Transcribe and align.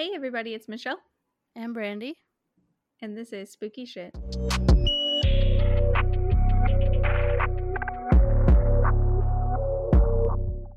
Hey 0.00 0.12
everybody, 0.14 0.54
it's 0.54 0.66
Michelle, 0.66 0.98
And 1.54 1.74
Brandy. 1.74 2.16
and 3.02 3.14
this 3.14 3.34
is 3.34 3.52
Spooky 3.52 3.84
Shit. 3.84 4.14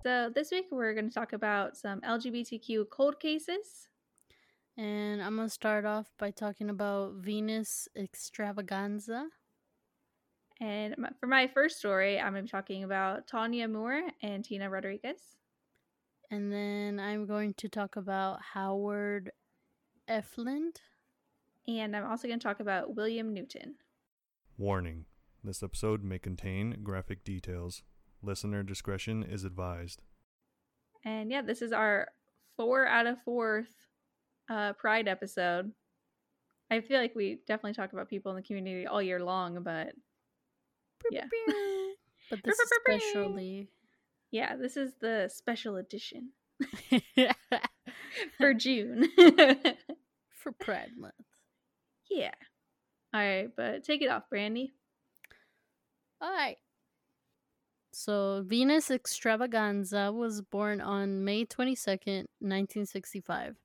So 0.03 0.29
this 0.35 0.51
week 0.51 0.65
we're 0.71 0.93
going 0.93 1.07
to 1.07 1.13
talk 1.15 1.31
about 1.31 1.77
some 1.77 2.01
LGBTQ 2.01 2.89
cold 2.89 3.21
cases. 3.21 3.87
And 4.75 5.23
I'm 5.23 5.37
going 5.37 5.47
to 5.47 5.53
start 5.53 5.85
off 5.85 6.11
by 6.19 6.31
talking 6.31 6.69
about 6.69 7.13
Venus 7.13 7.87
Xtravaganza. 7.97 9.27
And 10.59 10.95
for 11.21 11.27
my 11.27 11.47
first 11.47 11.77
story, 11.77 12.19
I'm 12.19 12.33
going 12.33 12.43
to 12.43 12.47
be 12.47 12.49
talking 12.49 12.83
about 12.83 13.25
Tanya 13.25 13.69
Moore 13.69 14.01
and 14.21 14.43
Tina 14.43 14.69
Rodriguez. 14.69 15.37
And 16.33 16.51
then 16.51 16.99
I'm 16.99 17.27
going 17.27 17.53
to 17.57 17.69
talk 17.69 17.95
about 17.95 18.39
Howard 18.55 19.29
Efland. 20.09 20.77
And 21.67 21.95
I'm 21.95 22.09
also 22.09 22.27
going 22.27 22.39
to 22.39 22.43
talk 22.43 22.59
about 22.59 22.95
William 22.95 23.35
Newton. 23.35 23.75
Warning 24.57 25.05
this 25.43 25.61
episode 25.61 26.03
may 26.03 26.17
contain 26.17 26.79
graphic 26.81 27.23
details. 27.23 27.83
Listener 28.23 28.63
discretion 28.63 29.21
is 29.21 29.43
advised. 29.43 30.01
And 31.05 31.29
yeah, 31.29 31.43
this 31.43 31.61
is 31.61 31.71
our 31.71 32.07
four 32.57 32.87
out 32.87 33.05
of 33.05 33.21
fourth 33.23 33.69
uh, 34.49 34.73
Pride 34.73 35.07
episode. 35.07 35.71
I 36.71 36.81
feel 36.81 36.99
like 36.99 37.13
we 37.13 37.41
definitely 37.47 37.75
talk 37.75 37.93
about 37.93 38.09
people 38.09 38.31
in 38.31 38.37
the 38.37 38.41
community 38.41 38.87
all 38.87 39.03
year 39.03 39.23
long, 39.23 39.61
but 39.61 39.93
Yeah. 41.11 41.25
but 42.31 42.39
this 42.43 42.57
is 42.57 42.71
especially. 42.79 43.69
Yeah, 44.33 44.55
this 44.55 44.77
is 44.77 44.95
the 44.99 45.29
special 45.31 45.75
edition 45.75 46.31
for 48.39 48.55
June. 48.55 49.07
for 50.31 50.51
Pride 50.59 50.89
Month. 50.97 51.13
yeah. 52.09 52.33
All 53.13 53.21
right, 53.21 53.49
but 53.55 53.83
take 53.83 54.01
it 54.01 54.09
off, 54.09 54.23
Brandy. 54.31 54.73
Alright. 56.19 56.57
So, 57.91 58.43
Venus 58.43 58.89
Xtravaganza 58.89 60.11
was 60.11 60.41
born 60.41 60.81
on 60.81 61.23
May 61.23 61.45
22nd, 61.45 62.25
1965, 62.39 63.57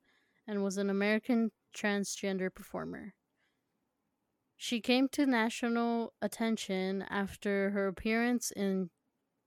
and 0.47 0.63
was 0.63 0.77
an 0.77 0.91
American 0.91 1.51
transgender 1.75 2.55
performer. 2.55 3.15
She 4.59 4.83
came 4.83 5.09
to 5.13 5.25
national 5.25 6.13
attention 6.21 7.07
after 7.09 7.71
her 7.71 7.87
appearance 7.87 8.51
in 8.51 8.91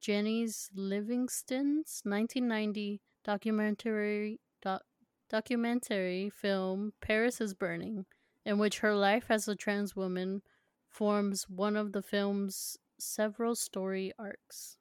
Jennie's 0.02 0.70
Livingston's 0.74 2.02
1990 2.04 3.02
documentary 3.24 4.40
doc, 4.62 4.82
documentary 5.30 6.30
film 6.30 6.94
Paris 7.02 7.40
is 7.40 7.54
Burning, 7.54 8.06
in 8.44 8.58
which 8.58 8.80
her 8.80 8.96
life 8.96 9.28
as 9.30 9.48
a 9.48 9.56
trans 9.56 9.96
woman 9.96 10.42
forms 10.90 11.48
one 11.48 11.78
of 11.78 11.92
the 11.92 12.02
film's 12.02 12.78
several 13.00 13.56
story 13.56 14.12
arcs. 14.18 14.78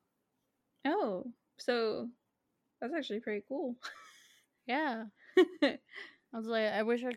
Oh, 0.86 1.24
so 1.58 2.08
that's 2.80 2.94
actually 2.94 3.20
pretty 3.20 3.44
cool. 3.46 3.76
Yeah, 4.66 5.04
I 5.62 5.78
was 6.32 6.46
like, 6.46 6.66
I 6.72 6.82
wish 6.82 7.04
I 7.04 7.12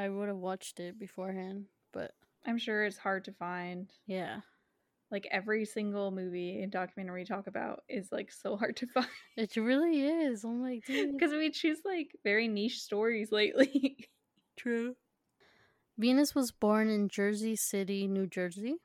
I 0.00 0.08
would 0.08 0.28
have 0.28 0.36
watched 0.36 0.78
it 0.78 0.98
beforehand, 0.98 1.66
but 1.92 2.12
I'm 2.46 2.58
sure 2.58 2.84
it's 2.84 2.98
hard 2.98 3.24
to 3.24 3.32
find. 3.32 3.90
yeah, 4.06 4.40
Like 5.10 5.26
every 5.30 5.64
single 5.64 6.12
movie 6.12 6.62
and 6.62 6.70
documentary 6.70 7.22
we 7.22 7.24
talk 7.24 7.48
about 7.48 7.82
is 7.88 8.12
like 8.12 8.30
so 8.30 8.56
hard 8.56 8.76
to 8.76 8.86
find 8.94 9.08
it 9.36 9.56
really 9.56 10.02
is. 10.02 10.44
I'm 10.44 10.62
like, 10.62 10.84
because 10.86 11.32
we 11.32 11.50
choose 11.50 11.78
like 11.84 12.12
very 12.22 12.46
niche 12.46 12.80
stories 12.80 13.32
lately. 13.32 14.08
true. 14.56 14.94
Venus 15.98 16.34
was 16.34 16.52
born 16.52 16.88
in 16.88 17.08
Jersey 17.08 17.56
City, 17.56 18.06
New 18.06 18.26
Jersey. 18.26 18.76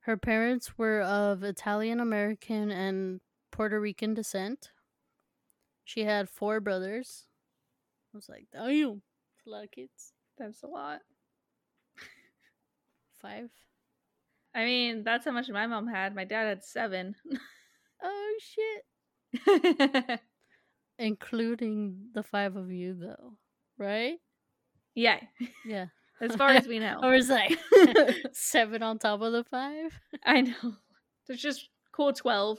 Her 0.00 0.16
parents 0.16 0.78
were 0.78 1.02
of 1.02 1.42
Italian 1.42 2.00
American 2.00 2.70
and 2.70 3.20
Puerto 3.50 3.78
Rican 3.78 4.14
descent. 4.14 4.70
She 5.84 6.04
had 6.04 6.30
four 6.30 6.60
brothers. 6.60 7.26
I 8.14 8.16
was 8.16 8.28
like, 8.28 8.46
damn, 8.52 8.70
it's 8.70 9.46
a 9.46 9.50
lot 9.50 9.64
of 9.64 9.70
kids. 9.70 10.12
That's 10.38 10.62
a 10.62 10.66
lot. 10.66 11.00
Five. 13.20 13.50
I 14.54 14.64
mean, 14.64 15.04
that's 15.04 15.24
how 15.24 15.30
much 15.30 15.48
my 15.48 15.66
mom 15.66 15.86
had. 15.86 16.14
My 16.14 16.24
dad 16.24 16.48
had 16.48 16.64
seven. 16.64 17.14
Oh 18.02 18.38
shit. 18.40 20.20
Including 20.98 22.08
the 22.14 22.22
five 22.22 22.56
of 22.56 22.70
you, 22.72 22.94
though, 22.94 23.34
right? 23.76 24.18
Yeah. 24.94 25.20
Yeah. 25.64 25.86
As 26.20 26.34
far 26.34 26.50
as 26.50 26.66
we 26.68 26.80
know. 26.80 26.98
or 27.02 27.12
was 27.12 27.28
like, 27.28 27.56
seven 28.32 28.82
on 28.82 28.98
top 28.98 29.20
of 29.22 29.32
the 29.32 29.44
five? 29.44 30.00
I 30.24 30.40
know. 30.40 30.74
There's 31.26 31.40
just 31.40 31.68
cool 31.92 32.12
12. 32.12 32.58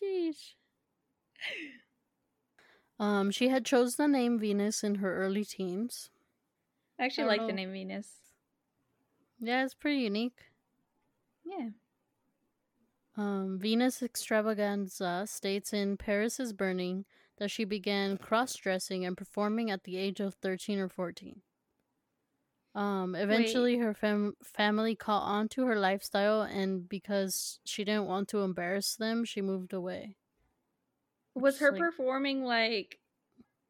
Sheesh. 0.00 0.54
Um, 3.00 3.32
she 3.32 3.48
had 3.48 3.64
chose 3.64 3.96
the 3.96 4.06
name 4.06 4.38
Venus 4.38 4.84
in 4.84 4.96
her 4.96 5.16
early 5.16 5.44
teens. 5.44 6.10
I 7.00 7.06
actually 7.06 7.24
I 7.24 7.26
like 7.26 7.38
don't 7.38 7.48
the 7.48 7.54
name 7.54 7.72
Venus. 7.72 8.21
Yeah, 9.42 9.64
it's 9.64 9.74
pretty 9.74 9.98
unique. 9.98 10.38
Yeah. 11.44 11.70
Um, 13.16 13.58
Venus 13.60 14.00
Xtravaganza 14.00 15.28
states 15.28 15.72
in 15.72 15.96
Paris 15.96 16.38
is 16.40 16.52
Burning 16.52 17.04
that 17.38 17.50
she 17.50 17.64
began 17.64 18.16
cross 18.18 18.54
dressing 18.54 19.04
and 19.04 19.16
performing 19.16 19.70
at 19.70 19.84
the 19.84 19.96
age 19.96 20.20
of 20.20 20.34
13 20.34 20.78
or 20.78 20.88
14. 20.88 21.42
Um, 22.74 23.14
eventually, 23.14 23.76
her 23.78 23.92
fam- 23.92 24.36
family 24.42 24.94
caught 24.94 25.24
on 25.24 25.48
to 25.48 25.66
her 25.66 25.76
lifestyle, 25.78 26.40
and 26.42 26.88
because 26.88 27.58
she 27.66 27.84
didn't 27.84 28.06
want 28.06 28.28
to 28.28 28.38
embarrass 28.42 28.94
them, 28.96 29.24
she 29.26 29.42
moved 29.42 29.72
away. 29.74 30.16
Was 31.34 31.58
her 31.58 31.72
like- 31.72 31.80
performing 31.80 32.44
like 32.44 32.98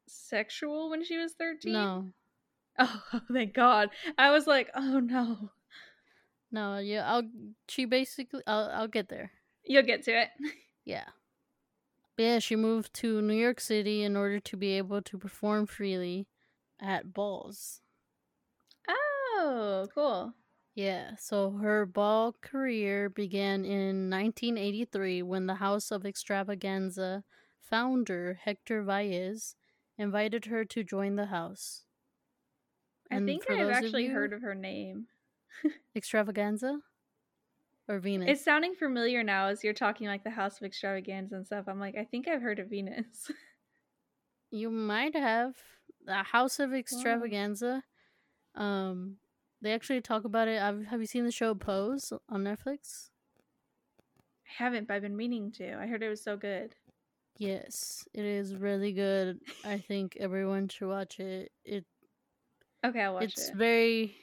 sexual 0.07 0.89
when 0.89 1.03
she 1.03 1.17
was 1.17 1.33
13? 1.33 1.73
No, 1.73 2.13
Oh, 2.79 3.03
thank 3.33 3.53
God. 3.53 3.89
I 4.17 4.31
was 4.31 4.47
like, 4.47 4.69
oh 4.75 4.99
no. 4.99 5.49
No, 6.53 6.77
yeah, 6.77 7.11
I'll. 7.11 7.23
She 7.67 7.83
basically, 7.85 8.43
I'll, 8.47 8.69
I'll 8.71 8.87
get 8.87 9.09
there. 9.09 9.31
You'll 9.65 9.83
get 9.83 10.03
to 10.03 10.11
it. 10.21 10.29
Yeah. 10.85 11.05
But 12.17 12.23
yeah, 12.23 12.39
she 12.39 12.57
moved 12.57 12.93
to 12.95 13.21
New 13.21 13.33
York 13.35 13.59
City 13.61 14.03
in 14.03 14.17
order 14.17 14.39
to 14.41 14.57
be 14.57 14.77
able 14.77 15.01
to 15.01 15.17
perform 15.17 15.65
freely 15.65 16.27
at 16.79 17.13
balls. 17.13 17.79
Oh, 18.87 19.87
cool. 19.95 20.33
Yeah, 20.75 21.15
so 21.17 21.51
her 21.51 21.85
ball 21.85 22.33
career 22.41 23.09
began 23.09 23.63
in 23.63 24.09
1983 24.09 25.21
when 25.23 25.45
the 25.45 25.55
House 25.55 25.89
of 25.91 26.03
Xtravaganza 26.03 27.23
founder 27.61 28.39
Hector 28.43 28.83
Valles 28.83 29.55
invited 29.97 30.45
her 30.45 30.65
to 30.65 30.83
join 30.83 31.15
the 31.15 31.27
house. 31.27 31.85
I 33.11 33.15
And 33.17 33.25
think 33.25 33.49
I've 33.49 33.69
actually 33.69 34.05
you- 34.07 34.11
heard 34.11 34.33
of 34.33 34.41
her 34.41 34.55
name. 34.55 35.07
Xtravaganza? 35.95 36.79
Or 37.89 37.99
Venus? 37.99 38.29
It's 38.29 38.43
sounding 38.45 38.75
familiar 38.75 39.23
now 39.23 39.47
as 39.47 39.63
you're 39.63 39.73
talking 39.73 40.07
like 40.07 40.23
the 40.23 40.29
House 40.29 40.61
of 40.61 40.69
Xtravaganza 40.69 41.33
and 41.33 41.45
stuff. 41.45 41.65
I'm 41.67 41.79
like, 41.79 41.95
I 41.97 42.05
think 42.05 42.27
I've 42.27 42.41
heard 42.41 42.59
of 42.59 42.69
Venus. 42.69 43.31
You 44.51 44.69
might 44.69 45.15
have 45.15 45.55
the 46.05 46.21
House 46.21 46.59
of 46.59 46.69
Xtravaganza. 46.69 47.81
Um, 48.53 49.17
they 49.61 49.73
actually 49.73 50.01
talk 50.01 50.25
about 50.25 50.47
it. 50.47 50.59
Have 50.59 50.85
Have 50.85 50.99
you 51.01 51.07
seen 51.07 51.25
the 51.25 51.31
show 51.31 51.55
Pose 51.55 52.13
on 52.29 52.43
Netflix? 52.43 53.09
I 54.45 54.63
haven't, 54.63 54.87
but 54.87 54.93
I've 54.93 55.01
been 55.01 55.17
meaning 55.17 55.51
to. 55.53 55.73
I 55.73 55.87
heard 55.87 56.03
it 56.03 56.09
was 56.09 56.21
so 56.21 56.37
good. 56.37 56.75
Yes, 57.39 58.07
it 58.13 58.25
is 58.25 58.55
really 58.55 58.91
good. 58.93 59.39
I 59.65 59.77
think 59.87 60.17
everyone 60.19 60.67
should 60.69 60.87
watch 60.87 61.19
it. 61.19 61.51
It 61.65 61.85
Okay, 62.85 63.01
I'll 63.01 63.15
watch 63.15 63.23
it's 63.23 63.49
it. 63.49 63.55
very, 63.55 64.15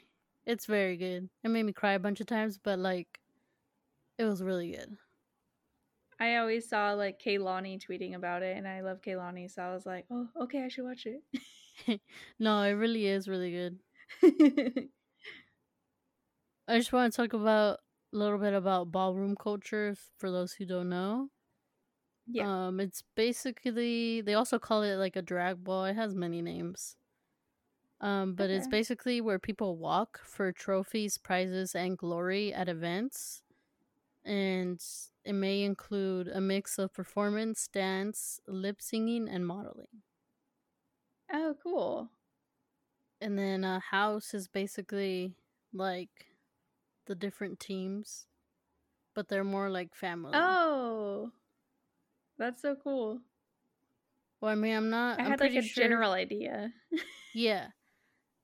it's 0.46 0.66
very 0.66 0.96
good. 0.96 1.30
It 1.44 1.48
made 1.48 1.64
me 1.64 1.72
cry 1.72 1.92
a 1.92 1.98
bunch 1.98 2.20
of 2.20 2.26
times, 2.26 2.58
but 2.58 2.78
like, 2.78 3.20
it 4.18 4.24
was 4.24 4.42
really 4.42 4.72
good. 4.72 4.98
I 6.20 6.36
always 6.36 6.68
saw 6.68 6.92
like 6.92 7.20
Kehlani 7.20 7.80
tweeting 7.84 8.14
about 8.14 8.42
it, 8.42 8.56
and 8.56 8.68
I 8.68 8.80
love 8.82 9.00
Kehlani, 9.00 9.50
so 9.50 9.62
I 9.62 9.72
was 9.74 9.86
like, 9.86 10.06
oh, 10.10 10.28
okay, 10.42 10.62
I 10.64 10.68
should 10.68 10.84
watch 10.84 11.06
it. 11.06 11.22
No, 12.38 12.62
it 12.62 12.72
really 12.72 13.06
is 13.06 13.28
really 13.28 13.50
good. 13.52 13.78
I 16.68 16.78
just 16.78 16.92
want 16.92 17.12
to 17.12 17.16
talk 17.16 17.32
about 17.34 17.80
a 18.12 18.16
little 18.16 18.38
bit 18.38 18.54
about 18.54 18.90
ballroom 18.90 19.36
culture 19.36 19.94
for 20.18 20.30
those 20.30 20.54
who 20.54 20.64
don't 20.64 20.88
know. 20.88 21.30
yeah. 22.26 22.48
Um, 22.66 22.80
it's 22.80 23.02
basically 23.16 24.20
they 24.20 24.34
also 24.34 24.58
call 24.58 24.82
it 24.82 24.96
like 24.96 25.16
a 25.16 25.22
drag 25.22 25.62
ball. 25.64 25.84
It 25.84 25.96
has 25.96 26.14
many 26.14 26.42
names. 26.42 26.96
Um, 28.00 28.34
but 28.34 28.48
it's 28.48 28.66
basically 28.66 29.20
where 29.20 29.38
people 29.38 29.76
walk 29.76 30.20
for 30.24 30.52
trophies, 30.52 31.18
prizes, 31.18 31.74
and 31.74 31.98
glory 31.98 32.52
at 32.52 32.68
events. 32.68 33.42
And 34.24 34.82
it 35.24 35.34
may 35.34 35.62
include 35.62 36.28
a 36.28 36.40
mix 36.40 36.78
of 36.78 36.94
performance, 36.94 37.68
dance, 37.68 38.40
lip 38.46 38.80
singing, 38.80 39.28
and 39.28 39.46
modeling. 39.46 40.02
Oh, 41.32 41.54
cool. 41.62 42.08
And 43.20 43.38
then 43.38 43.64
a 43.64 43.80
house 43.80 44.32
is 44.32 44.48
basically 44.48 45.34
like 45.74 46.26
the 47.06 47.14
different 47.14 47.60
teams, 47.60 48.26
but 49.14 49.28
they're 49.28 49.44
more 49.44 49.68
like 49.68 49.94
family. 49.94 50.32
Oh, 50.34 51.32
that's 52.38 52.62
so 52.62 52.76
cool. 52.82 53.20
Well, 54.40 54.50
I 54.52 54.54
mean, 54.54 54.74
I'm 54.74 54.88
not. 54.88 55.20
I 55.20 55.24
I'm 55.24 55.30
had 55.32 55.40
like 55.40 55.50
a 55.54 55.60
sure- 55.62 55.82
general 55.84 56.12
idea. 56.12 56.72
Yeah. 57.32 57.68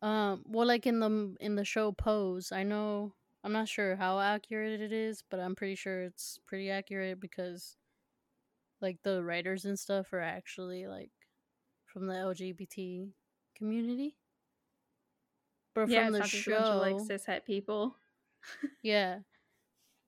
Um. 0.03 0.43
Well, 0.47 0.67
like 0.67 0.87
in 0.87 1.01
the 1.01 1.35
in 1.41 1.57
the 1.57 1.65
show 1.65 1.93
Pose, 1.93 2.53
I 2.53 2.63
know. 2.63 3.15
I'm 3.45 3.53
not 3.53 3.69
sure 3.69 3.95
how 3.97 4.19
accurate 4.19 4.81
it 4.81 4.93
is, 4.93 5.23
but 5.31 5.39
I'm 5.39 5.55
pretty 5.55 5.77
sure 5.77 6.03
it's 6.03 6.41
pretty 6.47 6.69
accurate 6.69 7.21
because, 7.21 7.77
like, 8.81 8.99
the 9.05 9.23
writers 9.23 9.65
and 9.65 9.79
stuff 9.79 10.13
are 10.13 10.21
actually 10.21 10.89
like 10.89 11.13
from 11.87 12.07
the 12.09 12.15
LGBT 12.15 13.13
community. 13.57 14.17
But 15.75 15.89
yeah, 15.89 16.05
from 16.05 16.13
the 16.13 16.19
not 16.19 16.29
a 16.29 16.33
bunch 16.33 16.43
show, 16.43 16.79
like 16.81 16.97
cishet 16.97 17.45
people. 17.45 17.97
yeah. 18.83 19.21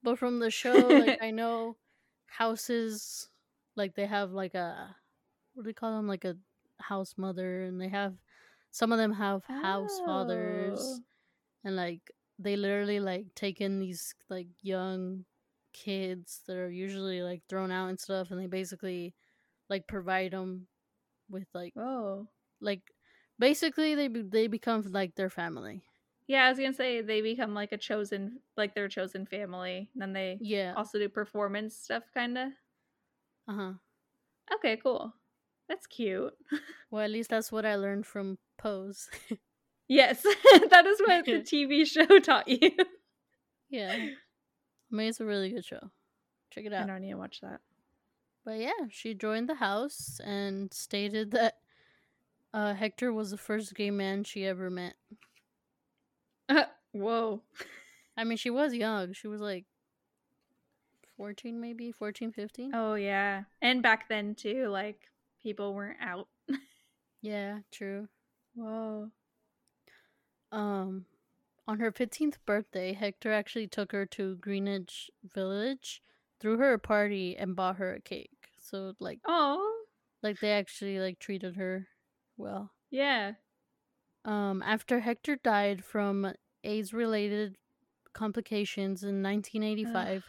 But 0.02 0.18
from 0.18 0.38
the 0.38 0.50
show, 0.50 0.74
like 0.74 1.18
I 1.22 1.30
know 1.30 1.76
houses, 2.26 3.28
like 3.76 3.94
they 3.94 4.06
have 4.06 4.32
like 4.32 4.54
a 4.54 4.96
what 5.54 5.64
do 5.64 5.68
they 5.68 5.74
call 5.74 5.96
them? 5.96 6.08
Like 6.08 6.24
a 6.24 6.36
house 6.78 7.14
mother, 7.16 7.62
and 7.62 7.80
they 7.80 7.88
have 7.88 8.14
some 8.78 8.92
of 8.92 8.98
them 8.98 9.12
have 9.14 9.44
house 9.62 10.00
fathers, 10.00 11.00
Oh. 11.00 11.04
and 11.64 11.76
like 11.76 12.12
they 12.38 12.56
literally 12.56 13.00
like 13.00 13.34
take 13.36 13.60
in 13.60 13.80
these 13.80 14.14
like 14.30 14.48
young 14.62 15.26
kids 15.74 16.42
that 16.48 16.56
are 16.58 16.70
usually 16.70 17.22
like 17.22 17.44
thrown 17.48 17.70
out 17.72 17.88
and 17.90 18.00
stuff, 18.00 18.30
and 18.30 18.40
they 18.40 18.48
basically 18.48 19.14
like 19.70 19.86
provide 19.88 20.32
them 20.32 20.68
with 21.30 21.48
like 21.54 21.74
oh 21.76 22.28
like 22.60 22.82
basically 23.38 23.94
they 23.94 24.08
be- 24.08 24.22
they 24.22 24.48
become 24.48 24.82
like 24.92 25.14
their 25.16 25.30
family. 25.30 25.84
Yeah, 26.26 26.44
I 26.46 26.50
was 26.50 26.58
gonna 26.58 26.72
say 26.74 27.00
they 27.00 27.20
become 27.22 27.54
like 27.54 27.72
a 27.72 27.78
chosen, 27.78 28.42
like 28.56 28.74
their 28.74 28.88
chosen 28.88 29.26
family. 29.26 29.90
And 29.94 30.02
then 30.02 30.12
they 30.12 30.40
Yeah. 30.40 30.76
also 30.76 30.98
do 30.98 31.08
performance 31.08 31.76
stuff, 31.76 32.04
kind 32.12 32.36
of. 32.38 32.52
Uh 33.48 33.52
huh. 33.54 33.74
Okay, 34.54 34.76
cool. 34.76 35.14
That's 35.68 35.86
cute. 35.86 36.34
Well, 36.90 37.04
at 37.04 37.10
least 37.10 37.28
that's 37.28 37.52
what 37.52 37.66
I 37.66 37.74
learned 37.76 38.06
from 38.06 38.38
Pose. 38.56 39.08
Yes, 39.90 40.22
that 40.70 40.84
is 40.86 41.00
what 41.00 41.24
the 41.24 41.40
TV 41.40 41.86
show 41.86 42.18
taught 42.18 42.46
you. 42.46 42.70
yeah. 43.70 43.92
I 43.94 44.94
mean, 44.94 45.08
it's 45.08 45.18
a 45.20 45.24
really 45.24 45.48
good 45.48 45.64
show. 45.64 45.80
Check 46.50 46.66
it 46.66 46.74
I 46.74 46.76
out. 46.76 46.88
don't 46.88 47.00
need 47.00 47.12
to 47.12 47.16
watch 47.16 47.40
that. 47.40 47.60
But 48.44 48.58
yeah, 48.58 48.84
she 48.90 49.14
joined 49.14 49.48
the 49.48 49.54
house 49.54 50.20
and 50.22 50.70
stated 50.74 51.30
that 51.30 51.54
uh, 52.52 52.74
Hector 52.74 53.14
was 53.14 53.30
the 53.30 53.38
first 53.38 53.74
gay 53.74 53.90
man 53.90 54.24
she 54.24 54.44
ever 54.44 54.68
met. 54.68 54.92
Whoa. 56.92 57.40
I 58.14 58.24
mean, 58.24 58.36
she 58.36 58.50
was 58.50 58.74
young. 58.74 59.14
She 59.14 59.26
was 59.26 59.40
like 59.40 59.64
14, 61.16 61.58
maybe 61.60 61.92
14, 61.92 62.32
15. 62.32 62.72
Oh 62.74 62.94
yeah, 62.94 63.44
and 63.62 63.82
back 63.82 64.08
then 64.10 64.34
too, 64.34 64.68
like 64.68 65.00
people 65.42 65.74
weren't 65.74 65.98
out. 66.00 66.28
Yeah, 67.20 67.58
true. 67.72 68.08
Whoa. 68.54 69.10
Um, 70.52 71.04
on 71.66 71.80
her 71.80 71.90
15th 71.90 72.36
birthday, 72.46 72.92
Hector 72.92 73.32
actually 73.32 73.66
took 73.66 73.92
her 73.92 74.06
to 74.06 74.36
Greenwich 74.36 75.10
Village, 75.34 76.00
threw 76.40 76.58
her 76.58 76.74
a 76.74 76.78
party, 76.78 77.36
and 77.36 77.56
bought 77.56 77.76
her 77.76 77.94
a 77.94 78.00
cake. 78.00 78.30
So 78.60 78.94
like, 79.00 79.20
Oh 79.26 79.78
like 80.22 80.40
they 80.40 80.52
actually 80.52 80.98
like 80.98 81.18
treated 81.18 81.56
her 81.56 81.86
well. 82.36 82.72
yeah. 82.90 83.32
Um, 84.24 84.62
after 84.62 85.00
Hector 85.00 85.36
died 85.36 85.84
from 85.84 86.32
AIDS-related 86.64 87.56
complications 88.12 89.02
in 89.02 89.22
1985, 89.22 90.24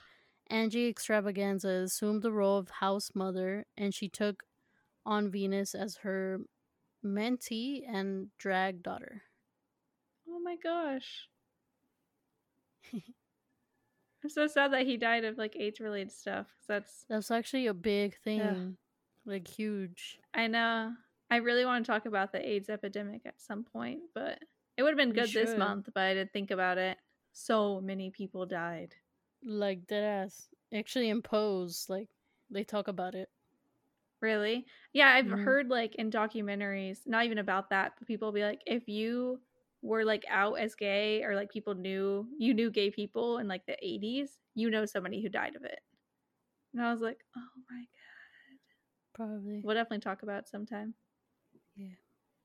Angie 0.47 0.93
Xtravaganza 0.93 1.83
assumed 1.83 2.21
the 2.21 2.31
role 2.31 2.57
of 2.57 2.69
house 2.69 3.11
mother, 3.13 3.65
and 3.77 3.93
she 3.93 4.07
took 4.07 4.43
on 5.05 5.31
Venus 5.31 5.75
as 5.75 5.97
her 5.97 6.39
mentee 7.03 7.83
and 7.87 8.31
drag 8.37 8.83
daughter. 8.83 9.23
Oh 10.25 10.39
my 10.39 10.55
gosh. 10.55 11.29
I'm 14.23 14.29
so 14.29 14.47
sad 14.47 14.73
that 14.73 14.85
he 14.85 14.97
died 14.97 15.23
of 15.23 15.37
like 15.37 15.55
AIDS 15.55 15.79
related 15.79 16.11
stuff. 16.11 16.47
'cause 16.57 16.65
That's 16.67 17.05
That's 17.05 17.31
actually 17.31 17.67
a 17.67 17.73
big 17.73 18.15
thing, 18.17 18.77
like 19.25 19.47
huge. 19.47 20.19
I 20.33 20.47
know. 20.47 20.95
I 21.29 21.37
really 21.37 21.65
want 21.65 21.85
to 21.85 21.91
talk 21.91 22.05
about 22.05 22.31
the 22.31 22.45
AIDS 22.47 22.69
epidemic 22.69 23.25
at 23.25 23.39
some 23.39 23.63
point, 23.63 24.03
but 24.13 24.39
it 24.77 24.83
would 24.83 24.89
have 24.89 24.97
been 24.97 25.13
good 25.13 25.33
this 25.33 25.55
month, 25.55 25.89
but 25.93 26.01
I 26.03 26.13
didn't 26.13 26.33
think 26.33 26.51
about 26.51 26.77
it. 26.77 26.97
So 27.33 27.79
many 27.81 28.09
people 28.09 28.45
died. 28.45 28.95
Like 29.43 29.85
dead 29.87 30.03
ass. 30.03 30.49
Actually, 30.73 31.09
in 31.09 31.21
Pose, 31.21 31.89
like 31.89 32.09
they 32.49 32.63
talk 32.63 32.87
about 32.87 33.15
it. 33.15 33.29
Really? 34.21 34.65
Yeah, 34.93 35.09
I've 35.13 35.29
Mhm. 35.29 35.39
heard 35.39 35.69
like 35.69 35.95
in 35.95 36.11
documentaries, 36.11 37.07
not 37.07 37.25
even 37.25 37.37
about 37.37 37.69
that, 37.69 37.93
but 37.97 38.07
people 38.07 38.31
be 38.33 38.43
like, 38.43 38.61
if 38.65 38.87
you 38.89 39.39
were 39.81 40.03
like 40.03 40.25
out 40.29 40.55
as 40.59 40.75
gay 40.75 41.23
or 41.23 41.35
like 41.35 41.49
people 41.51 41.73
knew 41.73 42.27
you 42.37 42.53
knew 42.53 42.69
gay 42.69 42.91
people 42.91 43.37
in 43.37 43.47
like 43.47 43.65
the 43.65 43.77
80s, 43.81 44.39
you 44.55 44.69
know 44.69 44.85
somebody 44.85 45.21
who 45.21 45.29
died 45.29 45.55
of 45.55 45.63
it. 45.63 45.79
And 46.73 46.81
I 46.83 46.91
was 46.91 47.01
like, 47.01 47.19
oh 47.37 47.49
my 47.69 47.79
god. 47.79 47.87
Probably. 49.13 49.61
We'll 49.63 49.75
definitely 49.75 49.99
talk 50.01 50.23
about 50.23 50.39
it 50.43 50.49
sometime. 50.49 50.95
Yeah. 51.75 51.95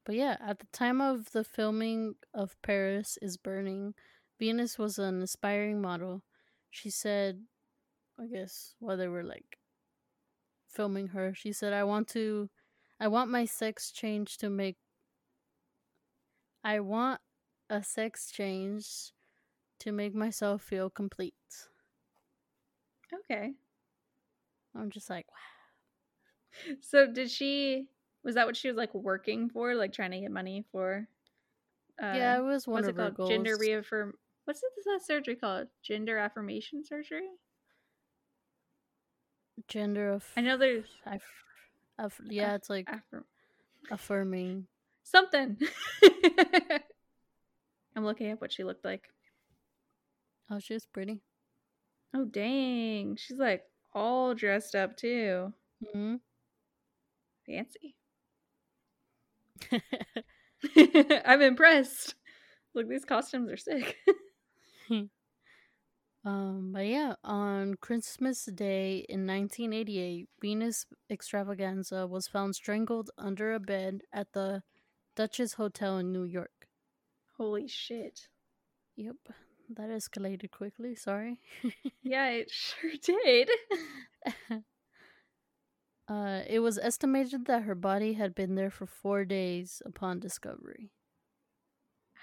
But 0.05 0.17
yeah, 0.17 0.37
at 0.41 0.59
the 0.59 0.67
time 0.67 1.01
of 1.01 1.33
the 1.33 1.45
filming 1.45 2.17
of 2.35 2.61
Paris 2.63 3.19
is 3.23 3.37
Burning, 3.37 3.95
Venus 4.39 4.79
was 4.79 4.99
an 4.99 5.23
aspiring 5.23 5.81
model. 5.81 6.23
She 6.71 6.91
said, 6.91 7.47
I 8.19 8.27
guess, 8.27 8.77
while 8.81 8.97
they 8.97 9.09
were 9.09 9.25
like 9.25 9.59
filming 10.75 11.09
her, 11.09 11.35
she 11.35 11.53
said, 11.53 11.73
I 11.73 11.85
want 11.85 12.09
to, 12.09 12.51
I 13.01 13.09
want 13.09 13.31
my 13.31 13.45
sex 13.45 13.91
change 13.91 14.37
to 14.39 14.51
make, 14.51 14.77
I 16.63 16.81
want 16.81 17.21
a 17.71 17.83
sex 17.83 18.31
change 18.31 19.13
to 19.81 19.93
make 19.93 20.15
myself 20.15 20.63
feel 20.63 20.91
complete. 20.91 21.35
Okay. 23.31 23.53
I'm 24.77 24.91
just 24.91 25.09
like, 25.09 25.27
wow. 25.31 26.75
So 26.81 27.07
did 27.07 27.31
she 27.31 27.87
was 28.23 28.37
that 28.37 28.47
what 28.47 28.57
she 28.57 28.69
was 28.69 28.77
like 28.77 28.95
working 28.95 29.51
for, 29.51 29.75
like 29.75 29.93
trying 29.93 30.13
to 30.13 30.21
get 30.21 30.31
money 30.31 30.65
for 30.73 31.07
uh 32.03 32.13
yeah, 32.15 32.39
it 32.39 32.43
was 32.43 32.67
one 32.67 32.77
what's 32.77 32.89
of 32.89 32.95
it 32.95 32.99
called? 32.99 33.15
goals. 33.15 33.31
Gender 33.31 33.57
reaffirm 33.59 34.15
what's 34.45 34.63
it, 34.63 34.71
that 34.87 35.05
surgery 35.05 35.37
called? 35.37 35.69
Gender 35.83 36.19
affirmation 36.19 36.85
surgery? 36.85 37.29
Gender 39.69 40.11
of, 40.13 40.25
I 40.37 40.41
know 40.41 40.57
there's 40.57 40.85
I, 41.07 41.21
of, 41.99 42.19
yeah, 42.29 42.55
it's 42.55 42.69
like 42.69 42.89
affirm 42.89 43.25
affirming. 43.91 44.67
something. 45.05 45.57
I'm 47.97 48.05
looking 48.05 48.33
up 48.33 48.41
what 48.41 48.53
she 48.53 48.65
looked 48.65 48.85
like. 48.85 49.09
Oh, 50.51 50.59
she 50.59 50.75
was 50.75 50.87
pretty. 50.87 51.23
Oh 52.15 52.25
dang. 52.25 53.17
She's 53.17 53.39
like 53.39 53.63
all 53.93 54.35
dressed 54.35 54.75
up 54.75 54.97
too. 54.97 55.53
hmm 55.93 56.17
Fancy. 57.47 57.95
I'm 61.25 61.43
impressed. 61.43 62.15
Look, 62.75 62.89
these 62.89 63.05
costumes 63.05 63.51
are 63.51 63.57
sick. 63.57 63.97
Um, 66.25 66.71
but 66.73 66.87
yeah, 66.87 67.15
on 67.23 67.75
Christmas 67.75 68.47
Day 68.47 69.05
in 69.09 69.27
1988, 69.27 70.29
Venus 70.41 70.87
Xtravaganza 71.11 72.09
was 72.09 72.29
found 72.29 72.55
strangled 72.55 73.11
under 73.19 73.53
a 73.53 73.61
bed 73.61 74.01
at 74.11 74.33
the 74.33 74.63
Duchess 75.17 75.55
Hotel 75.55 75.99
in 75.99 76.13
New 76.13 76.25
York. 76.25 76.69
Holy 77.37 77.69
shit. 77.69 78.29
Yep, 78.97 79.17
that 79.77 79.91
escalated 79.91 80.51
quickly. 80.51 80.95
Sorry. 80.95 81.39
Yeah, 82.03 82.29
it 82.29 82.51
sure 82.51 82.91
did. 83.03 83.51
uh, 86.09 86.41
it 86.47 86.61
was 86.61 86.79
estimated 86.79 87.47
that 87.47 87.63
her 87.63 87.75
body 87.75 88.13
had 88.13 88.35
been 88.35 88.57
there 88.57 88.71
for 88.71 88.87
four 88.87 89.25
days 89.25 89.81
upon 89.87 90.21
discovery. 90.21 90.91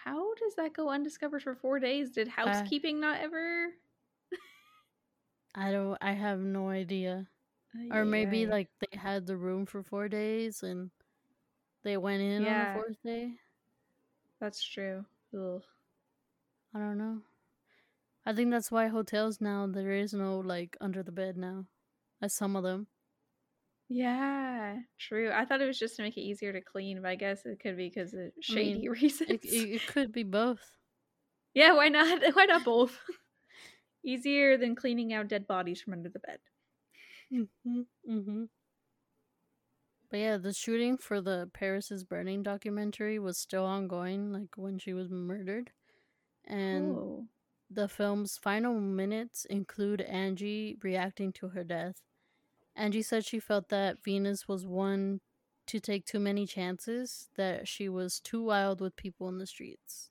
How 0.05 0.33
does 0.35 0.55
that 0.55 0.73
go 0.73 0.89
undiscovered 0.89 1.41
for 1.43 1.55
four 1.55 1.79
days? 1.79 2.11
Did 2.11 2.27
housekeeping 2.27 2.99
not 2.99 3.21
ever? 3.21 3.69
I 5.55 5.71
don't. 5.71 5.97
I 6.01 6.11
have 6.13 6.39
no 6.39 6.69
idea. 6.69 7.27
Uh, 7.75 7.95
or 7.95 8.05
maybe 8.05 8.45
like 8.45 8.69
they 8.79 8.97
had 8.97 9.25
the 9.25 9.37
room 9.37 9.65
for 9.65 9.83
four 9.83 10.09
days 10.09 10.61
and 10.63 10.91
they 11.83 11.97
went 11.97 12.21
in 12.21 12.45
on 12.45 12.59
the 12.59 12.67
fourth 12.67 12.97
day. 13.03 13.39
that's 14.39 14.61
true. 14.63 15.05
Ugh. 15.33 15.63
I 16.73 16.79
don't 16.79 16.97
know. 16.97 17.21
I 18.25 18.33
think 18.33 18.49
that's 18.49 18.71
why 18.71 18.87
hotels 18.87 19.39
now 19.41 19.67
there 19.67 19.91
is 19.91 20.11
no 20.11 20.39
like 20.39 20.75
under 20.81 21.03
the 21.03 21.11
bed 21.11 21.37
now. 21.37 21.67
At 22.21 22.31
some 22.31 22.55
of 22.55 22.63
them. 22.63 22.87
Yeah, 23.89 24.79
true. 24.97 25.31
I 25.31 25.45
thought 25.45 25.61
it 25.61 25.67
was 25.67 25.77
just 25.79 25.97
to 25.97 26.03
make 26.03 26.15
it 26.17 26.21
easier 26.21 26.53
to 26.53 26.61
clean, 26.61 27.01
but 27.01 27.09
I 27.09 27.15
guess 27.15 27.45
it 27.45 27.59
could 27.59 27.75
be 27.75 27.89
because 27.89 28.13
of 28.13 28.31
I 28.49 28.53
mean, 28.53 28.83
shady 28.83 28.87
reasons. 28.89 29.29
It, 29.31 29.45
it 29.45 29.87
could 29.87 30.11
be 30.11 30.23
both. 30.23 30.71
yeah, 31.53 31.73
why 31.73 31.89
not? 31.89 32.21
Why 32.35 32.45
not 32.45 32.63
both? 32.63 32.97
Easier 34.03 34.57
than 34.57 34.75
cleaning 34.75 35.13
out 35.13 35.27
dead 35.27 35.47
bodies 35.47 35.81
from 35.81 35.93
under 35.93 36.09
the 36.09 36.19
bed. 36.19 36.39
Mm-hmm. 37.31 37.81
Mm-hmm. 38.09 38.43
But 40.09 40.19
yeah, 40.19 40.37
the 40.37 40.53
shooting 40.53 40.97
for 40.97 41.21
the 41.21 41.49
Paris 41.53 41.89
is 41.91 42.03
Burning 42.03 42.43
documentary 42.43 43.17
was 43.19 43.37
still 43.37 43.65
ongoing, 43.65 44.31
like 44.33 44.57
when 44.57 44.77
she 44.77 44.93
was 44.93 45.09
murdered. 45.09 45.71
And 46.45 46.95
oh. 46.97 47.25
the 47.69 47.87
film's 47.87 48.37
final 48.37 48.79
minutes 48.79 49.45
include 49.45 50.01
Angie 50.01 50.77
reacting 50.83 51.31
to 51.33 51.49
her 51.49 51.63
death. 51.63 52.01
Angie 52.75 53.01
said 53.03 53.25
she 53.25 53.39
felt 53.39 53.69
that 53.69 54.03
Venus 54.03 54.47
was 54.47 54.65
one 54.65 55.21
to 55.67 55.79
take 55.79 56.05
too 56.05 56.19
many 56.19 56.45
chances, 56.45 57.29
that 57.35 57.67
she 57.67 57.87
was 57.87 58.19
too 58.19 58.43
wild 58.43 58.81
with 58.81 58.95
people 58.95 59.29
in 59.29 59.37
the 59.37 59.47
streets, 59.47 60.09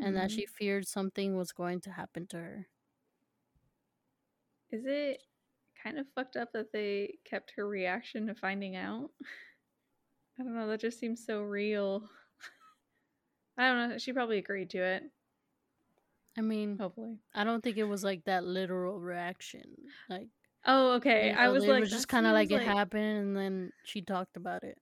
and 0.00 0.14
that 0.16 0.30
Mhm. 0.30 0.34
she 0.34 0.46
feared 0.46 0.86
something 0.86 1.36
was 1.36 1.52
going 1.52 1.80
to 1.80 1.92
happen 1.92 2.26
to 2.28 2.36
her. 2.36 2.68
Is 4.72 4.84
it 4.86 5.22
kind 5.82 5.98
of 5.98 6.06
fucked 6.14 6.36
up 6.36 6.52
that 6.52 6.72
they 6.72 7.18
kept 7.24 7.52
her 7.56 7.66
reaction 7.66 8.26
to 8.26 8.34
finding 8.34 8.76
out? 8.76 9.10
I 10.38 10.42
don't 10.42 10.54
know. 10.54 10.66
That 10.68 10.80
just 10.80 10.98
seems 11.00 11.24
so 11.24 11.40
real. 11.40 12.08
I 13.58 13.68
don't 13.68 13.90
know. 13.90 13.98
She 13.98 14.12
probably 14.12 14.38
agreed 14.38 14.70
to 14.70 14.78
it. 14.82 15.02
I 16.36 16.42
mean, 16.42 16.78
Hopefully. 16.78 17.16
I 17.34 17.44
don't 17.44 17.62
think 17.62 17.78
it 17.78 17.84
was 17.84 18.04
like 18.04 18.24
that 18.24 18.44
literal 18.44 19.00
reaction. 19.00 19.62
Like, 20.10 20.28
Oh, 20.66 20.94
okay. 20.94 21.30
you 21.30 21.36
I 21.36 21.48
was 21.48 21.64
it 21.64 21.70
like, 21.70 21.80
was 21.80 21.90
just 21.90 22.08
kind 22.08 22.26
of 22.26 22.32
like 22.32 22.48
seems 22.48 22.60
it 22.62 22.66
happened, 22.66 23.18
and 23.18 23.36
then 23.36 23.72
she 23.84 24.02
talked 24.02 24.36
about 24.36 24.64
it. 24.64 24.76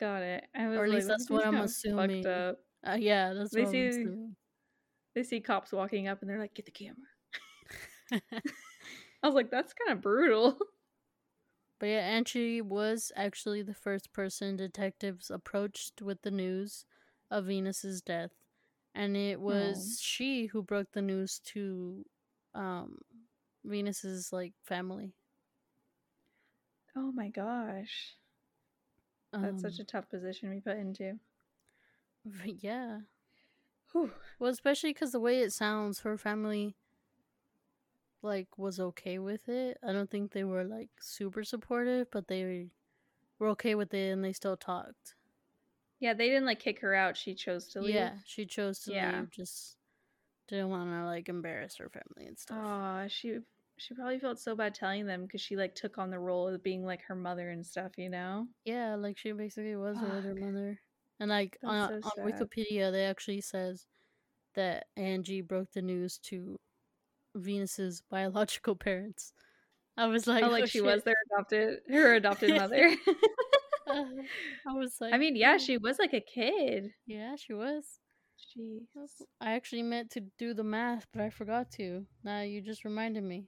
Got 0.00 0.22
it. 0.22 0.44
I 0.54 0.66
was 0.68 0.78
Or 0.78 0.84
at 0.84 0.90
least 0.90 1.06
that 1.06 1.18
that's 1.18 1.30
what 1.30 1.46
I'm 1.46 1.56
assuming. 1.56 2.22
Fucked 2.24 2.34
up. 2.34 2.58
Uh, 2.86 2.96
yeah, 2.98 3.32
that's 3.34 3.50
They 3.50 3.62
what 3.62 3.74
I'm 3.74 3.88
assuming. 3.88 4.36
They 5.14 5.22
see 5.22 5.40
cops 5.40 5.72
walking 5.72 6.08
up 6.08 6.20
and 6.20 6.28
they're 6.30 6.38
like, 6.38 6.54
"Get 6.54 6.64
the 6.66 6.72
camera." 6.72 6.96
I 9.22 9.26
was 9.26 9.34
like, 9.34 9.50
"That's 9.50 9.72
kind 9.74 9.92
of 9.96 10.02
brutal." 10.02 10.58
But 11.78 11.86
yeah, 11.86 12.08
and 12.16 12.26
she 12.28 12.60
was 12.60 13.12
actually 13.16 13.62
the 13.62 13.74
first 13.74 14.12
person 14.12 14.56
detectives 14.56 15.30
approached 15.30 16.00
with 16.02 16.22
the 16.22 16.30
news 16.30 16.84
of 17.30 17.46
Venus's 17.46 18.00
death, 18.02 18.32
and 18.94 19.16
it 19.16 19.40
was 19.40 19.98
she 20.00 20.46
who 20.46 20.62
broke 20.62 20.92
the 20.92 21.02
news 21.02 21.38
to 21.46 22.04
um 22.54 22.98
Venus's 23.64 24.32
like 24.32 24.54
family. 24.64 25.14
Oh 26.96 27.12
my 27.12 27.28
gosh, 27.28 28.16
that's 29.40 29.62
such 29.62 29.78
a 29.78 29.84
Um, 29.84 29.84
tough 29.84 30.08
position 30.10 30.48
to 30.50 30.54
be 30.56 30.60
put 30.60 30.76
into. 30.78 31.18
yeah. 32.44 33.00
Whew. 33.92 34.12
Well, 34.38 34.50
especially 34.50 34.90
because 34.92 35.12
the 35.12 35.20
way 35.20 35.40
it 35.40 35.52
sounds, 35.52 36.00
her 36.00 36.16
family 36.18 36.76
like 38.22 38.58
was 38.58 38.80
okay 38.80 39.18
with 39.18 39.48
it. 39.48 39.78
I 39.86 39.92
don't 39.92 40.10
think 40.10 40.32
they 40.32 40.44
were 40.44 40.64
like 40.64 40.90
super 41.00 41.44
supportive, 41.44 42.08
but 42.10 42.28
they 42.28 42.68
were 43.38 43.48
okay 43.48 43.74
with 43.74 43.92
it, 43.94 44.10
and 44.10 44.24
they 44.24 44.32
still 44.32 44.56
talked. 44.56 45.14
Yeah, 46.00 46.14
they 46.14 46.28
didn't 46.28 46.46
like 46.46 46.60
kick 46.60 46.80
her 46.80 46.94
out. 46.94 47.16
She 47.16 47.34
chose 47.34 47.68
to 47.68 47.80
leave. 47.80 47.94
Yeah, 47.94 48.12
she 48.26 48.44
chose 48.46 48.80
to 48.80 48.92
Yeah. 48.92 49.20
leave. 49.20 49.30
Just 49.30 49.76
didn't 50.48 50.70
want 50.70 50.90
to 50.90 51.04
like 51.04 51.28
embarrass 51.28 51.76
her 51.76 51.88
family 51.88 52.28
and 52.28 52.38
stuff. 52.38 52.58
Aw, 52.58 53.06
she 53.08 53.38
she 53.78 53.94
probably 53.94 54.18
felt 54.18 54.38
so 54.38 54.54
bad 54.54 54.74
telling 54.74 55.06
them 55.06 55.22
because 55.22 55.40
she 55.40 55.56
like 55.56 55.74
took 55.74 55.98
on 55.98 56.10
the 56.10 56.18
role 56.18 56.48
of 56.48 56.62
being 56.62 56.84
like 56.84 57.02
her 57.02 57.14
mother 57.14 57.50
and 57.50 57.64
stuff. 57.64 57.92
You 57.96 58.10
know. 58.10 58.46
Yeah, 58.64 58.96
like 58.96 59.18
she 59.18 59.32
basically 59.32 59.76
was 59.76 59.96
her 59.98 60.34
mother. 60.34 60.78
And 61.18 61.30
like 61.30 61.58
on, 61.64 62.02
so 62.02 62.10
on. 62.20 62.30
Wikipedia, 62.30 62.92
they 62.92 63.06
actually 63.06 63.40
says 63.40 63.86
that 64.54 64.86
Angie 64.96 65.40
broke 65.40 65.72
the 65.72 65.82
news 65.82 66.18
to 66.24 66.58
Venus's 67.36 68.02
biological 68.10 68.74
parents. 68.76 69.32
I 69.96 70.06
was 70.06 70.26
like, 70.26 70.44
oh, 70.44 70.48
like 70.48 70.64
"Oh, 70.64 70.66
she 70.66 70.78
shit." 70.78 70.84
was 70.84 71.02
their 71.04 71.14
adopted, 71.30 71.78
her 71.88 72.14
adopted 72.14 72.50
mother. 72.56 72.94
Uh, 73.88 74.04
I 74.68 74.72
was 74.72 74.96
like, 75.00 75.14
I 75.14 75.16
mean, 75.18 75.36
yeah, 75.36 75.58
she 75.58 75.78
was 75.78 76.00
like 76.00 76.12
a 76.12 76.20
kid. 76.20 76.90
yeah, 77.06 77.36
she 77.36 77.52
was. 77.52 78.00
Jeez. 78.58 78.80
I 79.40 79.52
actually 79.52 79.82
meant 79.84 80.10
to 80.10 80.22
do 80.38 80.54
the 80.54 80.64
math, 80.64 81.06
but 81.12 81.22
I 81.22 81.30
forgot 81.30 81.70
to. 81.76 82.04
Now 82.24 82.40
you 82.40 82.60
just 82.62 82.84
reminded 82.84 83.22
me 83.22 83.46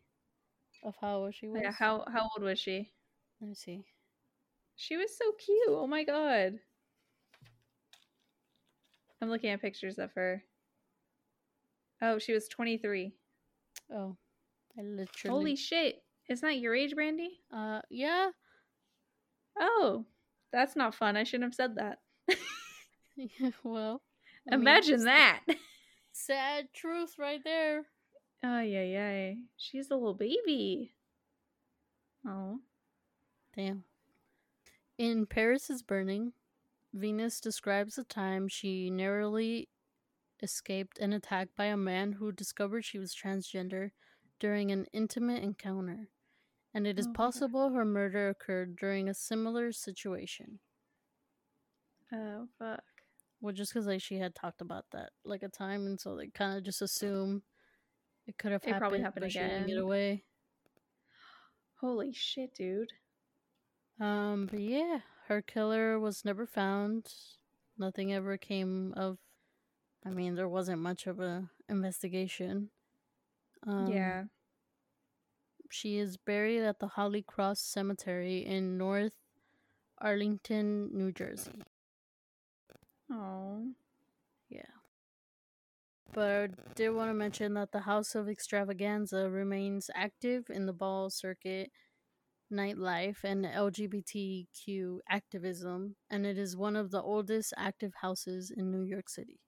of 0.85 0.95
how 1.01 1.17
old 1.25 1.35
she 1.35 1.49
was. 1.49 1.61
Yeah, 1.61 1.73
how 1.73 2.05
how 2.07 2.31
old 2.37 2.45
was 2.45 2.61
she? 2.61 2.93
Let 3.41 3.49
me 3.49 3.55
see. 3.57 3.85
She 4.77 4.97
was 4.97 5.11
so 5.19 5.33
cute. 5.45 5.59
Oh 5.71 5.89
my 5.89 6.05
god. 6.05 6.61
I'm 9.21 9.29
looking 9.31 9.51
at 9.51 9.61
pictures 9.61 9.99
of 9.99 10.13
her. 10.13 10.45
Oh, 12.01 12.21
she 12.21 12.33
was 12.33 12.47
23. 12.47 13.13
Oh, 13.93 14.17
I 14.79 14.83
literally. 14.83 15.35
Holy 15.35 15.57
shit. 15.57 16.03
Isn't 16.29 16.47
that 16.47 16.59
your 16.59 16.75
age, 16.75 16.95
Brandy? 16.95 17.41
Uh, 17.53 17.81
yeah. 17.91 18.31
Oh, 19.59 20.05
that's 20.53 20.77
not 20.77 20.95
fun. 20.95 21.17
I 21.17 21.25
shouldn't 21.25 21.45
have 21.45 21.55
said 21.55 21.77
that. 21.77 21.99
well, 23.63 24.03
I 24.47 24.57
mean, 24.57 24.61
Imagine 24.61 25.05
that. 25.05 25.41
Sad 26.13 26.69
truth 26.75 27.15
right 27.19 27.41
there. 27.43 27.85
Oh, 28.45 28.61
yeah, 28.61 28.83
yeah. 28.83 29.33
She's 29.57 29.91
a 29.91 29.95
little 29.95 30.15
baby. 30.15 30.93
Oh. 32.27 32.61
Damn. 33.57 33.85
In 34.99 35.27
Paris 35.27 35.71
is 35.71 35.83
Burning, 35.83 36.33
Venus 36.93 37.41
describes 37.41 37.99
a 37.99 38.05
time 38.05 38.49
she 38.49 38.91
narrowly 38.91 39.69
escaped 40.43 40.99
an 40.99 41.13
attack 41.13 41.49
by 41.57 41.67
a 41.67 41.77
man 41.77 42.13
who 42.13 42.33
discovered 42.33 42.85
she 42.85 42.99
was 42.99 43.15
transgender 43.15 43.91
during 44.41 44.71
an 44.71 44.87
intimate 44.93 45.43
encounter, 45.43 46.09
and 46.75 46.87
it 46.87 46.99
is 46.99 47.09
Oh, 47.09 47.13
possible 47.13 47.71
her 47.71 47.85
murder 47.85 48.29
occurred 48.29 48.77
during 48.77 49.09
a 49.09 49.15
similar 49.15 49.73
situation. 49.73 50.61
Oh, 52.13 52.49
fuck. 52.59 52.83
Well, 53.41 53.53
just 53.55 53.73
because 53.73 53.87
like 53.87 54.01
she 54.01 54.19
had 54.19 54.35
talked 54.35 54.61
about 54.61 54.87
that 54.93 55.11
like 55.25 55.43
a 55.43 55.49
time, 55.49 55.87
and 55.87 56.01
so 56.01 56.17
they 56.17 56.29
kind 56.29 56.57
of 56.57 56.65
just 56.65 56.83
assume 56.83 57.43
it 58.27 58.37
could 58.39 58.53
have 58.53 58.63
It 58.63 58.67
happened. 58.67 58.81
probably 58.81 59.01
happened 59.01 59.23
but 59.23 59.33
she 59.33 59.39
get 59.39 59.77
away. 59.79 60.25
Holy 61.81 62.13
shit, 62.13 62.55
dude. 62.55 62.93
Um, 64.01 64.47
but 64.51 64.61
yeah, 64.61 65.01
her 65.29 65.43
killer 65.43 65.99
was 66.01 66.25
never 66.25 66.47
found. 66.47 67.13
Nothing 67.77 68.13
ever 68.13 68.37
came 68.37 68.93
of. 68.97 69.19
I 70.05 70.11
mean, 70.11 70.35
there 70.35 70.49
wasn't 70.49 70.81
much 70.81 71.07
of 71.07 71.21
a 71.21 71.49
investigation. 71.69 72.71
Um, 73.67 73.89
yeah. 73.89 74.25
she 75.71 75.99
is 75.99 76.17
buried 76.17 76.63
at 76.63 76.79
the 76.79 76.89
Holy 76.89 77.23
Cross 77.23 77.61
Cemetery 77.61 78.39
in 78.47 78.79
North 78.79 79.13
Arlington, 79.99 80.91
New 80.93 81.13
Jersey. 81.13 81.63
Oh. 83.11 83.67
Yeah. 84.49 84.63
But 86.13 86.51
I 86.53 86.73
did 86.75 86.91
want 86.91 87.11
to 87.11 87.15
mention 87.15 87.55
that 87.55 87.73
the 87.73 87.81
House 87.81 88.15
of 88.15 88.27
Xtravaganza 88.27 89.33
remains 89.33 89.91
active 89.95 90.49
in 90.51 90.67
the 90.67 90.73
ball 90.73 91.11
circuit, 91.11 91.71
nightlife, 92.53 93.25
and 93.25 93.45
LGBTQ 93.45 94.99
activism, 95.09 95.97
and 96.11 96.25
it 96.25 96.39
is 96.39 96.57
one 96.57 96.77
of 96.77 96.91
the 96.91 97.03
oldest 97.03 97.53
active 97.57 97.93
houses 98.01 98.51
in 98.51 98.71
New 98.71 98.83
York 98.83 99.09
City. 99.09 99.41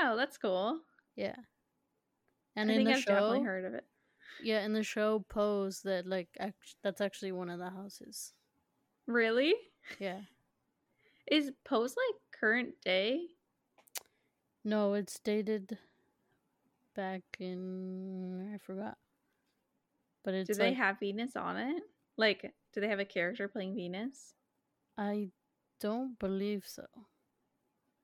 Oh, 0.00 0.04
wow. 0.04 0.16
That's 0.16 0.38
cool. 0.38 0.80
Yeah. 1.16 1.36
And 2.56 2.70
I 2.70 2.74
in 2.74 2.78
think 2.78 2.88
the 2.88 2.94
I've 2.94 3.02
show, 3.02 3.14
definitely 3.14 3.42
heard 3.44 3.64
of 3.64 3.74
it. 3.74 3.84
yeah, 4.42 4.64
in 4.64 4.72
the 4.72 4.82
show, 4.82 5.24
Pose 5.28 5.82
that 5.82 6.06
like 6.06 6.28
act- 6.38 6.76
that's 6.82 7.00
actually 7.00 7.32
one 7.32 7.50
of 7.50 7.58
the 7.58 7.70
houses. 7.70 8.32
Really? 9.06 9.54
Yeah. 9.98 10.20
Is 11.30 11.52
Pose 11.64 11.94
like 11.96 12.20
current 12.40 12.74
day? 12.84 13.20
No, 14.64 14.94
it's 14.94 15.18
dated 15.20 15.78
back 16.94 17.22
in 17.38 18.52
I 18.54 18.58
forgot. 18.58 18.96
But 20.24 20.34
it's 20.34 20.48
Do 20.48 20.54
they 20.54 20.68
like, 20.70 20.76
have 20.76 20.98
Venus 20.98 21.36
on 21.36 21.56
it? 21.56 21.82
Like, 22.16 22.52
do 22.72 22.80
they 22.80 22.88
have 22.88 22.98
a 22.98 23.04
character 23.04 23.48
playing 23.48 23.74
Venus? 23.76 24.34
I 24.98 25.30
don't 25.80 26.18
believe 26.18 26.64
so. 26.66 26.86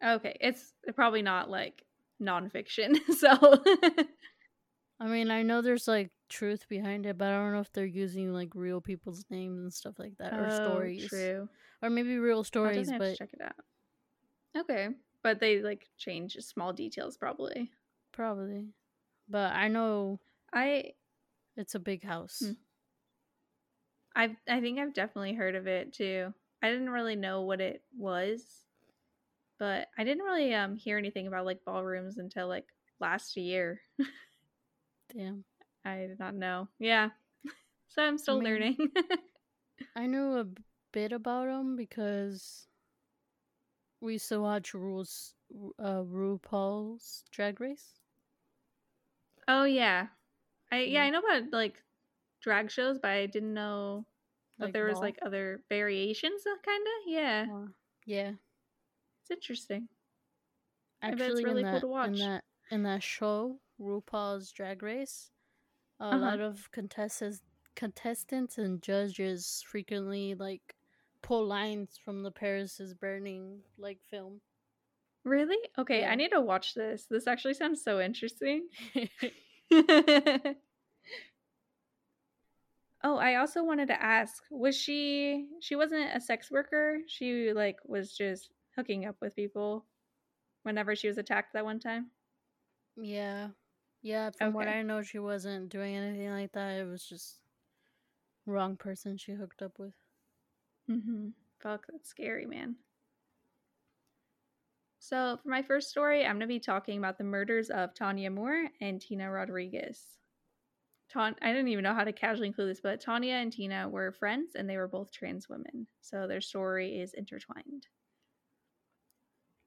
Okay, 0.02 0.36
it's 0.40 0.74
probably 0.94 1.22
not 1.22 1.50
like 1.50 1.84
nonfiction. 2.20 2.98
So, 3.12 3.28
I 5.00 5.06
mean, 5.06 5.30
I 5.30 5.42
know 5.42 5.62
there's 5.62 5.88
like 5.88 6.12
truth 6.28 6.68
behind 6.68 7.06
it, 7.06 7.18
but 7.18 7.28
I 7.28 7.36
don't 7.38 7.52
know 7.52 7.60
if 7.60 7.72
they're 7.72 7.84
using 7.84 8.32
like 8.32 8.54
real 8.54 8.80
people's 8.80 9.24
names 9.30 9.58
and 9.60 9.72
stuff 9.72 9.98
like 9.98 10.16
that 10.18 10.38
or 10.38 10.48
Oh, 10.48 10.48
stories. 10.48 11.08
True. 11.08 11.48
Or 11.82 11.90
maybe 11.90 12.16
real 12.18 12.44
stories, 12.44 12.92
but 12.92 13.18
check 13.18 13.32
it 13.32 13.40
out. 13.40 13.56
Okay, 14.56 14.88
but 15.22 15.40
they 15.40 15.60
like 15.60 15.90
change 15.98 16.36
small 16.40 16.72
details 16.72 17.16
probably. 17.18 17.70
probably. 18.12 18.68
But 19.28 19.52
I 19.54 19.68
know 19.68 20.20
I 20.52 20.94
it's 21.56 21.74
a 21.74 21.80
big 21.80 22.04
house. 22.04 22.40
Hmm. 22.40 22.56
I 24.14 24.36
I 24.48 24.60
think 24.60 24.78
I've 24.78 24.94
definitely 24.94 25.34
heard 25.34 25.54
of 25.54 25.66
it 25.66 25.92
too. 25.92 26.32
I 26.62 26.70
didn't 26.70 26.90
really 26.90 27.16
know 27.16 27.42
what 27.42 27.60
it 27.60 27.82
was, 27.96 28.64
but 29.62 29.86
I 29.96 30.02
didn't 30.02 30.24
really 30.24 30.52
um 30.54 30.74
hear 30.74 30.98
anything 30.98 31.28
about 31.28 31.46
like 31.46 31.62
ballrooms 31.64 32.18
until 32.18 32.48
like 32.48 32.66
last 32.98 33.36
year. 33.36 33.80
Damn. 35.14 35.44
I 35.84 35.96
did 36.10 36.18
not 36.18 36.34
know. 36.34 36.66
Yeah. 36.78 37.10
So 37.94 38.02
I'm 38.02 38.16
still 38.18 38.40
mean- 38.40 38.44
learning. 38.52 38.76
I 39.96 40.06
knew 40.06 40.38
a 40.38 40.46
bit 40.92 41.12
about 41.12 41.46
them 41.46 41.76
because 41.76 42.66
we 44.00 44.14
used 44.14 44.30
to 44.30 44.40
watch 44.40 44.72
Rules, 44.72 45.34
uh, 45.78 46.00
RuPaul's 46.02 47.22
Drag 47.30 47.60
Race. 47.60 48.00
oh 49.46 49.64
yeah. 49.64 50.06
I 50.72 50.80
yeah. 50.88 51.02
I 51.02 51.10
know 51.10 51.18
about 51.20 51.52
like 51.52 51.74
drag 52.40 52.70
shows, 52.70 52.98
but 52.98 53.10
I 53.10 53.26
didn't 53.26 53.52
know 53.54 54.06
that 54.58 54.66
Like 54.66 54.72
there 54.72 54.86
was 54.86 54.94
ball. 54.94 55.02
like 55.02 55.18
other 55.20 55.60
variations 55.68 56.42
kind 56.64 56.82
of. 56.82 57.12
Yeah. 57.12 57.46
Uh, 57.52 57.66
yeah, 58.06 58.30
It's 58.30 58.51
interesting. 59.32 59.88
Actually, 61.02 61.44
really 61.44 61.60
in 61.60 61.66
cool 61.66 61.72
that 61.74 61.80
to 61.80 61.86
watch. 61.88 62.08
in 62.08 62.18
that 62.20 62.44
in 62.70 62.82
that 62.84 63.02
show, 63.02 63.60
RuPaul's 63.80 64.52
Drag 64.52 64.82
Race, 64.82 65.30
a 66.00 66.04
Uh-huh. 66.04 66.18
lot 66.18 66.40
of 66.40 66.70
contestants, 66.70 67.42
contestants 67.74 68.58
and 68.58 68.80
judges 68.82 69.64
frequently 69.66 70.34
like 70.34 70.76
pull 71.22 71.46
lines 71.46 71.98
from 72.04 72.22
the 72.22 72.30
Paris 72.30 72.80
is 72.80 72.94
Burning 72.94 73.60
like 73.78 74.00
film. 74.02 74.40
Really? 75.24 75.58
Okay, 75.78 76.00
Yeah. 76.00 76.10
I 76.10 76.14
need 76.16 76.30
to 76.30 76.40
watch 76.40 76.74
this. 76.74 77.06
This 77.06 77.26
actually 77.26 77.54
sounds 77.54 77.82
so 77.82 78.00
interesting. 78.00 78.68
oh, 83.04 83.16
I 83.16 83.36
also 83.36 83.64
wanted 83.64 83.88
to 83.88 84.02
ask, 84.02 84.42
was 84.50 84.76
she 84.76 85.48
she 85.60 85.76
wasn't 85.76 86.14
a 86.14 86.20
sex 86.20 86.50
worker? 86.50 86.98
She 87.06 87.52
like 87.52 87.78
was 87.86 88.16
just 88.16 88.50
hooking 88.76 89.04
up 89.04 89.16
with 89.20 89.36
people 89.36 89.84
whenever 90.62 90.94
she 90.94 91.08
was 91.08 91.18
attacked 91.18 91.52
that 91.54 91.64
one 91.64 91.80
time? 91.80 92.10
yeah, 92.96 93.48
yeah. 94.02 94.30
From 94.30 94.52
what 94.52 94.68
I 94.68 94.82
know, 94.82 95.02
she 95.02 95.18
wasn't 95.18 95.70
doing 95.70 95.96
anything 95.96 96.30
like 96.30 96.52
that. 96.52 96.78
It 96.78 96.88
was 96.88 97.04
just 97.04 97.36
wrong 98.46 98.76
person 98.76 99.16
she 99.16 99.32
hooked 99.32 99.62
up 99.62 99.78
with. 99.78 99.94
Mm-hmm. 100.90 101.28
Fuck, 101.60 101.86
that's 101.90 102.08
scary, 102.08 102.46
man. 102.46 102.76
So, 104.98 105.38
for 105.42 105.48
my 105.48 105.62
first 105.62 105.90
story, 105.90 106.24
I'm 106.24 106.36
going 106.36 106.40
to 106.40 106.46
be 106.46 106.60
talking 106.60 106.98
about 106.98 107.18
the 107.18 107.24
murders 107.24 107.70
of 107.70 107.94
Tanya 107.94 108.30
Moore 108.30 108.68
and 108.80 109.00
Tina 109.00 109.30
Rodriguez. 109.30 110.00
Ton- 111.12 111.36
I 111.42 111.48
didn't 111.52 111.68
even 111.68 111.82
know 111.82 111.94
how 111.94 112.04
to 112.04 112.12
casually 112.12 112.48
include 112.48 112.70
this, 112.70 112.80
but 112.80 113.00
Tanya 113.00 113.34
and 113.34 113.52
Tina 113.52 113.88
were 113.88 114.12
friends 114.12 114.54
and 114.54 114.68
they 114.68 114.76
were 114.76 114.88
both 114.88 115.10
trans 115.10 115.48
women. 115.48 115.86
So, 116.00 116.26
their 116.26 116.40
story 116.40 117.00
is 117.00 117.14
intertwined. 117.14 117.86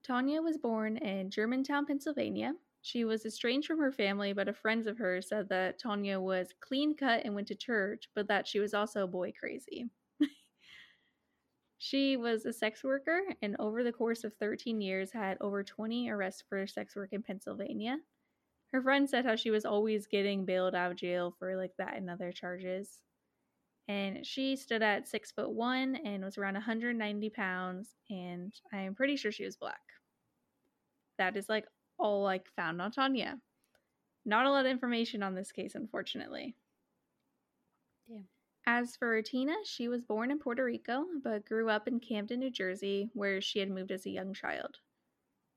Tanya 0.05 0.39
was 0.39 0.57
born 0.57 0.97
in 0.97 1.31
Germantown, 1.31 1.87
Pennsylvania. 1.87 2.53
She 2.83 3.05
was 3.05 3.25
estranged 3.25 3.65
from 3.65 3.79
her 3.79 3.91
family, 3.91 4.33
but 4.33 4.47
a 4.47 4.53
friend 4.53 4.85
of 4.85 4.99
hers 4.99 5.29
said 5.29 5.49
that 5.49 5.79
Tanya 5.79 6.19
was 6.19 6.53
clean 6.59 6.95
cut 6.95 7.25
and 7.25 7.33
went 7.33 7.47
to 7.47 7.55
church, 7.55 8.07
but 8.13 8.27
that 8.27 8.45
she 8.45 8.59
was 8.59 8.75
also 8.75 9.07
boy 9.07 9.33
crazy. 9.37 9.89
She 11.77 12.17
was 12.17 12.45
a 12.45 12.53
sex 12.53 12.83
worker 12.83 13.21
and 13.41 13.55
over 13.59 13.83
the 13.83 13.91
course 13.91 14.23
of 14.23 14.33
13 14.35 14.81
years 14.81 15.11
had 15.11 15.37
over 15.41 15.63
20 15.63 16.09
arrests 16.09 16.43
for 16.47 16.65
sex 16.65 16.95
work 16.95 17.11
in 17.11 17.21
Pennsylvania. 17.21 17.97
Her 18.71 18.81
friend 18.81 19.09
said 19.09 19.25
how 19.25 19.35
she 19.35 19.51
was 19.51 19.65
always 19.65 20.07
getting 20.07 20.45
bailed 20.45 20.73
out 20.73 20.91
of 20.91 20.97
jail 20.97 21.35
for 21.37 21.55
like 21.57 21.75
that 21.77 21.97
and 21.97 22.09
other 22.09 22.31
charges. 22.31 23.01
And 23.87 24.25
she 24.25 24.55
stood 24.55 24.81
at 24.81 25.07
six 25.07 25.31
foot 25.31 25.51
one 25.51 25.95
and 25.95 26.23
was 26.23 26.37
around 26.37 26.55
190 26.55 27.29
pounds, 27.29 27.95
and 28.09 28.53
I'm 28.73 28.95
pretty 28.95 29.15
sure 29.15 29.31
she 29.31 29.45
was 29.45 29.57
black. 29.57 29.81
That 31.17 31.37
is 31.37 31.47
like 31.47 31.65
all 31.99 32.27
I 32.27 32.41
found 32.55 32.81
on 32.81 32.91
Tanya. 32.91 33.39
Not 34.25 34.47
a 34.47 34.51
lot 34.51 34.65
of 34.65 34.71
information 34.71 35.21
on 35.21 35.35
this 35.35 35.51
case, 35.51 35.75
unfortunately. 35.75 36.55
Damn. 38.07 38.25
As 38.65 38.95
for 38.95 39.21
Tina, 39.21 39.53
she 39.63 39.87
was 39.87 40.01
born 40.01 40.31
in 40.31 40.39
Puerto 40.39 40.63
Rico 40.63 41.05
but 41.23 41.45
grew 41.45 41.69
up 41.69 41.87
in 41.87 41.99
Camden, 41.99 42.39
New 42.39 42.49
Jersey, 42.49 43.09
where 43.13 43.39
she 43.39 43.59
had 43.59 43.69
moved 43.69 43.91
as 43.91 44.07
a 44.07 44.11
young 44.11 44.33
child. 44.33 44.77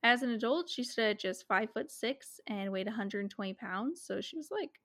As 0.03 0.23
an 0.23 0.31
adult, 0.31 0.69
she 0.69 0.85
stood 0.85 1.07
at 1.07 1.19
just 1.19 1.47
five 1.49 1.71
foot 1.73 1.91
six 1.91 2.41
and 2.47 2.71
weighed 2.71 2.87
120 2.87 3.55
pounds, 3.55 4.03
so 4.03 4.21
she 4.21 4.37
was 4.37 4.51
like 4.51 4.81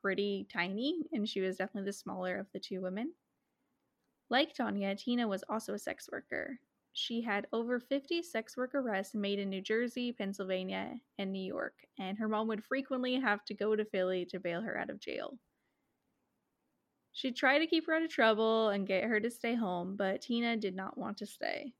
pretty 0.00 0.46
tiny, 0.52 1.02
and 1.12 1.28
she 1.28 1.40
was 1.40 1.56
definitely 1.56 1.88
the 1.88 1.92
smaller 1.92 2.38
of 2.38 2.46
the 2.52 2.60
two 2.60 2.80
women. 2.80 3.12
Like 4.28 4.54
Tanya, 4.54 4.94
Tina 4.96 5.28
was 5.28 5.44
also 5.48 5.74
a 5.74 5.78
sex 5.78 6.08
worker. 6.10 6.58
She 6.92 7.20
had 7.20 7.46
over 7.52 7.78
50 7.78 8.22
sex 8.22 8.56
work 8.56 8.74
arrests 8.74 9.14
made 9.14 9.38
in 9.38 9.50
New 9.50 9.60
Jersey, 9.60 10.12
Pennsylvania, 10.12 10.94
and 11.18 11.30
New 11.30 11.44
York, 11.44 11.74
and 11.98 12.16
her 12.18 12.28
mom 12.28 12.48
would 12.48 12.64
frequently 12.64 13.20
have 13.20 13.44
to 13.44 13.54
go 13.54 13.76
to 13.76 13.84
Philly 13.84 14.24
to 14.26 14.40
bail 14.40 14.62
her 14.62 14.78
out 14.78 14.90
of 14.90 14.98
jail. 14.98 15.38
She 17.12 17.32
tried 17.32 17.60
to 17.60 17.66
keep 17.66 17.86
her 17.86 17.94
out 17.94 18.02
of 18.02 18.10
trouble 18.10 18.68
and 18.70 18.86
get 18.86 19.04
her 19.04 19.20
to 19.20 19.30
stay 19.30 19.54
home, 19.54 19.96
but 19.96 20.22
Tina 20.22 20.56
did 20.56 20.74
not 20.74 20.98
want 20.98 21.18
to 21.18 21.26
stay. 21.26 21.72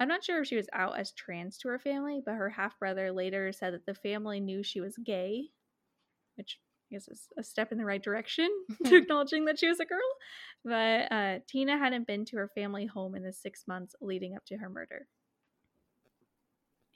I'm 0.00 0.08
not 0.08 0.24
sure 0.24 0.42
if 0.42 0.48
she 0.48 0.56
was 0.56 0.68
out 0.72 0.98
as 0.98 1.12
trans 1.12 1.58
to 1.58 1.68
her 1.68 1.78
family, 1.78 2.20
but 2.24 2.34
her 2.34 2.50
half 2.50 2.78
brother 2.78 3.10
later 3.10 3.52
said 3.52 3.74
that 3.74 3.86
the 3.86 3.94
family 3.94 4.40
knew 4.40 4.62
she 4.62 4.80
was 4.80 4.96
gay, 4.96 5.50
which 6.36 6.60
I 6.90 6.94
guess 6.94 7.08
is 7.08 7.28
a 7.36 7.42
step 7.42 7.70
in 7.70 7.78
the 7.78 7.84
right 7.84 8.02
direction 8.02 8.48
to 8.86 8.96
acknowledging 8.96 9.44
that 9.44 9.58
she 9.58 9.68
was 9.68 9.80
a 9.80 9.84
girl. 9.84 9.98
But 10.64 11.12
uh, 11.12 11.38
Tina 11.46 11.76
hadn't 11.76 12.06
been 12.06 12.24
to 12.26 12.36
her 12.36 12.48
family 12.48 12.86
home 12.86 13.14
in 13.14 13.22
the 13.22 13.32
six 13.32 13.64
months 13.66 13.94
leading 14.00 14.34
up 14.34 14.44
to 14.46 14.56
her 14.56 14.70
murder. 14.70 15.06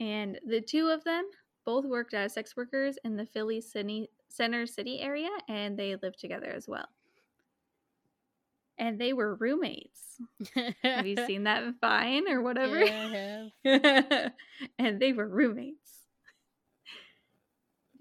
And 0.01 0.39
the 0.47 0.61
two 0.61 0.89
of 0.89 1.05
them 1.05 1.25
both 1.65 1.85
worked 1.85 2.15
as 2.15 2.35
sex 2.35 2.57
workers 2.57 2.99
in 3.05 3.17
the 3.17 3.27
Philly 3.27 3.61
city, 3.61 4.09
Center 4.29 4.67
City 4.67 5.01
area, 5.01 5.29
and 5.49 5.79
they 5.79 5.97
lived 6.03 6.19
together 6.19 6.51
as 6.51 6.67
well. 6.67 6.89
And 8.79 8.99
they 8.99 9.13
were 9.13 9.37
roommates. 9.37 10.21
Have 10.83 11.07
you 11.07 11.17
seen 11.27 11.45
that 11.45 11.75
Vine 11.81 12.29
or 12.29 12.43
whatever? 12.43 12.85
Yeah, 12.85 13.51
I 13.65 13.71
have. 13.71 14.33
and 14.79 15.01
they 15.01 15.13
were 15.13 15.29
roommates. 15.29 16.02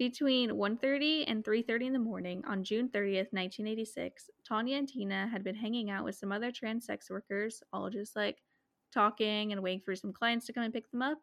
Between 0.02 0.56
1:30 0.56 1.26
and 1.28 1.44
3:30 1.44 1.86
in 1.86 1.92
the 1.92 1.98
morning 2.00 2.44
on 2.44 2.64
June 2.64 2.88
30th, 2.88 3.32
1986, 3.32 4.30
Tanya 4.42 4.76
and 4.76 4.88
Tina 4.88 5.28
had 5.28 5.44
been 5.44 5.54
hanging 5.54 5.90
out 5.90 6.02
with 6.04 6.16
some 6.16 6.32
other 6.32 6.50
trans 6.50 6.86
sex 6.86 7.08
workers, 7.08 7.62
all 7.72 7.88
just 7.88 8.16
like 8.16 8.42
talking 8.90 9.52
and 9.52 9.62
waiting 9.62 9.80
for 9.80 9.94
some 9.94 10.12
clients 10.12 10.44
to 10.46 10.52
come 10.52 10.64
and 10.64 10.74
pick 10.74 10.90
them 10.90 11.02
up. 11.02 11.22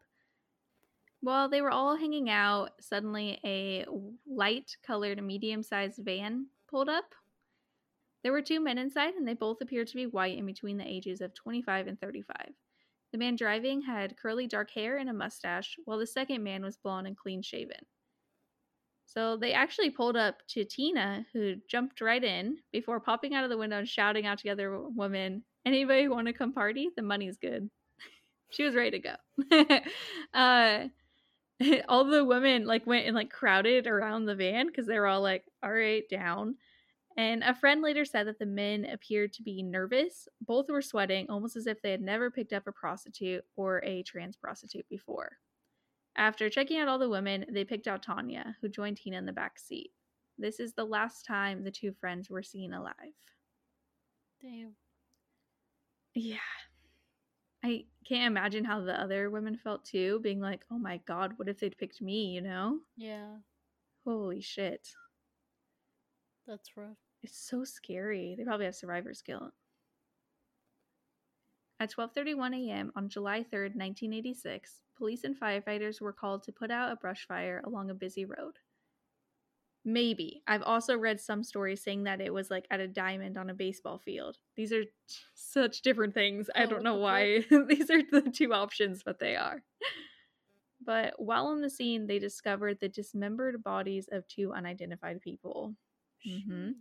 While 1.20 1.50
they 1.50 1.62
were 1.62 1.72
all 1.72 1.98
hanging 1.98 2.30
out, 2.30 2.82
suddenly 2.82 3.38
a 3.44 3.84
light 4.26 4.78
colored 4.82 5.22
medium 5.22 5.62
sized 5.62 6.00
van 6.02 6.48
pulled 6.70 6.88
up. 6.88 7.14
There 8.24 8.32
were 8.32 8.42
two 8.42 8.62
men 8.62 8.78
inside, 8.78 9.16
and 9.16 9.28
they 9.28 9.34
both 9.34 9.60
appeared 9.60 9.88
to 9.88 9.96
be 9.96 10.06
white 10.06 10.38
and 10.38 10.48
between 10.48 10.78
the 10.78 10.88
ages 10.88 11.20
of 11.20 11.34
25 11.34 11.88
and 11.88 12.00
35. 12.00 12.56
The 13.12 13.18
man 13.18 13.36
driving 13.36 13.82
had 13.82 14.16
curly 14.16 14.48
dark 14.48 14.72
hair 14.72 14.96
and 14.96 15.10
a 15.10 15.14
mustache, 15.14 15.78
while 15.84 15.98
the 15.98 16.08
second 16.08 16.44
man 16.46 16.64
was 16.64 16.78
blonde 16.78 17.08
and 17.08 17.18
clean 17.18 17.42
shaven. 17.42 17.86
So 19.14 19.38
they 19.38 19.54
actually 19.54 19.90
pulled 19.90 20.16
up 20.16 20.36
to 20.50 20.64
Tina, 20.64 21.26
who 21.34 21.56
jumped 21.68 22.00
right 22.00 22.24
in 22.24 22.58
before 22.72 23.00
popping 23.00 23.34
out 23.34 23.44
of 23.44 23.50
the 23.50 23.58
window 23.58 23.80
and 23.80 23.90
shouting 23.90 24.26
out 24.26 24.38
to 24.38 24.44
the 24.44 24.52
other 24.52 24.80
woman, 24.80 25.44
Anybody 25.66 26.08
want 26.08 26.28
to 26.28 26.34
come 26.34 26.54
party? 26.54 26.90
The 26.96 27.02
money's 27.02 27.38
good. 27.38 27.70
she 28.50 28.64
was 28.64 28.76
ready 28.76 29.00
to 29.00 29.00
go. 29.00 29.80
uh, 30.34 30.88
all 31.88 32.06
the 32.06 32.24
women 32.24 32.66
like 32.66 32.88
went 32.88 33.06
and 33.06 33.16
like 33.16 33.30
crowded 33.30 33.88
around 33.88 34.26
the 34.26 34.36
van 34.36 34.68
because 34.68 34.88
they 34.88 34.98
were 34.98 35.08
all 35.08 35.22
like, 35.22 35.44
all 35.62 35.72
right, 35.72 36.04
down. 36.10 36.56
And 37.18 37.44
a 37.44 37.54
friend 37.54 37.82
later 37.82 38.06
said 38.06 38.28
that 38.28 38.40
the 38.40 38.46
men 38.46 38.86
appeared 38.86 39.34
to 39.34 39.44
be 39.44 39.62
nervous. 39.62 40.28
Both 40.42 40.70
were 40.70 40.82
sweating, 40.82 41.30
almost 41.30 41.58
as 41.58 41.68
if 41.68 41.82
they 41.82 41.92
had 41.92 42.02
never 42.02 42.32
picked 42.32 42.54
up 42.54 42.66
a 42.66 42.72
prostitute 42.72 43.44
or 43.58 43.84
a 43.84 44.04
trans 44.04 44.38
prostitute 44.38 44.88
before. 44.90 45.38
After 46.20 46.50
checking 46.50 46.78
out 46.78 46.90
all 46.90 47.00
the 47.00 47.08
women, 47.10 47.46
they 47.50 47.64
picked 47.64 47.88
out 47.88 48.04
Tanya, 48.04 48.58
who 48.62 48.68
joined 48.68 48.98
Tina 48.98 49.18
in 49.18 49.26
the 49.26 49.32
back 49.32 49.58
seat. 49.58 49.92
This 50.38 50.60
is 50.60 50.74
the 50.74 50.84
last 50.84 51.26
time 51.26 51.64
the 51.64 51.72
two 51.72 51.94
friends 51.94 52.30
were 52.30 52.44
seen 52.44 52.74
alive. 52.74 52.94
Damn. 54.42 54.74
Yeah. 56.14 56.38
I 57.64 57.86
can't 58.06 58.28
imagine 58.28 58.66
how 58.66 58.82
the 58.82 59.00
other 59.00 59.30
women 59.30 59.56
felt 59.58 59.86
too, 59.86 60.20
being 60.22 60.42
like, 60.42 60.66
oh 60.70 60.78
my 60.78 60.98
god, 61.08 61.34
what 61.38 61.48
if 61.48 61.60
they'd 61.62 61.78
picked 61.78 62.02
me, 62.02 62.26
you 62.32 62.42
know? 62.42 62.80
Yeah, 62.98 63.36
Holy 64.06 64.42
shit. 64.42 64.90
that's 66.46 66.76
rough. 66.76 66.98
It's 67.24 67.38
so 67.38 67.64
scary. 67.64 68.36
They 68.38 68.44
probably 68.44 68.66
have 68.66 68.76
survivor's 68.76 69.22
guilt. 69.22 69.52
At 71.80 71.92
12:31 71.92 72.68
a.m. 72.68 72.92
on 72.96 73.08
July 73.08 73.40
3rd, 73.40 73.76
1986, 73.76 74.82
police 75.00 75.24
and 75.24 75.40
firefighters 75.40 76.00
were 76.00 76.14
called 76.14 76.44
to 76.44 76.52
put 76.52 76.70
out 76.70 76.92
a 76.92 76.96
brush 76.98 77.26
fire 77.28 77.64
along 77.66 77.90
a 77.90 77.96
busy 77.96 78.26
road. 78.26 78.60
Maybe. 79.86 80.44
I've 80.46 80.62
also 80.62 80.98
read 80.98 81.20
some 81.22 81.42
stories 81.44 81.82
saying 81.82 82.04
that 82.04 82.22
it 82.22 82.34
was 82.34 82.52
like 82.52 82.68
at 82.70 82.82
a 82.82 82.88
diamond 82.88 83.38
on 83.38 83.50
a 83.50 83.54
baseball 83.54 83.98
field. 83.98 84.38
These 84.56 84.74
are 84.74 84.84
t- 84.84 84.92
such 85.34 85.82
different 85.82 86.14
things. 86.14 86.50
I 86.56 86.66
Oh, 86.66 86.68
don't 86.68 86.84
know 86.84 86.98
why 86.98 87.40
these 87.68 87.90
are 87.90 88.04
the 88.04 88.30
two 88.32 88.54
options, 88.54 89.02
but 89.04 89.20
they 89.20 89.36
are. 89.36 89.64
But 90.86 91.14
while 91.18 91.48
on 91.48 91.62
the 91.62 91.70
scene, 91.70 92.08
they 92.08 92.20
discovered 92.20 92.80
the 92.80 92.90
dismembered 92.90 93.64
bodies 93.64 94.08
of 94.12 94.28
two 94.28 94.54
unidentified 94.54 95.22
people. 95.22 95.76
Mm-hmm. 96.28 96.72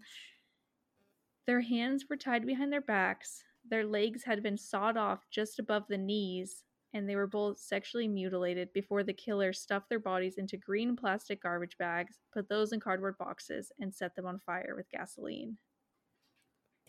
Their 1.47 1.61
hands 1.63 2.05
were 2.09 2.17
tied 2.17 2.47
behind 2.47 2.73
their 2.73 2.81
backs, 2.81 3.43
their 3.69 3.85
legs 3.85 4.25
had 4.25 4.43
been 4.43 4.57
sawed 4.57 4.97
off 4.97 5.27
just 5.31 5.59
above 5.59 5.85
the 5.89 5.99
knees, 5.99 6.65
and 6.95 7.09
they 7.09 7.17
were 7.17 7.27
both 7.27 7.59
sexually 7.59 8.09
mutilated 8.09 8.73
before 8.73 9.03
the 9.03 9.13
killer 9.13 9.53
stuffed 9.53 9.89
their 9.89 9.99
bodies 9.99 10.39
into 10.39 10.57
green 10.57 10.97
plastic 10.97 11.43
garbage 11.43 11.77
bags, 11.79 12.19
put 12.33 12.49
those 12.49 12.73
in 12.73 12.81
cardboard 12.81 13.19
boxes, 13.19 13.71
and 13.79 13.95
set 13.95 14.15
them 14.15 14.27
on 14.27 14.39
fire 14.39 14.75
with 14.77 14.91
gasoline. 14.91 15.59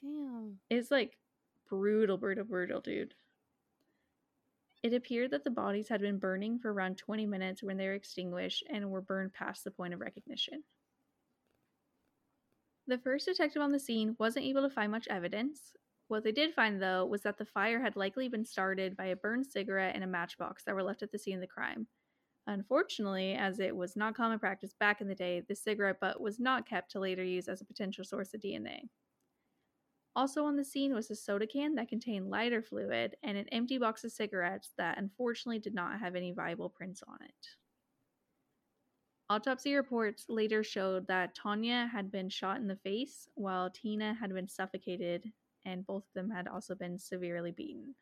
Damn. 0.01 0.59
It's 0.69 0.91
like 0.91 1.17
brutal, 1.67 2.17
brutal, 2.17 2.45
brutal, 2.45 2.81
dude. 2.81 3.13
It 4.81 4.93
appeared 4.93 5.31
that 5.31 5.43
the 5.43 5.51
bodies 5.51 5.89
had 5.89 5.99
been 5.99 6.19
burning 6.19 6.57
for 6.57 6.71
around 6.71 6.97
20 6.97 7.25
minutes 7.25 7.61
when 7.61 7.75
they 7.75 7.87
were 7.87 7.93
extinguished 7.93 8.63
and 8.69 8.89
were 8.89 9.01
burned 9.01 9.33
past 9.33 9.65
the 9.65 9.71
point 9.71 9.93
of 9.93 9.99
recognition. 9.99 10.63
The 12.87 12.97
first 12.97 13.25
detective 13.25 13.61
on 13.61 13.71
the 13.71 13.79
scene 13.79 14.15
wasn't 14.17 14.45
able 14.45 14.61
to 14.61 14.69
find 14.69 14.91
much 14.91 15.07
evidence. 15.09 15.75
What 16.09 16.23
they 16.23 16.31
did 16.31 16.55
find, 16.55 16.81
though, 16.81 17.05
was 17.05 17.21
that 17.21 17.37
the 17.37 17.45
fire 17.45 17.79
had 17.79 17.95
likely 17.95 18.27
been 18.27 18.43
started 18.43 18.97
by 18.97 19.05
a 19.05 19.15
burned 19.15 19.45
cigarette 19.45 19.93
and 19.93 20.03
a 20.03 20.07
matchbox 20.07 20.63
that 20.63 20.73
were 20.73 20.83
left 20.83 21.03
at 21.03 21.11
the 21.11 21.19
scene 21.19 21.35
of 21.35 21.41
the 21.41 21.47
crime. 21.47 21.85
Unfortunately, 22.47 23.35
as 23.35 23.59
it 23.59 23.75
was 23.75 23.95
not 23.95 24.15
common 24.15 24.39
practice 24.39 24.73
back 24.73 25.01
in 25.01 25.07
the 25.07 25.13
day, 25.13 25.41
the 25.47 25.55
cigarette 25.55 25.99
butt 25.99 26.19
was 26.19 26.39
not 26.39 26.67
kept 26.67 26.89
to 26.91 26.99
later 26.99 27.23
use 27.23 27.47
as 27.47 27.61
a 27.61 27.65
potential 27.65 28.03
source 28.03 28.33
of 28.33 28.41
DNA. 28.41 28.89
Also 30.15 30.45
on 30.45 30.55
the 30.55 30.65
scene 30.65 30.95
was 30.95 31.11
a 31.11 31.15
soda 31.15 31.45
can 31.45 31.75
that 31.75 31.89
contained 31.89 32.31
lighter 32.31 32.63
fluid 32.63 33.15
and 33.21 33.37
an 33.37 33.47
empty 33.49 33.77
box 33.77 34.03
of 34.03 34.11
cigarettes 34.11 34.73
that 34.79 34.97
unfortunately 34.97 35.59
did 35.59 35.75
not 35.75 35.99
have 35.99 36.15
any 36.15 36.31
viable 36.31 36.69
prints 36.69 37.03
on 37.07 37.19
it. 37.21 37.47
Autopsy 39.29 39.75
reports 39.75 40.25
later 40.27 40.63
showed 40.63 41.05
that 41.05 41.35
Tanya 41.35 41.87
had 41.93 42.11
been 42.11 42.29
shot 42.29 42.57
in 42.57 42.67
the 42.67 42.77
face 42.77 43.29
while 43.35 43.69
Tina 43.69 44.15
had 44.15 44.33
been 44.33 44.47
suffocated, 44.47 45.31
and 45.65 45.85
both 45.85 46.03
of 46.03 46.13
them 46.13 46.29
had 46.29 46.47
also 46.47 46.75
been 46.75 46.97
severely 46.97 47.51
beaten. 47.51 47.95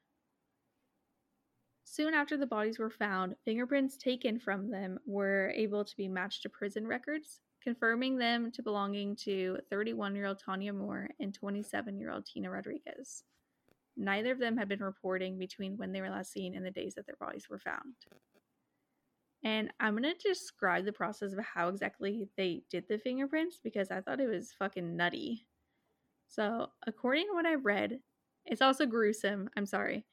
Soon 1.84 2.14
after 2.14 2.38
the 2.38 2.46
bodies 2.46 2.80
were 2.80 2.90
found, 2.90 3.36
fingerprints 3.46 3.96
taken 3.96 4.40
from 4.40 4.70
them 4.70 5.00
were 5.06 5.54
able 5.56 5.86
to 5.86 5.96
be 5.96 6.08
matched 6.08 6.44
to 6.44 6.50
prison 6.50 6.86
records, 6.86 7.40
confirming 7.64 8.18
them 8.18 8.52
to 8.52 8.62
belonging 8.62 9.16
to 9.16 9.58
31 9.70 10.16
year 10.16 10.26
old 10.26 10.40
Tanya 10.40 10.74
Moore 10.74 11.10
and 11.20 11.34
27 11.34 11.98
year 11.98 12.12
old 12.12 12.26
Tina 12.26 12.52
Rodriguez. 12.52 13.24
Neither 13.96 14.32
of 14.32 14.40
them 14.40 14.58
had 14.58 14.70
been 14.70 14.84
reporting 14.84 15.40
between 15.40 15.78
when 15.78 15.92
they 15.92 16.02
were 16.02 16.10
last 16.10 16.32
seen 16.32 16.56
and 16.56 16.66
the 16.66 16.72
days 16.72 16.94
that 16.96 17.06
their 17.06 17.16
bodies 17.20 17.50
were 17.50 17.58
found. 17.58 17.96
And 19.44 19.72
I'm 19.80 19.98
going 19.98 20.04
to 20.04 20.28
describe 20.30 20.86
the 20.86 20.92
process 20.92 21.34
of 21.34 21.40
how 21.40 21.70
exactly 21.70 22.28
they 22.38 22.64
did 22.70 22.86
the 22.88 22.98
fingerprints 22.98 23.60
because 23.64 23.92
I 23.92 24.02
thought 24.02 24.20
it 24.20 24.28
was 24.28 24.54
fucking 24.58 24.96
nutty. 24.96 25.48
So, 26.28 26.68
according 26.86 27.28
to 27.28 27.34
what 27.34 27.46
I 27.46 27.56
read, 27.56 28.00
it's 28.46 28.62
also 28.62 28.86
gruesome. 28.86 29.50
I'm 29.56 29.66
sorry. 29.66 30.06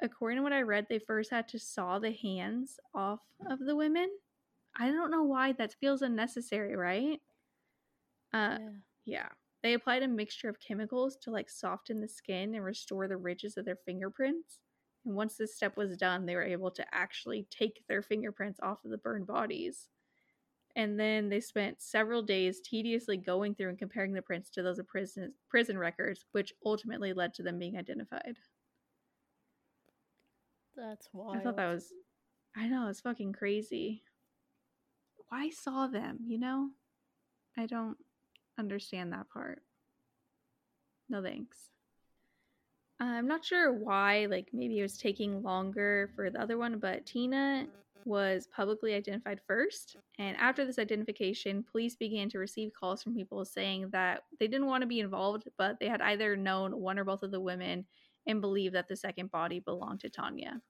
According 0.00 0.38
to 0.38 0.42
what 0.42 0.52
I 0.52 0.62
read, 0.62 0.86
they 0.88 0.98
first 0.98 1.30
had 1.30 1.48
to 1.48 1.58
saw 1.58 1.98
the 1.98 2.12
hands 2.12 2.78
off 2.94 3.20
of 3.50 3.58
the 3.58 3.74
women. 3.74 4.08
I 4.78 4.90
don't 4.90 5.10
know 5.10 5.24
why 5.24 5.52
that 5.52 5.74
feels 5.80 6.02
unnecessary, 6.02 6.76
right? 6.76 7.20
Uh, 8.32 8.58
yeah. 8.60 8.68
yeah. 9.04 9.28
They 9.62 9.74
applied 9.74 10.04
a 10.04 10.08
mixture 10.08 10.48
of 10.48 10.60
chemicals 10.60 11.16
to 11.22 11.30
like 11.30 11.50
soften 11.50 12.00
the 12.00 12.08
skin 12.08 12.54
and 12.54 12.64
restore 12.64 13.08
the 13.08 13.16
ridges 13.16 13.56
of 13.56 13.64
their 13.64 13.78
fingerprints. 13.84 14.60
And 15.04 15.16
once 15.16 15.36
this 15.36 15.56
step 15.56 15.76
was 15.76 15.96
done, 15.96 16.26
they 16.26 16.36
were 16.36 16.44
able 16.44 16.70
to 16.72 16.84
actually 16.94 17.46
take 17.50 17.82
their 17.88 18.02
fingerprints 18.02 18.60
off 18.62 18.84
of 18.84 18.90
the 18.90 18.98
burned 18.98 19.26
bodies. 19.26 19.88
And 20.78 20.98
then 20.98 21.28
they 21.28 21.40
spent 21.40 21.82
several 21.82 22.22
days 22.22 22.60
tediously 22.60 23.16
going 23.16 23.56
through 23.56 23.70
and 23.70 23.78
comparing 23.78 24.12
the 24.12 24.22
prints 24.22 24.48
to 24.50 24.62
those 24.62 24.78
of 24.78 24.86
prison 24.86 25.34
prison 25.50 25.76
records, 25.76 26.24
which 26.30 26.54
ultimately 26.64 27.12
led 27.12 27.34
to 27.34 27.42
them 27.42 27.58
being 27.58 27.76
identified. 27.76 28.36
That's 30.76 31.08
wild. 31.12 31.36
I 31.36 31.40
thought 31.40 31.56
that 31.56 31.74
was 31.74 31.92
I 32.56 32.68
know, 32.68 32.86
it's 32.88 33.00
fucking 33.00 33.32
crazy. 33.32 34.04
Why 35.28 35.50
saw 35.50 35.88
them, 35.88 36.20
you 36.24 36.38
know? 36.38 36.70
I 37.56 37.66
don't 37.66 37.96
understand 38.56 39.12
that 39.12 39.28
part. 39.30 39.60
No 41.08 41.20
thanks. 41.20 41.70
I'm 43.00 43.26
not 43.26 43.44
sure 43.44 43.72
why, 43.72 44.26
like 44.30 44.50
maybe 44.52 44.78
it 44.78 44.82
was 44.82 44.96
taking 44.96 45.42
longer 45.42 46.10
for 46.14 46.30
the 46.30 46.40
other 46.40 46.56
one, 46.56 46.78
but 46.78 47.04
Tina 47.04 47.66
was 48.08 48.48
publicly 48.48 48.94
identified 48.94 49.38
first. 49.46 49.96
And 50.18 50.36
after 50.38 50.64
this 50.64 50.78
identification, 50.78 51.62
police 51.70 51.94
began 51.94 52.30
to 52.30 52.38
receive 52.38 52.72
calls 52.72 53.02
from 53.02 53.14
people 53.14 53.44
saying 53.44 53.90
that 53.90 54.22
they 54.40 54.48
didn't 54.48 54.66
want 54.66 54.80
to 54.80 54.86
be 54.86 55.00
involved, 55.00 55.46
but 55.58 55.78
they 55.78 55.88
had 55.88 56.00
either 56.00 56.34
known 56.34 56.80
one 56.80 56.98
or 56.98 57.04
both 57.04 57.22
of 57.22 57.30
the 57.30 57.40
women 57.40 57.84
and 58.26 58.40
believed 58.40 58.74
that 58.74 58.88
the 58.88 58.96
second 58.96 59.30
body 59.30 59.60
belonged 59.60 60.00
to 60.00 60.08
Tanya. 60.08 60.60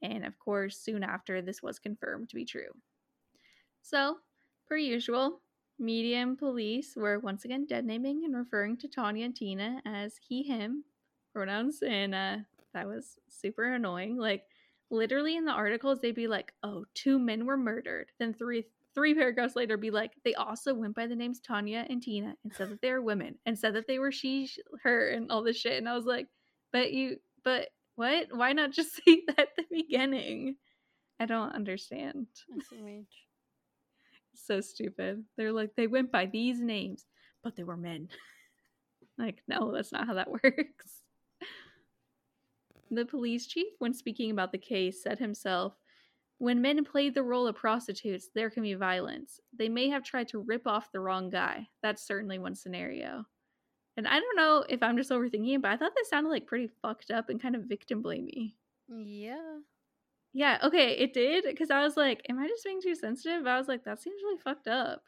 And 0.00 0.24
of 0.24 0.38
course, 0.38 0.78
soon 0.78 1.04
after, 1.04 1.42
this 1.42 1.62
was 1.62 1.78
confirmed 1.78 2.30
to 2.30 2.36
be 2.36 2.46
true. 2.46 2.70
So, 3.82 4.16
per 4.66 4.76
usual, 4.76 5.42
media 5.78 6.22
and 6.22 6.38
police 6.38 6.94
were 6.96 7.18
once 7.18 7.44
again 7.44 7.66
dead 7.66 7.84
naming 7.84 8.24
and 8.24 8.34
referring 8.34 8.78
to 8.78 8.88
Tanya 8.88 9.26
and 9.26 9.36
Tina 9.36 9.82
as 9.84 10.14
he, 10.26 10.42
him 10.42 10.84
pronouns, 11.34 11.82
and 11.86 12.14
uh, 12.14 12.36
that 12.72 12.86
was 12.86 13.18
super 13.28 13.74
annoying. 13.74 14.16
Like, 14.16 14.44
literally 14.92 15.36
in 15.36 15.44
the 15.44 15.52
articles, 15.52 16.00
they'd 16.00 16.14
be 16.14 16.28
like, 16.28 16.52
"Oh, 16.62 16.84
two 16.94 17.18
men 17.18 17.46
were 17.46 17.56
murdered." 17.56 18.12
Then 18.18 18.34
three 18.34 18.64
three 18.94 19.14
paragraphs 19.14 19.56
later, 19.56 19.76
be 19.76 19.90
like, 19.90 20.12
"They 20.24 20.34
also 20.34 20.74
went 20.74 20.94
by 20.94 21.06
the 21.06 21.16
names 21.16 21.40
Tanya 21.40 21.86
and 21.88 22.02
Tina 22.02 22.36
and 22.44 22.52
said 22.54 22.70
that 22.70 22.80
they 22.82 22.92
were 22.92 23.02
women 23.02 23.38
and 23.46 23.58
said 23.58 23.74
that 23.74 23.86
they 23.86 23.98
were 23.98 24.12
she, 24.12 24.50
her, 24.82 25.08
and 25.08 25.30
all 25.32 25.42
this 25.42 25.56
shit." 25.56 25.78
And 25.78 25.88
I 25.88 25.96
was 25.96 26.04
like, 26.04 26.28
"But 26.72 26.92
you, 26.92 27.18
but 27.44 27.70
what? 27.96 28.28
Why 28.32 28.52
not 28.52 28.72
just 28.72 28.94
say 29.04 29.22
that 29.26 29.38
at 29.38 29.56
the 29.56 29.64
beginning?" 29.70 30.56
I 31.20 31.26
don't 31.26 31.54
understand. 31.54 32.26
SMH. 32.50 33.06
so 34.34 34.60
stupid. 34.60 35.24
They're 35.36 35.52
like, 35.52 35.70
they 35.76 35.86
went 35.86 36.10
by 36.10 36.26
these 36.26 36.60
names, 36.60 37.06
but 37.44 37.54
they 37.54 37.62
were 37.62 37.76
men. 37.76 38.08
like, 39.18 39.42
no, 39.46 39.72
that's 39.72 39.92
not 39.92 40.06
how 40.06 40.14
that 40.14 40.30
works. 40.30 41.01
The 42.94 43.04
police 43.06 43.46
chief, 43.46 43.72
when 43.78 43.94
speaking 43.94 44.30
about 44.30 44.52
the 44.52 44.58
case, 44.58 45.02
said 45.02 45.18
himself, 45.18 45.74
When 46.38 46.60
men 46.62 46.84
play 46.84 47.08
the 47.10 47.22
role 47.22 47.46
of 47.46 47.56
prostitutes, 47.56 48.28
there 48.34 48.50
can 48.50 48.62
be 48.62 48.74
violence. 48.74 49.40
They 49.56 49.68
may 49.68 49.88
have 49.88 50.04
tried 50.04 50.28
to 50.28 50.40
rip 50.40 50.66
off 50.66 50.92
the 50.92 51.00
wrong 51.00 51.30
guy. 51.30 51.68
That's 51.82 52.06
certainly 52.06 52.38
one 52.38 52.54
scenario. 52.54 53.24
And 53.96 54.06
I 54.06 54.20
don't 54.20 54.36
know 54.36 54.64
if 54.68 54.82
I'm 54.82 54.96
just 54.96 55.10
overthinking 55.10 55.54
it, 55.54 55.62
but 55.62 55.70
I 55.70 55.76
thought 55.76 55.92
this 55.96 56.08
sounded 56.10 56.30
like 56.30 56.46
pretty 56.46 56.68
fucked 56.82 57.10
up 57.10 57.28
and 57.28 57.40
kind 57.40 57.54
of 57.56 57.64
victim 57.64 58.02
blamey. 58.02 58.54
Yeah. 58.88 59.58
Yeah, 60.34 60.58
okay, 60.64 60.92
it 60.92 61.12
did 61.12 61.44
because 61.44 61.70
I 61.70 61.82
was 61.82 61.96
like, 61.96 62.24
am 62.28 62.38
I 62.38 62.46
just 62.48 62.64
being 62.64 62.80
too 62.82 62.94
sensitive? 62.94 63.46
I 63.46 63.58
was 63.58 63.68
like, 63.68 63.84
that 63.84 64.00
seems 64.00 64.22
really 64.22 64.38
fucked 64.38 64.66
up. 64.68 65.02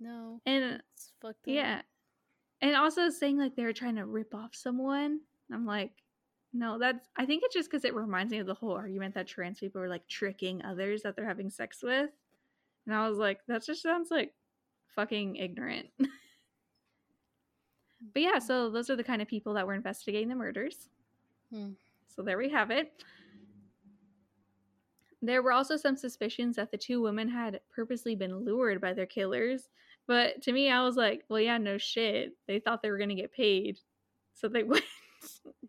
No. 0.00 0.40
And 0.46 0.80
It's 0.94 1.12
fucked 1.20 1.46
up. 1.48 1.54
yeah, 1.54 1.82
and 2.60 2.76
also 2.76 3.10
saying 3.10 3.38
like 3.38 3.56
they 3.56 3.64
were 3.64 3.72
trying 3.72 3.96
to 3.96 4.06
rip 4.06 4.34
off 4.34 4.54
someone. 4.54 5.20
I'm 5.52 5.66
like, 5.66 5.90
no, 6.52 6.78
that's. 6.78 7.08
I 7.16 7.26
think 7.26 7.42
it's 7.44 7.54
just 7.54 7.70
because 7.70 7.84
it 7.84 7.94
reminds 7.94 8.32
me 8.32 8.38
of 8.38 8.46
the 8.46 8.54
whole 8.54 8.72
argument 8.72 9.14
that 9.14 9.26
trans 9.26 9.58
people 9.58 9.80
are 9.80 9.88
like 9.88 10.06
tricking 10.08 10.64
others 10.64 11.02
that 11.02 11.16
they're 11.16 11.26
having 11.26 11.50
sex 11.50 11.82
with, 11.82 12.10
and 12.86 12.94
I 12.94 13.08
was 13.08 13.18
like, 13.18 13.40
that 13.48 13.64
just 13.64 13.82
sounds 13.82 14.10
like 14.10 14.34
fucking 14.94 15.36
ignorant. 15.36 15.86
but 15.98 16.08
yeah, 18.16 18.38
so 18.38 18.70
those 18.70 18.90
are 18.90 18.96
the 18.96 19.04
kind 19.04 19.22
of 19.22 19.28
people 19.28 19.54
that 19.54 19.66
were 19.66 19.74
investigating 19.74 20.28
the 20.28 20.34
murders. 20.34 20.88
Hmm. 21.52 21.70
So 22.14 22.22
there 22.22 22.38
we 22.38 22.50
have 22.50 22.70
it. 22.70 22.92
There 25.22 25.42
were 25.42 25.52
also 25.52 25.76
some 25.76 25.96
suspicions 25.96 26.56
that 26.56 26.70
the 26.70 26.76
two 26.76 27.00
women 27.00 27.28
had 27.28 27.60
purposely 27.70 28.16
been 28.16 28.44
lured 28.44 28.80
by 28.80 28.92
their 28.92 29.06
killers. 29.06 29.68
But 30.08 30.42
to 30.42 30.52
me, 30.52 30.68
I 30.68 30.82
was 30.82 30.96
like, 30.96 31.22
well, 31.28 31.40
yeah, 31.40 31.58
no 31.58 31.78
shit. 31.78 32.36
They 32.48 32.58
thought 32.58 32.82
they 32.82 32.90
were 32.90 32.98
going 32.98 33.08
to 33.10 33.14
get 33.14 33.32
paid. 33.32 33.78
So 34.34 34.48
they 34.48 34.62
went. 34.64 34.84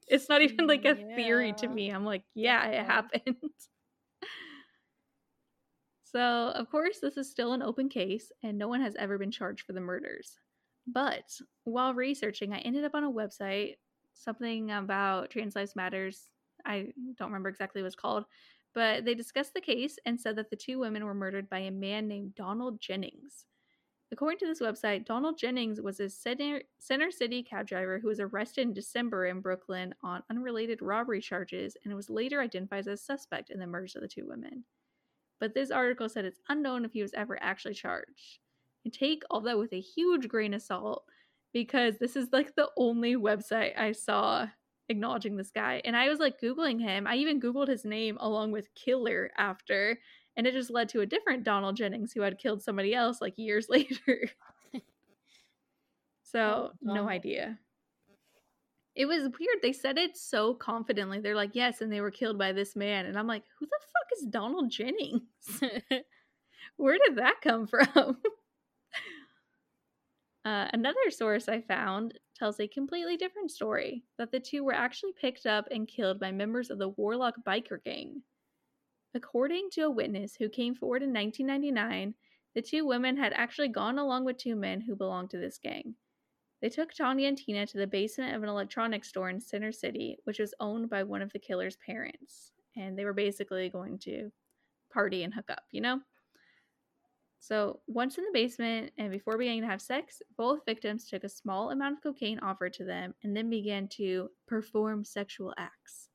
It's 0.08 0.30
not 0.30 0.42
even 0.42 0.68
like 0.68 0.86
a 0.86 0.96
theory 0.96 1.54
to 1.54 1.68
me. 1.68 1.90
I'm 1.90 2.06
like, 2.06 2.24
yeah, 2.34 2.66
it 2.68 2.86
happened. 2.86 3.36
so, 6.04 6.52
of 6.56 6.70
course, 6.70 7.00
this 7.00 7.18
is 7.18 7.30
still 7.30 7.54
an 7.54 7.62
open 7.62 7.90
case, 7.90 8.32
and 8.44 8.58
no 8.58 8.68
one 8.68 8.82
has 8.82 8.96
ever 8.96 9.18
been 9.18 9.32
charged 9.32 9.66
for 9.66 9.74
the 9.74 9.82
murders. 9.82 10.38
But 10.88 11.40
while 11.64 11.94
researching, 11.94 12.54
I 12.54 12.60
ended 12.60 12.84
up 12.84 12.96
on 12.96 13.04
a 13.04 13.12
website, 13.12 13.76
something 14.14 14.72
about 14.72 15.30
Trans 15.30 15.56
Lives 15.56 15.76
Matters. 15.76 16.30
I 16.66 16.88
don't 17.18 17.30
remember 17.30 17.50
exactly 17.50 17.82
what 17.82 17.88
it's 17.88 17.96
called, 17.96 18.26
but 18.74 19.06
they 19.06 19.16
discussed 19.16 19.54
the 19.54 19.62
case 19.62 19.98
and 20.06 20.20
said 20.20 20.36
that 20.38 20.50
the 20.50 20.56
two 20.56 20.80
women 20.80 21.06
were 21.06 21.14
murdered 21.14 21.50
by 21.50 21.60
a 21.60 21.72
man 21.72 22.08
named 22.08 22.36
Donald 22.36 22.82
Jennings, 22.82 23.46
according 24.14 24.40
to 24.40 24.46
this 24.46 24.62
website, 24.62 25.06
Donald 25.06 25.38
Jennings 25.38 25.82
was 25.82 26.00
a 26.00 26.08
center, 26.10 26.62
center 26.78 27.12
city 27.12 27.44
cab 27.44 27.68
driver 27.68 28.00
who 28.00 28.08
was 28.08 28.20
arrested 28.20 28.62
in 28.62 28.74
December 28.74 29.26
in 29.26 29.42
Brooklyn 29.42 29.94
on 30.04 30.24
unrelated 30.30 30.82
robbery 30.82 31.20
charges 31.20 31.76
and 31.84 31.94
was 31.96 32.10
later 32.10 32.40
identified 32.40 32.80
as 32.80 32.88
a 32.88 32.96
suspect 32.96 33.50
in 33.50 33.60
the 33.60 33.68
murders 33.68 33.96
of 33.96 34.02
the 34.02 34.08
two 34.08 34.26
women. 34.28 34.64
But 35.40 35.54
this 35.54 35.72
article 35.72 36.08
said 36.08 36.26
it's 36.26 36.40
unknown 36.48 36.86
if 36.86 36.94
he 36.94 37.02
was 37.02 37.14
ever 37.14 37.42
actually 37.42 37.74
charged. 37.74 38.40
And 38.86 38.94
take 38.94 39.24
all 39.30 39.42
that 39.42 39.58
with 39.58 39.74
a 39.74 39.80
huge 39.80 40.28
grain 40.28 40.54
of 40.54 40.62
salt 40.62 41.04
because 41.52 41.98
this 41.98 42.16
is 42.16 42.30
like 42.32 42.56
the 42.56 42.70
only 42.78 43.16
website 43.16 43.78
I 43.78 43.94
saw 43.94 44.48
acknowledging 44.90 45.36
this 45.36 45.52
guy. 45.52 45.82
And 45.86 45.98
I 45.98 46.10
was 46.10 46.20
like 46.20 46.40
Googling 46.40 46.80
him. 46.80 47.08
I 47.08 47.16
even 47.16 47.42
Googled 47.42 47.70
his 47.70 47.86
name 47.86 48.18
along 48.20 48.52
with 48.52 48.74
killer 48.76 49.32
after. 49.38 49.98
And 50.36 50.48
it 50.48 50.54
just 50.54 50.72
led 50.72 50.90
to 50.90 51.02
a 51.02 51.06
different 51.06 51.44
Donald 51.44 51.76
Jennings 51.76 52.12
who 52.12 52.22
had 52.22 52.40
killed 52.40 52.62
somebody 52.62 52.94
else 52.94 53.22
like 53.22 53.38
years 53.38 53.68
later. 53.70 54.30
so, 56.24 56.72
no 56.82 57.08
idea. 57.08 57.60
It 58.96 59.06
was 59.06 59.24
weird. 59.24 59.60
They 59.62 59.74
said 59.74 59.98
it 59.98 60.16
so 60.18 60.54
confidently. 60.54 61.20
They're 61.20 61.36
like, 61.36 61.52
yes, 61.54 61.82
and 61.82 61.92
they 61.92 62.02
were 62.02 62.12
killed 62.12 62.38
by 62.38 62.52
this 62.52 62.76
man. 62.76 63.08
And 63.08 63.18
I'm 63.18 63.28
like, 63.28 63.44
who 63.60 63.66
the 63.66 63.72
fuck 63.72 64.20
is 64.20 64.28
Donald 64.28 64.70
Jennings? 64.70 65.24
Where 66.78 66.98
did 67.04 67.18
that 67.18 67.42
come 67.42 67.68
from? 67.68 68.18
Uh, 70.46 70.68
another 70.74 71.10
source 71.10 71.48
I 71.48 71.62
found 71.62 72.20
tells 72.36 72.60
a 72.60 72.68
completely 72.68 73.16
different 73.16 73.50
story 73.50 74.04
that 74.18 74.30
the 74.30 74.42
two 74.42 74.66
were 74.66 74.74
actually 74.74 75.14
picked 75.14 75.46
up 75.46 75.66
and 75.72 75.88
killed 75.88 76.20
by 76.20 76.32
members 76.32 76.70
of 76.70 76.80
the 76.80 76.90
Warlock 76.90 77.36
biker 77.48 77.82
gang. 77.84 78.22
According 79.16 79.70
to 79.72 79.82
a 79.82 79.92
witness 79.92 80.36
who 80.36 80.50
came 80.50 80.74
forward 80.74 81.04
in 81.04 81.14
1999, 81.14 82.16
the 82.56 82.62
two 82.62 82.86
women 82.86 83.18
had 83.18 83.34
actually 83.34 83.68
gone 83.68 84.00
along 84.00 84.26
with 84.26 84.38
two 84.38 84.56
men 84.56 84.82
who 84.82 84.96
belonged 84.96 85.30
to 85.32 85.38
this 85.38 85.58
gang. 85.58 85.96
They 86.62 86.70
took 86.70 86.94
Tanya 86.94 87.28
and 87.28 87.38
Tina 87.38 87.68
to 87.68 87.78
the 87.78 87.86
basement 87.86 88.36
of 88.36 88.42
an 88.42 88.50
electronics 88.50 89.10
store 89.10 89.30
in 89.30 89.42
Center 89.42 89.72
City, 89.72 90.18
which 90.24 90.40
was 90.40 90.54
owned 90.60 90.90
by 90.90 91.04
one 91.04 91.22
of 91.22 91.32
the 91.34 91.40
killer's 91.40 91.76
parents. 91.86 92.54
And 92.78 92.98
they 92.98 93.06
were 93.06 93.14
basically 93.14 93.70
going 93.70 94.00
to 94.00 94.32
party 94.92 95.24
and 95.24 95.34
hook 95.34 95.50
up, 95.50 95.64
you 95.72 95.82
know? 95.82 96.00
So, 97.40 97.82
once 97.88 98.18
in 98.18 98.24
the 98.24 98.32
basement 98.32 98.94
and 98.98 99.12
before 99.12 99.38
beginning 99.38 99.64
to 99.64 99.68
have 99.68 99.82
sex, 99.82 100.22
both 100.38 100.66
victims 100.66 101.10
took 101.10 101.26
a 101.26 101.30
small 101.30 101.72
amount 101.72 101.98
of 101.98 102.04
cocaine 102.04 102.40
offered 102.40 102.72
to 102.76 102.86
them 102.86 103.14
and 103.24 103.36
then 103.36 103.50
began 103.50 103.90
to 103.90 104.30
perform 104.48 105.04
sexual 105.04 105.54
acts. 105.58 106.08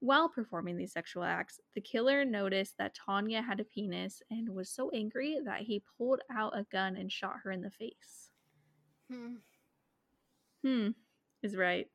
While 0.00 0.28
performing 0.28 0.76
these 0.76 0.92
sexual 0.92 1.24
acts, 1.24 1.58
the 1.74 1.80
killer 1.80 2.24
noticed 2.24 2.76
that 2.78 2.94
Tanya 2.94 3.40
had 3.40 3.60
a 3.60 3.64
penis 3.64 4.22
and 4.30 4.48
was 4.48 4.68
so 4.68 4.90
angry 4.90 5.38
that 5.44 5.62
he 5.62 5.82
pulled 5.96 6.20
out 6.30 6.56
a 6.56 6.66
gun 6.70 6.96
and 6.96 7.10
shot 7.10 7.36
her 7.42 7.50
in 7.50 7.62
the 7.62 7.70
face. 7.70 8.30
Hmm. 9.10 9.36
Hmm, 10.62 10.88
is 11.42 11.56
right. 11.56 11.88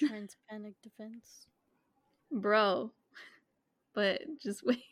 Transpanic 0.00 0.74
defense. 0.82 1.46
Bro. 2.30 2.92
But 3.94 4.22
just 4.40 4.62
wait. 4.64 4.84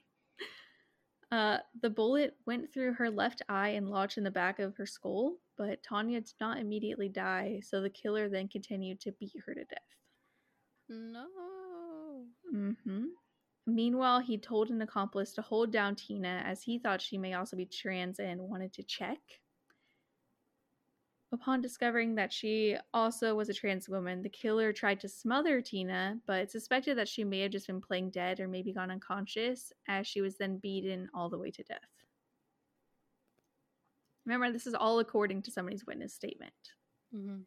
Uh, 1.33 1.59
the 1.81 1.91
bullet 1.91 2.37
went 2.45 2.73
through 2.73 2.93
her 2.93 3.09
left 3.09 3.41
eye 3.49 3.69
and 3.71 3.89
lodged 3.89 4.19
in 4.19 4.25
the 4.25 4.31
back 4.33 4.59
of 4.59 4.77
her 4.77 4.87
skull, 4.87 5.37
but 5.57 5.81
Tanya 5.83 6.21
did 6.21 6.35
not 6.41 6.59
immediately 6.59 7.09
die, 7.09 7.61
so 7.63 7.81
the 7.81 7.89
killer 7.89 8.29
then 8.29 8.49
continued 8.49 9.01
to 9.01 9.13
beat 9.13 9.37
her 9.47 9.55
to 9.55 9.65
death. 9.65 9.79
No. 10.89 11.27
Hmm 12.51 13.05
Meanwhile, 13.67 14.21
he 14.21 14.39
told 14.39 14.71
an 14.71 14.83
accomplice 14.83 15.33
to 15.35 15.43
hold 15.43 15.71
down 15.71 15.95
Tina 15.95 16.43
as 16.45 16.63
he 16.63 16.79
thought 16.79 17.01
she 17.03 17.19
may 17.19 17.35
also 17.35 17.57
be 17.57 17.67
trans 17.67 18.19
and 18.19 18.41
wanted 18.41 18.73
to 18.75 18.83
check. 18.83 19.19
Upon 21.33 21.61
discovering 21.61 22.17
that 22.17 22.33
she 22.33 22.77
also 22.93 23.35
was 23.37 23.49
a 23.49 23.55
trans 23.55 23.89
woman, 23.89 24.23
the 24.23 24.29
killer 24.29 24.73
tried 24.73 25.01
to 25.01 25.09
smother 25.09 25.61
Tina, 25.61 26.21
but 26.27 26.51
suspected 26.51 26.99
that 26.99 27.09
she 27.09 27.23
may 27.25 27.41
have 27.41 27.53
just 27.53 27.69
been 27.69 27.81
playing 27.81 28.11
dead 28.11 28.41
or 28.41 28.49
maybe 28.49 28.73
gone 28.73 28.91
unconscious, 28.91 29.73
as 29.87 30.07
she 30.07 30.21
was 30.21 30.37
then 30.37 30.59
beaten 30.59 31.09
all 31.15 31.29
the 31.29 31.39
way 31.39 31.51
to 31.53 31.63
death. 31.63 31.89
Remember, 34.25 34.53
this 34.53 34.67
is 34.67 34.75
all 34.75 34.99
according 34.99 35.43
to 35.43 35.51
somebody's 35.51 35.87
witness 35.87 36.15
statement. 36.15 36.55
hmm 37.13 37.43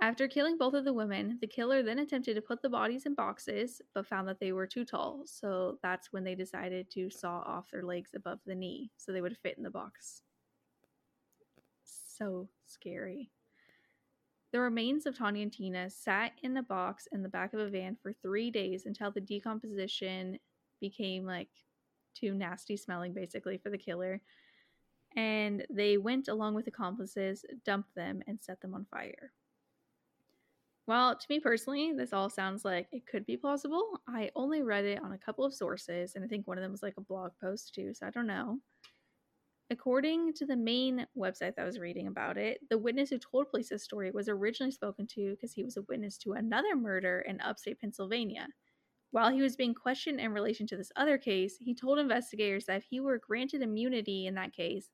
After 0.00 0.28
killing 0.28 0.58
both 0.58 0.74
of 0.74 0.84
the 0.84 0.92
women, 0.92 1.38
the 1.40 1.46
killer 1.46 1.82
then 1.82 2.00
attempted 2.00 2.34
to 2.34 2.42
put 2.42 2.60
the 2.60 2.68
bodies 2.68 3.06
in 3.06 3.14
boxes, 3.14 3.80
but 3.94 4.06
found 4.06 4.28
that 4.28 4.38
they 4.38 4.52
were 4.52 4.66
too 4.66 4.84
tall. 4.84 5.22
So 5.24 5.78
that's 5.82 6.12
when 6.12 6.22
they 6.22 6.34
decided 6.34 6.90
to 6.90 7.08
saw 7.08 7.38
off 7.46 7.70
their 7.70 7.82
legs 7.82 8.10
above 8.14 8.40
the 8.44 8.54
knee 8.54 8.90
so 8.98 9.10
they 9.10 9.22
would 9.22 9.38
fit 9.38 9.56
in 9.56 9.62
the 9.62 9.70
box. 9.70 10.20
So 11.82 12.48
scary. 12.66 13.30
The 14.52 14.60
remains 14.60 15.06
of 15.06 15.16
Tanya 15.16 15.42
and 15.42 15.52
Tina 15.52 15.88
sat 15.88 16.32
in 16.42 16.56
a 16.58 16.62
box 16.62 17.08
in 17.12 17.22
the 17.22 17.28
back 17.28 17.54
of 17.54 17.60
a 17.60 17.68
van 17.68 17.96
for 18.02 18.12
three 18.12 18.50
days 18.50 18.84
until 18.84 19.10
the 19.10 19.20
decomposition 19.20 20.38
became 20.80 21.24
like 21.24 21.48
too 22.14 22.34
nasty 22.34 22.76
smelling, 22.76 23.14
basically, 23.14 23.56
for 23.56 23.70
the 23.70 23.78
killer. 23.78 24.20
And 25.16 25.66
they 25.70 25.96
went 25.96 26.28
along 26.28 26.54
with 26.54 26.66
accomplices, 26.66 27.44
dumped 27.64 27.94
them, 27.94 28.22
and 28.26 28.38
set 28.42 28.60
them 28.60 28.74
on 28.74 28.86
fire. 28.90 29.32
Well, 30.86 31.16
to 31.16 31.26
me 31.28 31.40
personally, 31.40 31.92
this 31.92 32.12
all 32.12 32.30
sounds 32.30 32.64
like 32.64 32.88
it 32.92 33.06
could 33.06 33.26
be 33.26 33.36
plausible. 33.36 34.00
I 34.08 34.30
only 34.36 34.62
read 34.62 34.84
it 34.84 35.02
on 35.02 35.12
a 35.12 35.18
couple 35.18 35.44
of 35.44 35.54
sources, 35.54 36.14
and 36.14 36.24
I 36.24 36.28
think 36.28 36.46
one 36.46 36.58
of 36.58 36.62
them 36.62 36.70
was 36.70 36.82
like 36.82 36.96
a 36.96 37.00
blog 37.02 37.32
post 37.40 37.74
too, 37.74 37.92
so 37.92 38.06
I 38.06 38.10
don't 38.10 38.26
know. 38.26 38.60
According 39.68 40.34
to 40.34 40.46
the 40.46 40.56
main 40.56 41.06
website 41.16 41.56
that 41.56 41.62
I 41.62 41.64
was 41.64 41.80
reading 41.80 42.06
about 42.06 42.36
it, 42.38 42.60
the 42.70 42.78
witness 42.78 43.10
who 43.10 43.18
told 43.18 43.50
police 43.50 43.68
this 43.68 43.82
story 43.82 44.12
was 44.12 44.28
originally 44.28 44.70
spoken 44.70 45.08
to 45.08 45.32
because 45.32 45.52
he 45.52 45.64
was 45.64 45.76
a 45.76 45.82
witness 45.82 46.18
to 46.18 46.34
another 46.34 46.76
murder 46.76 47.20
in 47.20 47.40
upstate 47.40 47.80
Pennsylvania. 47.80 48.46
While 49.10 49.32
he 49.32 49.42
was 49.42 49.56
being 49.56 49.74
questioned 49.74 50.20
in 50.20 50.32
relation 50.32 50.68
to 50.68 50.76
this 50.76 50.92
other 50.94 51.18
case, 51.18 51.56
he 51.58 51.74
told 51.74 51.98
investigators 51.98 52.66
that 52.66 52.78
if 52.78 52.84
he 52.84 53.00
were 53.00 53.18
granted 53.18 53.62
immunity 53.62 54.26
in 54.26 54.34
that 54.34 54.52
case, 54.52 54.90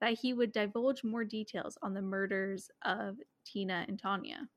that 0.00 0.18
he 0.20 0.32
would 0.32 0.52
divulge 0.52 1.04
more 1.04 1.24
details 1.24 1.76
on 1.82 1.92
the 1.92 2.02
murders 2.02 2.70
of 2.82 3.18
Tina 3.44 3.84
and 3.88 3.98
Tanya. 3.98 4.48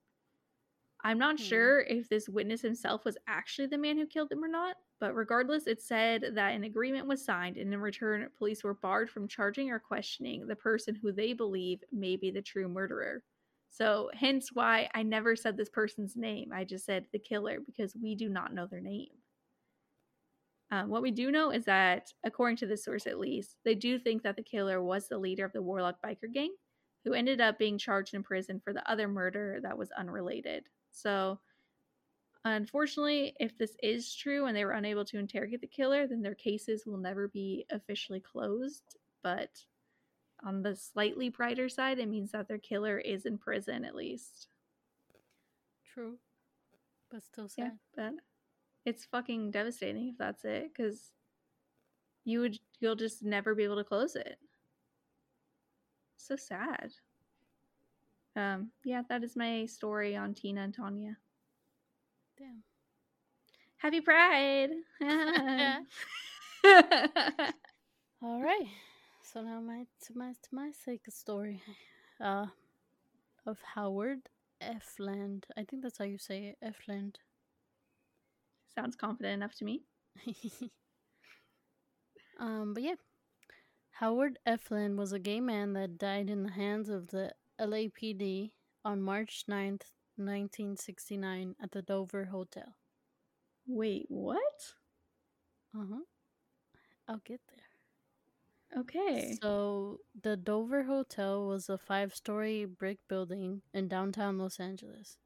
I'm 1.08 1.18
not 1.18 1.40
Hmm. 1.40 1.40
sure 1.40 1.80
if 1.82 2.10
this 2.10 2.30
witness 2.30 2.62
himself 2.62 3.06
was 3.06 3.18
actually 3.28 3.68
the 3.68 3.78
man 3.80 3.98
who 3.98 4.06
killed 4.06 4.30
them 4.30 4.44
or 4.44 4.50
not, 4.50 4.78
but 5.00 5.16
regardless, 5.16 5.66
it 5.66 5.82
said 5.82 6.24
that 6.36 6.50
an 6.54 6.64
agreement 6.66 7.08
was 7.08 7.24
signed, 7.26 7.58
and 7.58 7.74
in 7.74 7.80
return, 7.82 8.30
police 8.38 8.64
were 8.64 8.74
barred 8.76 9.10
from 9.10 9.28
charging 9.28 9.72
or 9.72 9.80
questioning 9.80 10.48
the 10.48 10.56
person 10.58 10.96
who 10.96 11.12
they 11.14 11.34
believe 11.34 11.84
may 11.92 12.18
be 12.18 12.30
the 12.32 12.42
true 12.42 12.68
murderer. 12.68 13.24
So, 13.70 14.12
hence 14.14 14.52
why 14.54 14.90
I 14.94 15.04
never 15.04 15.36
said 15.38 15.58
this 15.58 15.70
person's 15.70 16.16
name. 16.18 16.52
I 16.54 16.66
just 16.66 16.86
said 16.86 17.08
the 17.12 17.20
killer 17.20 17.60
because 17.62 17.96
we 17.96 18.16
do 18.16 18.30
not 18.30 18.54
know 18.54 18.68
their 18.68 18.82
name. 18.82 19.24
Um, 20.70 20.90
what 20.90 21.02
we 21.02 21.12
do 21.12 21.32
know 21.32 21.52
is 21.52 21.66
that, 21.66 22.14
according 22.24 22.58
to 22.58 22.68
this 22.68 22.84
source 22.84 23.08
at 23.08 23.20
least, 23.20 23.58
they 23.64 23.76
do 23.76 23.98
think 24.00 24.24
that 24.24 24.36
the 24.36 24.44
killer 24.44 24.82
was 24.82 25.08
the 25.08 25.18
leader 25.18 25.46
of 25.46 25.54
the 25.54 25.62
Warlock 25.62 26.02
biker 26.02 26.32
gang, 26.32 26.56
who 27.06 27.14
ended 27.14 27.40
up 27.40 27.58
being 27.58 27.78
charged 27.78 28.14
in 28.14 28.24
prison 28.24 28.60
for 28.60 28.74
the 28.74 28.90
other 28.90 29.08
murder 29.08 29.60
that 29.62 29.78
was 29.78 29.92
unrelated. 29.92 30.68
So, 30.98 31.40
unfortunately, 32.44 33.36
if 33.40 33.58
this 33.58 33.76
is 33.84 34.16
true 34.16 34.46
and 34.46 34.58
they 34.58 34.66
were 34.66 34.72
unable 34.72 35.06
to 35.06 35.20
interrogate 35.20 35.62
the 35.62 35.68
killer, 35.68 36.08
then 36.08 36.22
their 36.22 36.36
cases 36.36 36.86
will 36.86 36.98
never 36.98 37.28
be 37.28 37.66
officially 37.70 38.20
closed. 38.20 38.98
But 39.22 39.52
on 40.44 40.64
the 40.64 40.76
slightly 40.76 41.30
brighter 41.30 41.70
side, 41.70 42.00
it 42.00 42.10
means 42.10 42.32
that 42.32 42.48
their 42.48 42.58
killer 42.58 42.98
is 42.98 43.26
in 43.26 43.38
prison 43.38 43.86
at 43.86 43.96
least. 43.96 44.48
True. 45.94 46.18
But 47.12 47.24
still 47.24 47.48
sad. 47.48 47.64
Yeah, 47.64 47.72
but 47.96 48.14
it's 48.86 49.06
fucking 49.06 49.52
devastating 49.52 50.10
if 50.10 50.18
that's 50.18 50.46
it, 50.46 50.72
because 50.76 51.14
you 52.26 52.40
would 52.40 52.60
you'll 52.80 52.96
just 52.96 53.24
never 53.24 53.54
be 53.56 53.64
able 53.64 53.78
to 53.78 53.84
close 53.84 54.16
it. 54.16 54.38
So 56.18 56.36
sad. 56.36 56.92
Um, 58.38 58.70
yeah, 58.86 59.02
that 59.10 59.24
is 59.24 59.36
my 59.36 59.66
story 59.66 60.16
on 60.16 60.36
Tina 60.36 60.62
and 60.62 60.74
Tanya. 60.74 61.18
Damn. 62.38 62.62
Happy 63.78 64.00
Pride! 64.00 64.70
All 68.22 68.42
right. 68.42 68.68
So 69.24 69.42
now 69.42 69.60
my 69.60 69.88
to 70.06 70.16
my 70.16 70.34
to 70.34 70.50
my 70.52 70.72
sake 70.72 71.06
story, 71.10 71.64
uh, 72.22 72.46
of 73.48 73.58
Howard 73.74 74.30
Efland. 74.62 75.46
I 75.58 75.64
think 75.64 75.82
that's 75.82 75.98
how 75.98 76.06
you 76.06 76.20
say 76.20 76.56
it. 76.62 77.18
Sounds 78.76 78.96
confident 78.96 79.34
enough 79.34 79.56
to 79.56 79.66
me. 79.66 79.82
um, 82.40 82.76
but 82.76 82.84
yeah, 82.84 82.96
Howard 83.94 84.38
Efland 84.48 84.96
was 84.96 85.12
a 85.12 85.20
gay 85.20 85.40
man 85.40 85.74
that 85.74 85.98
died 85.98 86.30
in 86.30 86.44
the 86.44 86.52
hands 86.52 86.88
of 86.90 87.08
the 87.08 87.32
LAPD 87.60 88.52
on 88.86 89.02
March 89.02 89.44
9th, 89.50 89.94
1969, 90.18 91.56
at 91.62 91.72
the 91.72 91.82
Dover 91.82 92.26
Hotel. 92.26 92.76
Wait, 93.68 94.06
what? 94.10 94.74
Uh 95.76 95.86
huh. 95.92 96.00
I'll 97.08 97.22
get 97.26 97.42
there. 97.50 98.82
Okay. 98.82 99.38
So, 99.42 100.00
the 100.22 100.36
Dover 100.38 100.84
Hotel 100.84 101.46
was 101.48 101.70
a 101.70 101.78
five 101.78 102.14
story 102.14 102.66
brick 102.66 103.00
building 103.08 103.62
in 103.74 103.88
downtown 103.88 104.38
Los 104.38 104.60
Angeles. 104.60 105.18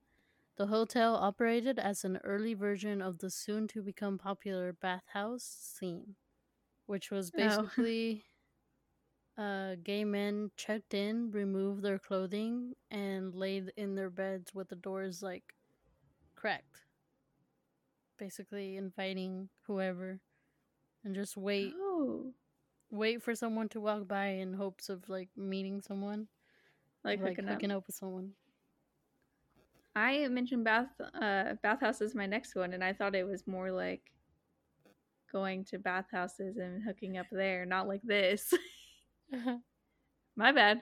The 0.57 0.67
hotel 0.67 1.15
operated 1.15 1.79
as 1.79 2.03
an 2.03 2.17
early 2.23 2.53
version 2.53 3.01
of 3.01 3.19
the 3.19 3.29
soon 3.31 3.67
to 3.69 3.81
become 3.81 4.17
popular 4.19 4.73
bathhouse 4.73 5.43
scene, 5.43 6.15
which 6.85 7.09
was 7.09 7.31
Oh. 7.33 7.37
basically 7.37 8.25
uh, 9.41 9.75
gay 9.83 10.03
men 10.03 10.51
checked 10.55 10.93
in, 10.93 11.31
removed 11.31 11.81
their 11.81 11.97
clothing, 11.99 12.73
and 12.91 13.33
laid 13.33 13.71
in 13.77 13.95
their 13.95 14.09
beds 14.09 14.53
with 14.53 14.69
the 14.69 14.75
doors 14.75 15.23
like 15.23 15.43
cracked. 16.35 16.81
Basically, 18.17 18.77
inviting 18.77 19.49
whoever 19.65 20.19
and 21.03 21.15
just 21.15 21.35
wait 21.35 21.73
Oh. 21.75 22.33
wait 22.91 23.23
for 23.23 23.33
someone 23.33 23.67
to 23.69 23.81
walk 23.81 24.07
by 24.07 24.27
in 24.27 24.53
hopes 24.53 24.89
of 24.89 25.09
like 25.09 25.29
meeting 25.35 25.81
someone, 25.81 26.27
Like, 27.03 27.19
like 27.19 27.29
hooking, 27.37 27.47
hooking 27.47 27.71
up. 27.71 27.77
up 27.79 27.87
with 27.87 27.95
someone. 27.95 28.31
I 29.95 30.27
mentioned 30.27 30.63
bath 30.63 30.89
uh 31.19 31.55
bathhouse 31.63 32.01
is 32.01 32.13
my 32.15 32.25
next 32.27 32.55
one, 32.55 32.73
and 32.73 32.83
I 32.83 32.93
thought 32.93 33.15
it 33.15 33.27
was 33.27 33.47
more 33.47 33.71
like 33.71 34.11
going 35.31 35.65
to 35.65 35.79
bathhouses 35.79 36.57
and 36.57 36.83
hooking 36.83 37.17
up 37.17 37.27
there, 37.31 37.65
not 37.65 37.87
like 37.87 38.01
this. 38.03 38.53
my 40.35 40.51
bad. 40.51 40.81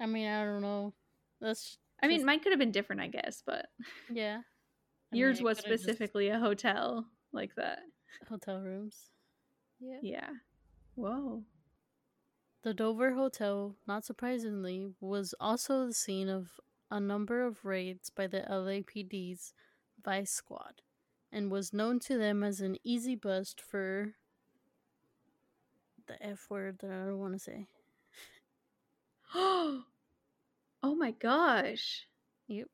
I 0.00 0.06
mean, 0.06 0.28
I 0.28 0.44
don't 0.44 0.62
know. 0.62 0.94
That's 1.40 1.78
I 2.02 2.08
mean, 2.08 2.24
mine 2.24 2.40
could 2.40 2.52
have 2.52 2.58
been 2.58 2.72
different, 2.72 3.02
I 3.02 3.08
guess, 3.08 3.42
but 3.44 3.66
yeah. 4.10 4.38
I 5.12 5.16
yours 5.16 5.40
it 5.40 5.44
was 5.44 5.60
could've 5.60 5.72
just 5.72 5.84
specifically 5.84 6.28
a 6.28 6.38
hotel 6.38 7.06
like 7.32 7.54
that. 7.56 7.80
hotel 8.28 8.60
rooms. 8.60 8.96
Yeah. 9.78 9.98
Yeah. 10.02 10.30
Whoa. 10.94 11.44
The 12.62 12.74
Dover 12.74 13.14
Hotel, 13.14 13.76
not 13.86 14.04
surprisingly, 14.04 14.86
was 15.00 15.34
also 15.40 15.86
the 15.86 15.94
scene 15.94 16.28
of 16.28 16.60
a 16.90 17.00
number 17.00 17.46
of 17.46 17.64
raids 17.64 18.10
by 18.10 18.26
the 18.26 18.44
LAPD's 18.50 19.54
Vice 20.04 20.32
Squad 20.32 20.82
and 21.32 21.50
was 21.50 21.72
known 21.72 21.98
to 22.00 22.18
them 22.18 22.42
as 22.42 22.60
an 22.60 22.76
easy 22.84 23.14
bust 23.14 23.60
for 23.60 24.14
the 26.10 26.26
F 26.26 26.46
word 26.50 26.78
that 26.80 26.90
I 26.90 27.06
don't 27.06 27.20
want 27.20 27.34
to 27.34 27.38
say. 27.38 27.66
oh 29.34 29.84
my 30.82 31.12
gosh. 31.12 32.06
Yep. 32.48 32.66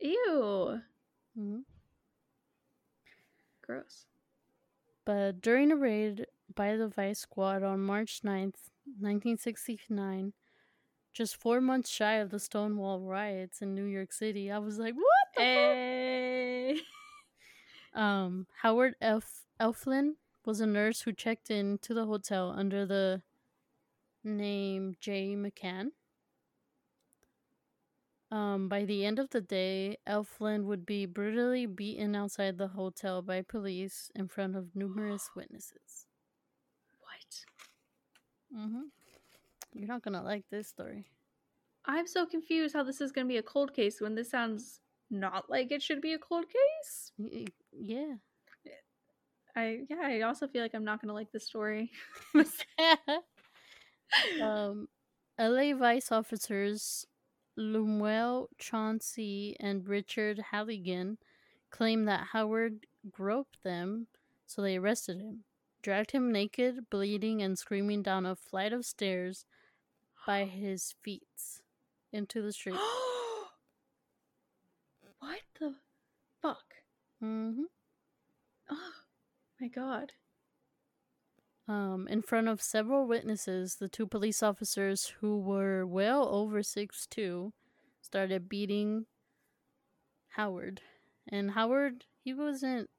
Ew. 0.00 0.80
hmm 1.36 1.58
Gross. 3.62 4.06
But 5.04 5.40
during 5.40 5.72
a 5.72 5.76
raid 5.76 6.26
by 6.54 6.76
the 6.76 6.86
Vice 6.88 7.20
Squad 7.20 7.62
on 7.62 7.80
March 7.80 8.20
9th, 8.22 8.70
1969, 9.00 10.32
just 11.12 11.36
four 11.36 11.60
months 11.60 11.90
shy 11.90 12.14
of 12.14 12.30
the 12.30 12.38
Stonewall 12.38 13.00
riots 13.00 13.62
in 13.62 13.74
New 13.74 13.84
York 13.84 14.12
City, 14.12 14.50
I 14.50 14.58
was 14.58 14.78
like, 14.78 14.94
what 14.94 15.04
the 15.36 16.74
fuck? 16.76 16.84
Um, 17.94 18.48
Howard 18.60 18.96
Elf- 19.00 19.46
Efland 19.60 20.14
was 20.46 20.60
a 20.60 20.66
nurse 20.66 21.02
who 21.02 21.12
checked 21.12 21.50
in 21.50 21.78
to 21.78 21.94
the 21.94 22.06
hotel 22.06 22.54
under 22.56 22.84
the 22.86 23.22
name 24.22 24.96
Jay 25.00 25.34
McCann. 25.36 25.88
Um, 28.30 28.68
by 28.68 28.84
the 28.84 29.04
end 29.04 29.18
of 29.18 29.30
the 29.30 29.40
day, 29.40 29.98
Efland 30.08 30.64
would 30.64 30.84
be 30.84 31.06
brutally 31.06 31.66
beaten 31.66 32.16
outside 32.16 32.58
the 32.58 32.68
hotel 32.68 33.22
by 33.22 33.42
police 33.42 34.10
in 34.14 34.28
front 34.28 34.56
of 34.56 34.74
numerous 34.74 35.30
witnesses. 35.36 36.06
What? 37.00 38.60
Mm-hmm. 38.60 38.82
You're 39.74 39.88
not 39.88 40.02
gonna 40.02 40.22
like 40.22 40.44
this 40.50 40.68
story. 40.68 41.06
I'm 41.84 42.06
so 42.06 42.26
confused 42.26 42.74
how 42.74 42.82
this 42.82 43.00
is 43.00 43.12
to 43.12 43.24
be 43.24 43.36
a 43.36 43.42
cold 43.42 43.74
case 43.74 44.00
when 44.00 44.14
this 44.14 44.30
sounds 44.30 44.80
not 45.10 45.50
like 45.50 45.70
it 45.70 45.82
should 45.82 46.00
be 46.00 46.14
a 46.14 46.18
cold 46.18 46.46
case. 46.48 47.12
Yeah. 47.72 48.14
I 49.56 49.80
yeah, 49.88 50.00
I 50.02 50.20
also 50.22 50.48
feel 50.48 50.62
like 50.62 50.74
I'm 50.74 50.84
not 50.84 51.00
going 51.00 51.08
to 51.08 51.14
like 51.14 51.32
this 51.32 51.44
story. 51.44 51.90
um, 54.42 54.88
LA 55.38 55.74
Vice 55.76 56.10
officers 56.10 57.06
Lemuel 57.56 58.48
Chauncey 58.58 59.56
and 59.60 59.88
Richard 59.88 60.40
Halligan 60.50 61.18
claimed 61.70 62.08
that 62.08 62.28
Howard 62.32 62.86
groped 63.10 63.62
them, 63.62 64.08
so 64.46 64.60
they 64.60 64.76
arrested 64.76 65.18
him, 65.18 65.44
dragged 65.82 66.10
him 66.10 66.32
naked, 66.32 66.90
bleeding, 66.90 67.42
and 67.42 67.58
screaming 67.58 68.02
down 68.02 68.26
a 68.26 68.34
flight 68.34 68.72
of 68.72 68.84
stairs 68.84 69.44
by 70.26 70.44
his 70.44 70.94
feet 71.02 71.22
into 72.12 72.42
the 72.42 72.52
street. 72.52 72.74
what 75.18 75.40
the 75.60 75.74
fuck? 76.42 76.74
hmm 77.20 77.62
Oh 78.70 79.03
my 79.64 79.68
god. 79.68 80.12
Um, 81.66 82.06
in 82.08 82.20
front 82.20 82.48
of 82.48 82.60
several 82.60 83.06
witnesses, 83.06 83.76
the 83.76 83.88
two 83.88 84.06
police 84.06 84.42
officers 84.42 85.14
who 85.20 85.38
were 85.38 85.86
well 85.86 86.28
over 86.28 86.62
six 86.62 87.06
two 87.06 87.54
started 88.02 88.46
beating 88.46 89.06
Howard. 90.36 90.82
And 91.26 91.52
Howard, 91.52 92.04
he 92.22 92.34
wasn't 92.34 92.90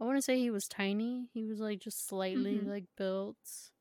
I 0.00 0.04
want 0.04 0.16
to 0.16 0.22
say 0.22 0.38
he 0.38 0.52
was 0.52 0.68
tiny. 0.68 1.26
He 1.34 1.42
was 1.42 1.58
like 1.58 1.80
just 1.80 2.06
slightly 2.06 2.58
Mhm. 2.58 2.68
like 2.68 2.84
built. 2.96 3.72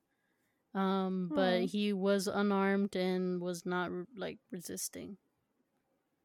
Um, 0.74 1.30
but 1.30 1.62
Aw. 1.62 1.68
he 1.68 1.94
was 1.94 2.26
unarmed 2.26 2.96
and 2.96 3.40
was 3.40 3.68
not 3.68 3.92
like 4.16 4.40
resisting. 4.50 5.18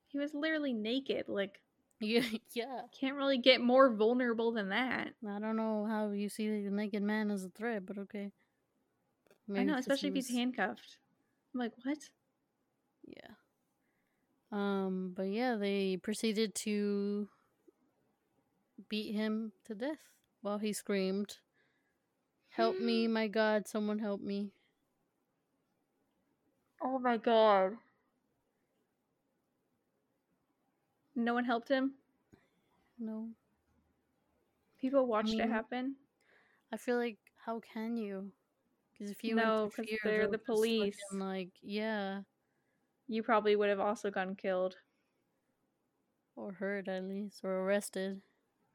He 0.06 0.16
was 0.16 0.32
literally 0.32 0.72
naked. 0.72 1.28
Like 1.28 1.60
Yeah, 2.02 2.22
yeah. 2.54 2.82
can't 3.00 3.16
really 3.16 3.38
get 3.38 3.60
more 3.62 3.94
vulnerable 3.94 4.52
than 4.52 4.68
that. 4.70 5.14
I 5.26 5.38
don't 5.38 5.56
know 5.56 5.86
how 5.86 6.10
you 6.10 6.28
see 6.28 6.48
the 6.64 6.70
naked 6.70 7.02
man 7.02 7.30
as 7.30 7.44
a 7.44 7.50
threat, 7.50 7.86
but 7.86 7.98
okay. 7.98 8.32
I 9.56 9.62
Maybe 9.62 9.64
know, 9.64 9.76
'cause 9.76 9.80
especially 9.80 10.08
if 10.10 10.14
he's 10.14 10.28
handcuffed. 10.30 10.98
I'm 11.54 11.60
like, 11.60 11.72
what? 11.84 12.10
Yeah. 13.06 13.34
Um, 14.52 15.12
but 15.16 15.24
yeah, 15.28 15.56
they 15.56 15.96
proceeded 15.96 16.54
to 16.56 17.28
beat 18.88 19.12
him 19.12 19.52
to 19.64 19.74
death 19.74 20.10
while 20.40 20.58
he 20.58 20.72
screamed, 20.72 21.38
Help 22.50 22.78
me, 22.78 23.06
my 23.08 23.26
God, 23.26 23.66
someone 23.66 23.98
help 23.98 24.20
me. 24.20 24.52
Oh 26.82 26.98
my 26.98 27.16
god. 27.16 27.78
No 31.14 31.34
one 31.34 31.44
helped 31.44 31.68
him. 31.68 31.94
No. 32.98 33.28
People 34.80 35.06
watched 35.06 35.30
mean, 35.30 35.40
it 35.40 35.48
happen. 35.48 35.96
I 36.72 36.76
feel 36.76 36.96
like, 36.96 37.18
how 37.36 37.60
can 37.60 37.96
you? 37.96 38.32
Because 38.92 39.10
if 39.10 39.22
you 39.24 39.34
No, 39.36 39.70
'cause 39.70 39.86
interfere, 39.86 39.98
they're 40.04 40.28
the 40.28 40.38
police. 40.38 40.98
Like, 41.12 41.50
yeah, 41.62 42.22
You 43.08 43.22
probably 43.22 43.56
would 43.56 43.68
have 43.68 43.80
also 43.80 44.10
gotten 44.10 44.36
killed. 44.36 44.78
or 46.36 46.52
hurt 46.52 46.88
at 46.88 47.04
least, 47.04 47.44
or 47.44 47.60
arrested. 47.60 48.22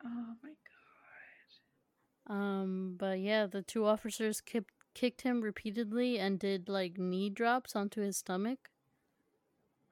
Oh 0.03 0.35
my 0.43 0.49
god. 0.49 2.33
Um, 2.33 2.95
but 2.97 3.19
yeah, 3.19 3.45
the 3.47 3.61
two 3.63 3.85
officers 3.85 4.41
kicked 4.41 4.73
kicked 4.93 5.21
him 5.21 5.41
repeatedly 5.41 6.17
and 6.19 6.39
did 6.39 6.67
like 6.69 6.97
knee 6.97 7.29
drops 7.29 7.75
onto 7.75 8.01
his 8.01 8.17
stomach. 8.17 8.71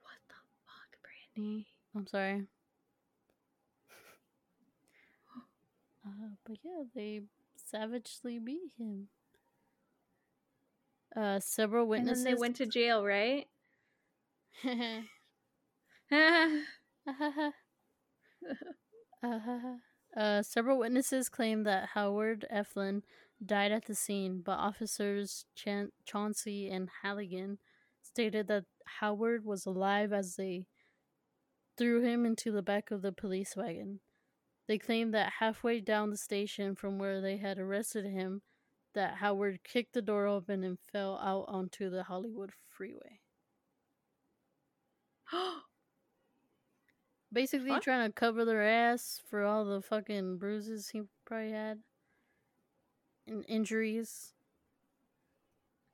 What 0.02 0.18
the 0.28 0.34
fuck, 0.64 0.98
Brandy? 1.02 1.66
I'm 1.96 2.06
sorry. 2.06 2.46
Uh, 6.06 6.36
but 6.46 6.58
yeah, 6.64 6.84
they 6.94 7.22
savagely 7.56 8.38
beat 8.38 8.72
him. 8.78 9.08
Uh, 11.16 11.40
several 11.40 11.86
And 11.96 12.06
witnesses. 12.06 12.24
then 12.24 12.24
they 12.24 12.34
went 12.34 12.56
to 12.56 12.66
jail, 12.66 13.04
right? 13.04 13.48
uh, 20.16 20.42
several 20.42 20.78
witnesses 20.78 21.28
claim 21.30 21.64
that 21.64 21.90
Howard 21.94 22.46
Efland 22.52 23.02
died 23.44 23.72
at 23.72 23.86
the 23.86 23.94
scene, 23.94 24.42
but 24.44 24.58
officers 24.58 25.46
Chan- 25.54 25.92
Chauncey 26.04 26.70
and 26.70 26.88
Halligan 27.02 27.58
stated 28.02 28.48
that 28.48 28.64
Howard 29.00 29.44
was 29.44 29.66
alive 29.66 30.12
as 30.12 30.36
they 30.36 30.66
threw 31.76 32.00
him 32.02 32.24
into 32.26 32.50
the 32.52 32.62
back 32.62 32.90
of 32.90 33.02
the 33.02 33.12
police 33.12 33.56
wagon. 33.56 34.00
They 34.68 34.78
claimed 34.78 35.14
that 35.14 35.34
halfway 35.40 35.80
down 35.80 36.10
the 36.10 36.16
station 36.16 36.74
from 36.76 36.98
where 36.98 37.20
they 37.20 37.36
had 37.38 37.58
arrested 37.58 38.04
him, 38.06 38.42
that 38.94 39.16
Howard 39.16 39.64
kicked 39.64 39.92
the 39.94 40.02
door 40.02 40.26
open 40.26 40.64
and 40.64 40.78
fell 40.80 41.18
out 41.18 41.46
onto 41.48 41.90
the 41.90 42.04
Hollywood 42.04 42.52
freeway. 42.68 43.20
Basically, 47.32 47.78
trying 47.80 48.08
to 48.08 48.12
cover 48.12 48.44
their 48.44 48.62
ass 48.62 49.20
for 49.28 49.42
all 49.44 49.64
the 49.64 49.82
fucking 49.82 50.38
bruises 50.38 50.88
he 50.88 51.02
probably 51.24 51.52
had 51.52 51.82
and 53.26 53.44
injuries. 53.48 54.32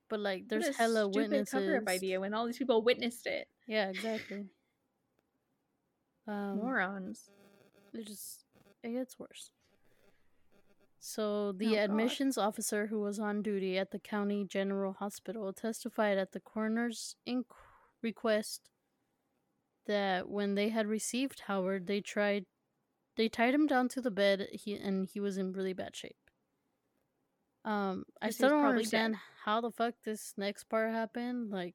but 0.08 0.20
like 0.20 0.48
What 0.50 0.50
there's 0.50 0.68
a 0.68 0.72
hella 0.72 1.08
stupid 1.10 1.14
witnesses. 1.14 1.50
cover-up 1.50 1.88
idea 1.88 2.20
when 2.20 2.34
all 2.34 2.46
these 2.46 2.58
people 2.58 2.82
witnessed 2.82 3.26
it. 3.26 3.48
Yeah, 3.66 3.88
exactly. 3.90 4.50
Um, 6.26 6.58
Morons. 6.58 7.30
It 7.92 8.06
just 8.06 8.44
it 8.82 8.90
gets 8.92 9.18
worse. 9.18 9.50
So 11.00 11.50
the 11.52 11.66
Oh, 11.66 11.70
God. 11.74 11.84
admissions 11.90 12.38
officer 12.38 12.86
who 12.86 13.00
was 13.00 13.18
on 13.18 13.42
duty 13.42 13.76
at 13.76 13.90
the 13.90 13.98
county 13.98 14.44
general 14.44 14.92
hospital 14.92 15.52
testified 15.52 16.16
at 16.18 16.30
the 16.32 16.40
coroner's 16.40 17.16
request 18.02 18.70
that 19.86 20.28
when 20.28 20.54
they 20.54 20.68
had 20.68 20.86
received 20.86 21.40
Howard, 21.46 21.86
they 21.86 22.00
tried 22.00 22.46
they 23.16 23.28
tied 23.28 23.52
him 23.52 23.66
down 23.66 23.88
to 23.88 24.00
the 24.00 24.10
bed 24.10 24.48
he 24.52 24.74
and 24.74 25.06
he 25.12 25.20
was 25.20 25.36
in 25.36 25.52
really 25.52 25.72
bad 25.74 25.94
shape. 25.96 26.16
Um, 27.64 28.04
I 28.20 28.30
still 28.30 28.48
don't 28.48 28.64
understand 28.64 29.14
dead. 29.14 29.20
how 29.44 29.60
the 29.60 29.70
fuck 29.70 29.94
this 30.04 30.34
next 30.36 30.64
part 30.64 30.90
happened. 30.92 31.50
Like, 31.50 31.74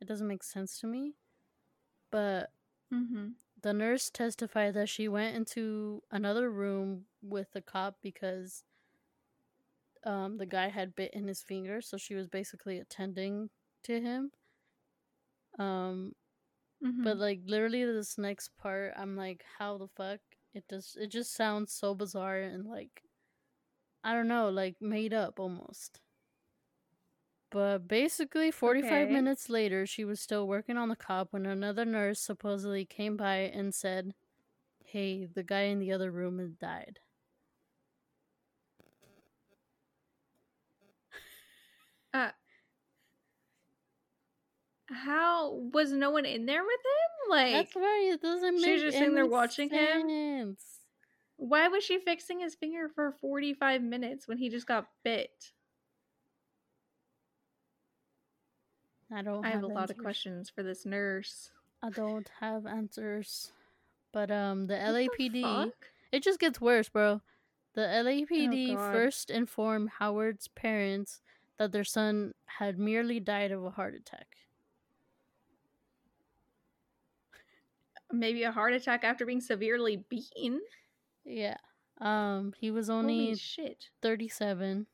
it 0.00 0.06
doesn't 0.08 0.26
make 0.26 0.42
sense 0.42 0.78
to 0.80 0.86
me. 0.86 1.14
But 2.10 2.50
Mm-hmm. 2.92 3.28
The 3.62 3.72
nurse 3.72 4.10
testified 4.10 4.74
that 4.74 4.88
she 4.88 5.08
went 5.08 5.36
into 5.36 6.02
another 6.10 6.50
room 6.50 7.06
with 7.22 7.52
the 7.52 7.60
cop 7.62 7.96
because 8.02 8.64
um, 10.04 10.36
the 10.38 10.46
guy 10.46 10.68
had 10.68 10.94
bit 10.94 11.14
in 11.14 11.28
his 11.28 11.42
finger, 11.42 11.80
so 11.80 11.96
she 11.96 12.14
was 12.14 12.26
basically 12.28 12.78
attending 12.78 13.50
to 13.84 14.00
him. 14.00 14.32
Um, 15.58 16.14
Mm-hmm. 16.84 17.02
but 17.04 17.16
like 17.18 17.40
literally 17.46 17.84
this 17.84 18.18
next 18.18 18.56
part, 18.58 18.92
I'm 18.96 19.16
like, 19.16 19.44
how 19.58 19.78
the 19.78 19.88
fuck? 19.88 20.20
It 20.54 20.64
just 20.68 20.96
it 20.96 21.08
just 21.08 21.34
sounds 21.34 21.72
so 21.72 21.94
bizarre 21.94 22.40
and 22.40 22.66
like 22.66 23.02
I 24.04 24.14
don't 24.14 24.28
know, 24.28 24.48
like 24.50 24.76
made 24.80 25.12
up 25.12 25.40
almost. 25.40 26.00
But 27.52 27.86
basically, 27.86 28.50
45 28.50 29.08
Okay. 29.08 29.12
minutes 29.12 29.48
later, 29.48 29.86
she 29.86 30.04
was 30.04 30.20
still 30.20 30.48
working 30.48 30.76
on 30.76 30.88
the 30.88 30.96
cop 30.96 31.32
when 31.32 31.46
another 31.46 31.84
nurse 31.84 32.18
supposedly 32.20 32.84
came 32.84 33.16
by 33.16 33.36
and 33.36 33.72
said, 33.72 34.16
Hey, 34.84 35.26
the 35.26 35.42
guy 35.44 35.62
in 35.62 35.78
the 35.78 35.92
other 35.92 36.10
room 36.10 36.38
has 36.40 36.56
died. 36.56 37.00
uh, 42.14 42.30
how 44.88 45.54
was 45.72 45.92
no 45.92 46.10
one 46.10 46.24
in 46.26 46.46
there 46.46 46.62
with 46.62 46.80
him? 46.80 47.30
Like, 47.30 47.52
That's 47.52 47.74
why 47.74 48.10
it 48.12 48.20
doesn't 48.22 48.60
make 48.60 48.64
she 48.64 48.72
was 48.72 48.82
just 48.82 48.98
sitting 48.98 49.14
there 49.14 49.26
watching 49.26 49.70
him? 49.70 50.02
why 51.36 51.68
was 51.68 51.84
she 51.84 51.98
fixing 51.98 52.40
his 52.40 52.54
finger 52.54 52.88
for 52.88 53.12
forty-five 53.20 53.82
minutes 53.82 54.26
when 54.26 54.38
he 54.38 54.48
just 54.48 54.66
got 54.66 54.88
bit? 55.04 55.52
I 59.14 59.22
don't 59.22 59.44
I 59.44 59.50
have 59.50 59.62
a 59.62 59.66
lot 59.66 59.90
of 59.90 59.98
questions 59.98 60.48
for 60.48 60.62
this 60.62 60.86
nurse. 60.86 61.50
I 61.82 61.90
don't 61.90 62.30
have 62.40 62.66
answers. 62.66 63.52
But 64.12 64.30
um 64.30 64.66
the 64.66 64.76
What 64.76 64.94
LAPD 64.94 65.42
fuck? 65.42 65.74
It 66.12 66.22
just 66.22 66.40
gets 66.40 66.60
worse, 66.60 66.88
bro. 66.88 67.20
The 67.74 67.82
LAPD 67.82 68.74
Oh, 68.74 68.92
first 68.92 69.30
informed 69.30 69.90
Howard's 69.98 70.48
parents 70.48 71.20
that 71.58 71.72
their 71.72 71.84
son 71.84 72.34
had 72.46 72.78
merely 72.78 73.20
died 73.20 73.50
of 73.52 73.64
a 73.64 73.70
heart 73.70 73.94
attack. 73.94 74.36
Maybe 78.10 78.42
a 78.42 78.52
heart 78.52 78.74
attack 78.74 79.04
after 79.04 79.24
being 79.24 79.40
severely 79.40 80.04
beaten. 80.08 80.60
Yeah. 81.24 81.56
Um 81.98 82.54
he 82.58 82.70
was 82.70 82.88
Holy 82.88 82.98
only 82.98 83.34
shit! 83.36 83.90
37. 84.00 84.86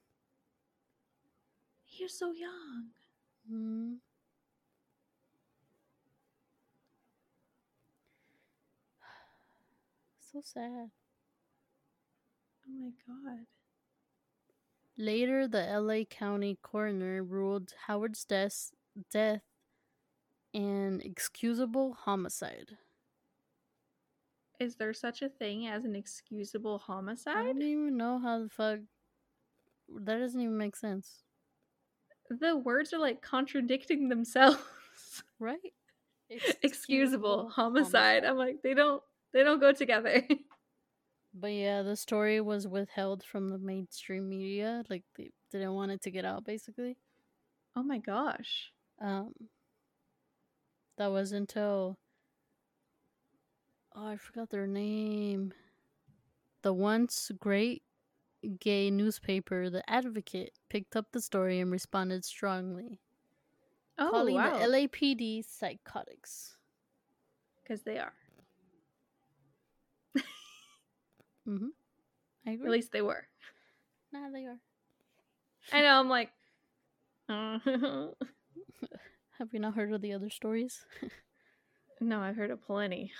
He 1.84 2.04
was 2.04 2.16
so 2.16 2.32
young. 2.32 2.88
Mm. 3.52 3.96
So 10.38 10.60
sad. 10.60 10.90
Oh 12.64 12.72
my 12.78 12.90
god. 13.08 13.46
Later, 14.96 15.48
the 15.48 15.66
LA 15.80 16.04
County 16.04 16.58
coroner 16.62 17.24
ruled 17.24 17.72
Howard's 17.88 18.24
death, 18.24 18.70
death 19.10 19.42
an 20.54 21.00
excusable 21.04 21.94
homicide. 21.94 22.76
Is 24.60 24.76
there 24.76 24.94
such 24.94 25.22
a 25.22 25.28
thing 25.28 25.66
as 25.66 25.84
an 25.84 25.96
excusable 25.96 26.78
homicide? 26.78 27.36
I 27.38 27.42
don't 27.42 27.62
even 27.62 27.96
know 27.96 28.20
how 28.20 28.38
the 28.44 28.48
fuck. 28.48 28.78
That 29.88 30.18
doesn't 30.18 30.40
even 30.40 30.56
make 30.56 30.76
sense, 30.76 31.24
The 32.30 32.56
words 32.56 32.92
are 32.92 33.00
like 33.00 33.22
contradicting 33.22 34.08
themselves. 34.08 34.62
right? 35.40 35.58
excusable 36.62 37.48
homicide. 37.48 38.24
I'm 38.24 38.36
like, 38.36 38.62
they 38.62 38.74
don't 38.74 39.02
they 39.32 39.42
don't 39.42 39.60
go 39.60 39.72
together. 39.72 40.22
But 41.34 41.52
yeah, 41.52 41.82
the 41.82 41.94
story 41.94 42.40
was 42.40 42.66
withheld 42.66 43.22
from 43.22 43.50
the 43.50 43.58
mainstream 43.58 44.28
media. 44.28 44.82
Like 44.88 45.04
they 45.16 45.30
didn't 45.52 45.74
want 45.74 45.92
it 45.92 46.00
to 46.02 46.10
get 46.10 46.24
out, 46.24 46.44
basically. 46.44 46.96
oh 47.76 47.82
my 47.82 47.98
gosh. 47.98 48.72
Um, 49.00 49.34
that 50.96 51.12
was 51.12 51.30
until 51.30 51.98
oh, 53.94 54.08
I 54.08 54.16
forgot 54.16 54.50
their 54.50 54.66
name. 54.66 55.52
The 56.62 56.72
once 56.72 57.30
great 57.38 57.82
gay 58.58 58.90
newspaper, 58.90 59.70
The 59.70 59.88
Advocate, 59.88 60.54
picked 60.68 60.96
up 60.96 61.12
the 61.12 61.20
story 61.20 61.60
and 61.60 61.70
responded 61.70 62.24
strongly, 62.24 63.00
Oh 63.98 64.10
calling 64.10 64.34
wow. 64.34 64.58
the 64.58 64.64
LAPD 64.64 65.44
psychotics. 65.44 66.56
Because 67.62 67.82
they 67.82 67.98
are. 67.98 68.14
Mm-hmm. 71.48 71.68
I 72.46 72.50
agree. 72.52 72.66
At 72.66 72.72
least 72.72 72.92
they 72.92 73.02
were. 73.02 73.26
nah, 74.12 74.30
they 74.30 74.44
are. 74.44 74.58
I 75.72 75.82
know. 75.82 76.00
I'm 76.00 76.08
like. 76.08 76.30
uh, 77.28 77.58
Have 79.38 79.52
you 79.52 79.60
not 79.60 79.74
heard 79.74 79.92
of 79.92 80.00
the 80.02 80.12
other 80.12 80.30
stories? 80.30 80.84
no, 82.00 82.20
I've 82.20 82.36
heard 82.36 82.50
of 82.50 82.62
plenty. 82.64 83.12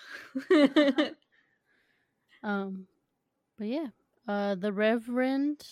Um, 2.43 2.87
but 3.59 3.67
yeah, 3.67 3.89
uh, 4.27 4.55
the 4.55 4.73
Reverend 4.73 5.67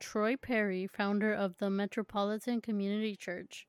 Troy 0.00 0.36
Perry, 0.36 0.86
founder 0.86 1.32
of 1.32 1.56
the 1.58 1.70
Metropolitan 1.70 2.60
Community 2.60 3.16
Church, 3.16 3.66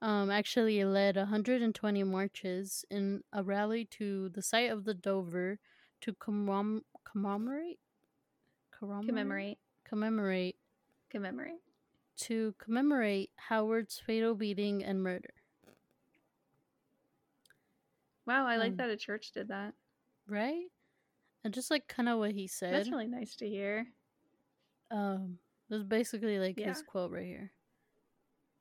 um, 0.00 0.30
actually 0.30 0.84
led 0.84 1.16
120 1.16 2.04
marches 2.04 2.84
in 2.90 3.22
a 3.32 3.42
rally 3.42 3.84
to 3.92 4.28
the 4.28 4.42
site 4.42 4.70
of 4.70 4.84
the 4.84 4.94
Dover 4.94 5.58
to 6.02 6.12
commem- 6.14 6.82
commemorate, 7.10 7.78
commemorate, 8.76 9.06
commemorate. 9.08 9.58
commemorate, 9.84 10.56
Commemorate. 11.10 11.60
to 12.16 12.54
commemorate 12.58 13.30
Howard's 13.36 13.98
fatal 13.98 14.34
beating 14.34 14.84
and 14.84 15.02
murder. 15.02 15.30
Wow, 18.26 18.46
I 18.46 18.56
like 18.56 18.72
Um, 18.72 18.76
that 18.78 18.90
a 18.90 18.96
church 18.96 19.30
did 19.32 19.48
that. 19.48 19.74
Right? 20.28 20.66
And 21.44 21.54
just 21.54 21.70
like 21.70 21.86
kind 21.86 22.08
of 22.08 22.18
what 22.18 22.32
he 22.32 22.46
said. 22.48 22.74
That's 22.74 22.90
really 22.90 23.06
nice 23.06 23.36
to 23.36 23.48
hear. 23.48 23.86
Um, 24.90 25.38
this 25.68 25.78
is 25.78 25.84
basically 25.84 26.38
like 26.38 26.58
his 26.58 26.82
quote 26.82 27.12
right 27.12 27.24
here. 27.26 27.52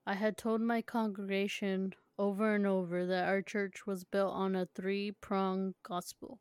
I 0.06 0.14
had 0.14 0.38
told 0.38 0.62
my 0.62 0.84
congregation 0.84 1.94
over 2.20 2.54
and 2.54 2.68
over 2.68 3.08
that 3.08 3.28
our 3.28 3.42
church 3.42 3.88
was 3.88 4.04
built 4.04 4.34
on 4.34 4.56
a 4.56 4.68
three 4.76 5.12
pronged 5.12 5.74
gospel 5.82 6.40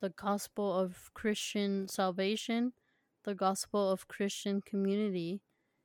the 0.00 0.10
gospel 0.10 0.72
of 0.78 1.10
Christian 1.14 1.88
salvation, 1.88 2.72
the 3.24 3.34
gospel 3.34 3.90
of 3.90 4.08
Christian 4.08 4.60
community, 4.62 5.42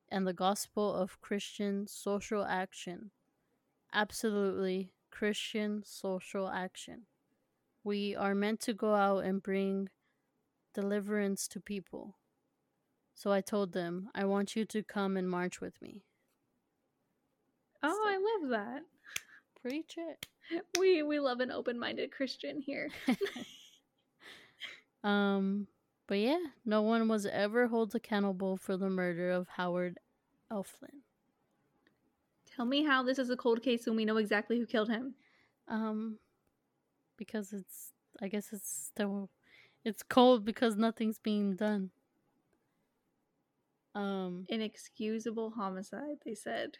and 0.10 0.28
the 0.28 0.34
gospel 0.34 0.94
of 0.94 1.20
Christian 1.22 1.88
social 1.88 2.44
action. 2.46 3.12
Absolutely 3.94 4.92
Christian 5.12 5.84
social 5.86 6.50
action. 6.50 7.04
We 7.84 8.16
are 8.16 8.36
meant 8.36 8.60
to 8.62 8.74
go 8.74 8.94
out 8.96 9.20
and 9.26 9.42
bring 9.44 9.90
deliverance 10.74 11.48
to 11.50 11.60
people. 11.60 12.18
So 13.16 13.32
I 13.32 13.42
told 13.42 13.74
them, 13.74 14.10
I 14.16 14.26
want 14.26 14.56
you 14.56 14.66
to 14.66 14.84
come 14.84 15.18
and 15.18 15.30
march 15.30 15.62
with 15.62 15.82
me. 15.82 16.04
Oh, 17.82 17.90
So- 17.90 18.10
I 18.10 18.18
love 18.18 18.50
that. 18.52 18.84
Preach 19.62 19.96
it. 19.98 20.28
We 20.78 21.02
we 21.04 21.20
love 21.22 21.40
an 21.40 21.52
open-minded 21.52 22.12
Christian 22.12 22.60
here. 22.62 22.90
um, 25.04 25.68
but 26.08 26.20
yeah, 26.20 26.40
no 26.66 26.82
one 26.82 27.08
was 27.08 27.26
ever 27.26 27.68
held 27.68 27.96
accountable 27.96 28.58
for 28.58 28.78
the 28.78 28.90
murder 28.90 29.32
of 29.32 29.48
Howard 29.50 30.00
Efland. 30.52 31.02
Tell 32.56 32.66
me 32.66 32.84
how 32.84 33.04
this 33.04 33.20
is 33.20 33.30
a 33.30 33.36
cold 33.36 33.64
case 33.64 33.86
when 33.86 33.96
we 33.96 34.06
know 34.06 34.18
exactly 34.18 34.60
who 34.60 34.66
killed 34.66 34.90
him. 34.90 35.16
Um, 35.68 36.20
because 37.18 37.52
it's, 37.52 37.94
I 38.22 38.28
guess 38.28 38.54
it's 38.54 38.92
still, 38.94 39.30
it's 39.84 40.04
cold 40.04 40.46
because 40.46 40.76
nothing's 40.76 41.20
being 41.20 41.56
done. 41.56 41.90
Um, 43.96 44.46
Inexcusable 44.50 45.52
homicide, 45.52 46.18
they 46.26 46.36
said. 46.36 46.78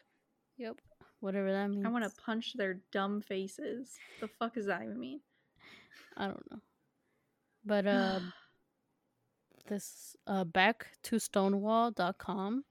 Yep. 0.58 0.80
Whatever 1.20 1.52
that 1.52 1.70
means. 1.70 1.86
I 1.86 1.90
want 1.90 2.04
to 2.04 2.22
punch 2.22 2.54
their 2.54 2.80
dumb 2.92 3.22
faces. 3.22 3.92
The 4.20 4.28
fuck 4.28 4.56
does 4.56 4.66
that 4.68 4.84
even 4.84 5.00
mean? 5.00 5.22
I 6.18 6.26
don't 6.26 6.52
know. 6.52 6.60
But 7.66 7.88
uh 7.88 8.20
this 9.68 10.16
uh 10.28 10.44
back 10.44 10.88
to 11.04 11.20
stonewall.com 11.20 12.66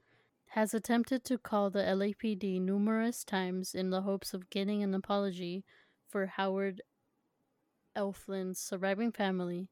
has 0.49 0.75
attempted 0.75 1.25
to 1.25 1.39
call 1.39 1.71
the 1.71 1.81
LAPD 1.81 2.61
numerous 2.61 3.25
times 3.25 3.75
in 3.75 3.89
the 3.91 4.03
hopes 4.03 4.35
of 4.35 4.51
getting 4.51 4.83
an 4.83 4.95
apology 4.95 5.65
for 6.09 6.27
Howard 6.27 6.83
Efland's 7.97 8.59
surviving 8.59 9.13
family, 9.13 9.69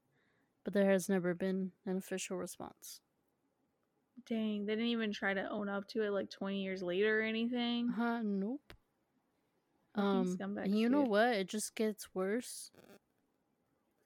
but 0.65 0.73
there 0.73 0.91
has 0.91 1.09
never 1.09 1.35
been 1.35 1.73
an 1.85 1.99
official 1.99 2.39
response. 2.39 3.01
Dang, 4.27 4.65
they 4.65 4.73
didn't 4.73 4.89
even 4.89 5.13
try 5.13 5.35
to 5.35 5.49
own 5.51 5.69
up 5.69 5.87
to 5.89 6.03
it 6.03 6.11
like 6.11 6.31
20 6.31 6.63
years 6.63 6.83
later 6.83 7.21
or 7.21 7.23
anything. 7.23 7.91
Uh, 7.99 8.21
nope. 8.23 8.73
Um, 9.95 10.39
you 10.65 10.89
know 10.89 11.03
what? 11.03 11.35
It 11.35 11.49
just 11.49 11.75
gets 11.75 12.15
worse. 12.15 12.71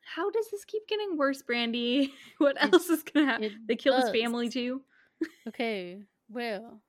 How 0.05 0.31
does 0.31 0.51
this 0.51 0.65
keep 0.65 0.87
getting 0.87 1.17
worse, 1.17 1.43
Brandy? 1.43 2.15
What 2.39 2.61
It- 2.61 2.73
else 2.73 2.89
is 2.89 3.03
gonna 3.03 3.27
happen? 3.27 3.47
They 3.69 3.77
killed 3.77 3.97
his 3.97 4.09
family 4.11 4.49
too. 4.49 4.83
Okay, 5.47 6.05
well, 6.29 6.83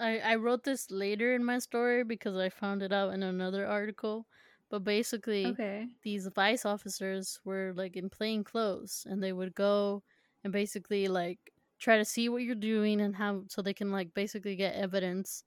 I 0.00 0.18
I 0.20 0.34
wrote 0.36 0.64
this 0.64 0.90
later 0.90 1.34
in 1.34 1.44
my 1.44 1.58
story 1.58 2.02
because 2.04 2.36
I 2.36 2.48
found 2.48 2.82
it 2.82 2.92
out 2.92 3.14
in 3.14 3.22
another 3.22 3.66
article. 3.66 4.26
But 4.68 4.84
basically, 4.84 5.60
Okay. 5.60 5.88
these 6.02 6.26
vice 6.28 6.64
officers 6.64 7.40
were 7.44 7.72
like 7.76 7.96
in 7.96 8.10
plain 8.10 8.42
clothes, 8.44 9.06
and 9.08 9.22
they 9.22 9.32
would 9.32 9.54
go 9.54 10.02
and 10.44 10.52
basically 10.52 11.08
like 11.08 11.38
try 11.78 11.96
to 11.98 12.04
see 12.04 12.28
what 12.28 12.42
you're 12.42 12.54
doing 12.56 13.00
and 13.00 13.14
how 13.16 13.44
so 13.48 13.62
they 13.62 13.74
can 13.74 13.90
like 13.92 14.12
basically 14.14 14.56
get 14.56 14.74
evidence 14.74 15.44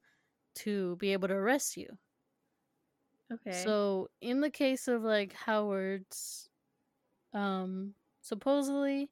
to 0.56 0.96
be 0.98 1.14
able 1.14 1.28
to 1.30 1.36
arrest 1.36 1.78
you. 1.78 1.98
Okay. 3.34 3.64
So 3.64 4.10
in 4.22 4.42
the 4.42 4.50
case 4.50 4.88
of 4.88 5.04
like 5.04 5.34
Howard's, 5.34 6.50
um, 7.34 7.94
supposedly 8.22 9.10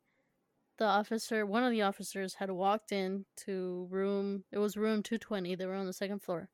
the 0.78 0.86
officer, 0.86 1.46
one 1.46 1.64
of 1.64 1.72
the 1.72 1.82
officers, 1.84 2.36
had 2.36 2.52
walked 2.52 2.92
in 2.92 3.26
to 3.46 3.88
room. 3.90 4.44
It 4.52 4.58
was 4.60 4.78
room 4.78 5.04
two 5.04 5.18
twenty. 5.18 5.56
They 5.56 5.66
were 5.66 5.76
on 5.76 5.86
the 5.86 5.94
second 5.94 6.22
floor. 6.22 6.50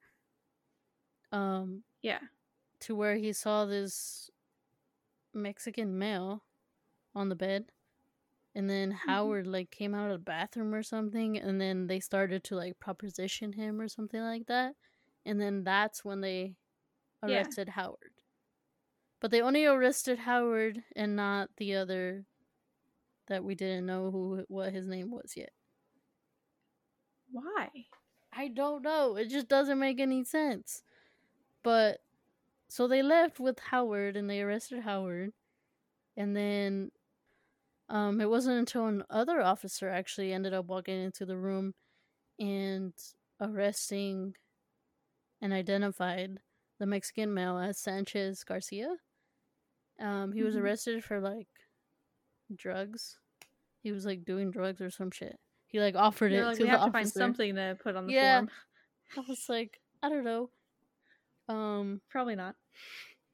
Um, 1.32 1.84
yeah. 2.02 2.20
to 2.82 2.96
where 2.96 3.16
he 3.18 3.34
saw 3.34 3.66
this 3.66 4.30
Mexican 5.34 5.98
male 5.98 6.44
on 7.16 7.30
the 7.30 7.36
bed. 7.36 7.66
And 8.56 8.70
then 8.70 8.92
Howard 8.92 9.46
like 9.46 9.70
came 9.72 9.94
out 9.94 10.10
of 10.10 10.20
the 10.20 10.24
bathroom 10.24 10.74
or 10.74 10.82
something 10.84 11.38
and 11.38 11.62
then 11.62 11.88
they 11.88 12.00
started 12.00 12.44
to 12.46 12.56
like 12.56 12.80
proposition 12.80 13.54
him 13.54 13.80
or 13.80 13.88
something 13.88 14.22
like 14.22 14.48
that. 14.48 14.74
And 15.26 15.40
then 15.40 15.64
that's 15.64 16.04
when 16.04 16.22
they 16.22 16.56
Yeah. 17.26 17.48
arrested 17.48 17.70
Howard. 17.70 18.14
But 19.20 19.30
they 19.30 19.42
only 19.42 19.64
arrested 19.66 20.18
Howard 20.20 20.84
and 20.96 21.16
not 21.16 21.56
the 21.58 21.76
other 21.76 22.26
that 23.28 23.44
we 23.44 23.56
didn't 23.56 23.86
know 23.86 24.10
who 24.12 24.46
what 24.48 24.74
his 24.74 24.88
name 24.88 25.12
was 25.12 25.36
yet. 25.38 25.52
Why? 27.32 27.70
I 28.34 28.48
don't 28.50 28.84
know. 28.84 29.16
It 29.16 29.30
just 29.30 29.48
doesn't 29.48 29.80
make 29.80 30.00
any 30.00 30.24
sense. 30.24 30.84
But 31.64 32.02
so 32.70 32.88
they 32.88 33.02
left 33.04 33.40
with 33.40 33.60
Howard 33.60 34.16
and 34.18 34.30
they 34.30 34.42
arrested 34.42 34.82
Howard. 34.82 35.34
And 36.18 36.36
then 36.36 36.92
um 37.90 38.22
it 38.22 38.30
wasn't 38.30 38.58
until 38.60 38.88
another 38.88 39.42
officer 39.42 39.90
actually 39.90 40.34
ended 40.34 40.54
up 40.54 40.66
walking 40.66 41.00
into 41.02 41.26
the 41.26 41.38
room 41.38 41.74
and 42.40 42.94
arresting 43.42 44.36
and 45.42 45.54
identified 45.54 46.40
the 46.80 46.86
Mexican 46.86 47.34
male 47.34 47.58
as 47.58 47.78
Sanchez 47.80 48.44
Garcia. 48.44 48.96
Um 50.00 50.32
he 50.32 50.44
was 50.44 50.56
Mhm. 50.56 50.62
arrested 50.62 51.04
for 51.04 51.20
like 51.20 51.48
drugs. 52.56 53.20
He 53.82 53.92
was 53.92 54.06
like 54.06 54.26
doing 54.26 54.52
drugs 54.52 54.82
or 54.82 54.90
some 54.90 55.12
shit. 55.12 55.40
He 55.68 55.80
like 55.80 55.96
offered 55.96 56.32
They're 56.32 56.44
it 56.44 56.46
like, 56.46 56.58
to 56.58 56.64
we 56.64 56.68
the 56.68 56.72
have 56.72 56.80
to 56.80 56.84
officer. 56.84 56.92
find 56.94 57.12
something 57.12 57.56
to 57.56 57.78
put 57.82 57.96
on 57.96 58.08
the 58.08 58.14
Yeah. 58.14 58.40
form. 58.40 58.52
I 59.18 59.22
was 59.28 59.48
like, 59.50 59.82
I 60.04 60.10
don't 60.10 60.24
know. 60.24 60.52
Um, 61.48 62.02
Probably 62.10 62.36
not. 62.36 62.56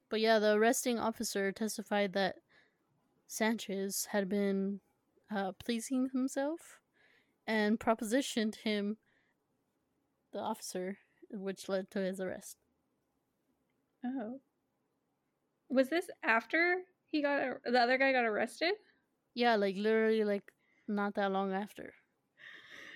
but 0.10 0.20
yeah, 0.22 0.38
the 0.40 0.54
arresting 0.54 1.00
officer 1.00 1.52
testified 1.52 2.14
that 2.14 2.36
Sanchez 3.28 4.06
had 4.12 4.30
been 4.30 4.82
uh, 5.32 5.52
pleasing 5.54 6.10
himself 6.10 6.80
and 7.48 7.80
propositioned 7.80 8.56
him, 8.58 8.98
the 10.32 10.40
officer, 10.40 11.00
which 11.32 11.68
led 11.68 11.90
to 11.92 12.00
his 12.00 12.20
arrest. 12.22 12.58
Oh. 14.06 14.40
Was 15.70 15.90
this 15.90 16.10
after 16.24 16.78
he 17.10 17.22
got 17.22 17.42
ar- 17.42 17.62
the 17.66 17.80
other 17.80 17.98
guy 17.98 18.12
got 18.12 18.26
arrested? 18.26 18.74
Yeah, 19.34 19.56
like 19.56 19.76
literally, 19.78 20.24
like 20.24 20.52
not 20.88 21.16
that 21.16 21.32
long 21.32 21.54
after. 21.54 21.94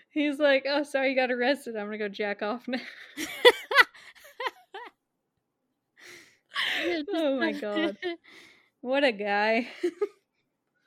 He's 0.10 0.39
like, 0.39 0.66
"Oh, 0.68 0.84
sorry, 0.84 1.12
you 1.12 1.16
got 1.16 1.32
arrested. 1.32 1.76
I'm 1.76 1.88
gonna 1.88 1.97
go 1.97 2.10
jack 2.10 2.41
off 2.41 2.68
now." 2.68 2.80
Oh 7.14 7.39
my 7.39 7.51
god, 7.51 7.97
what 8.82 9.03
a 9.03 9.12
guy! 9.12 9.68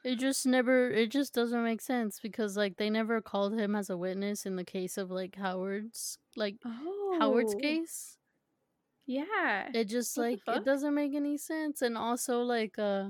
It 0.03 0.19
just 0.19 0.47
never 0.47 0.91
it 0.91 1.11
just 1.11 1.35
doesn't 1.35 1.63
make 1.63 1.83
sense 1.83 2.21
because 2.21 2.57
like 2.57 2.77
they 2.77 2.89
never 2.89 3.21
called 3.21 3.59
him 3.59 3.77
as 3.77 3.91
a 3.91 3.97
witness 3.97 4.47
in 4.47 4.57
the 4.57 4.65
case 4.65 4.97
of 4.97 5.11
like 5.11 5.37
Howard's 5.37 6.19
like 6.37 6.57
oh, 6.65 7.17
Howard's 7.19 7.55
case. 7.55 8.17
Yeah. 9.11 9.69
It 9.75 9.87
just 9.89 10.17
What 10.17 10.23
like 10.23 10.41
it 10.47 10.65
doesn't 10.65 10.95
make 10.95 11.15
any 11.17 11.37
sense 11.37 11.83
and 11.83 11.99
also 11.99 12.43
like 12.43 12.79
uh 12.79 13.09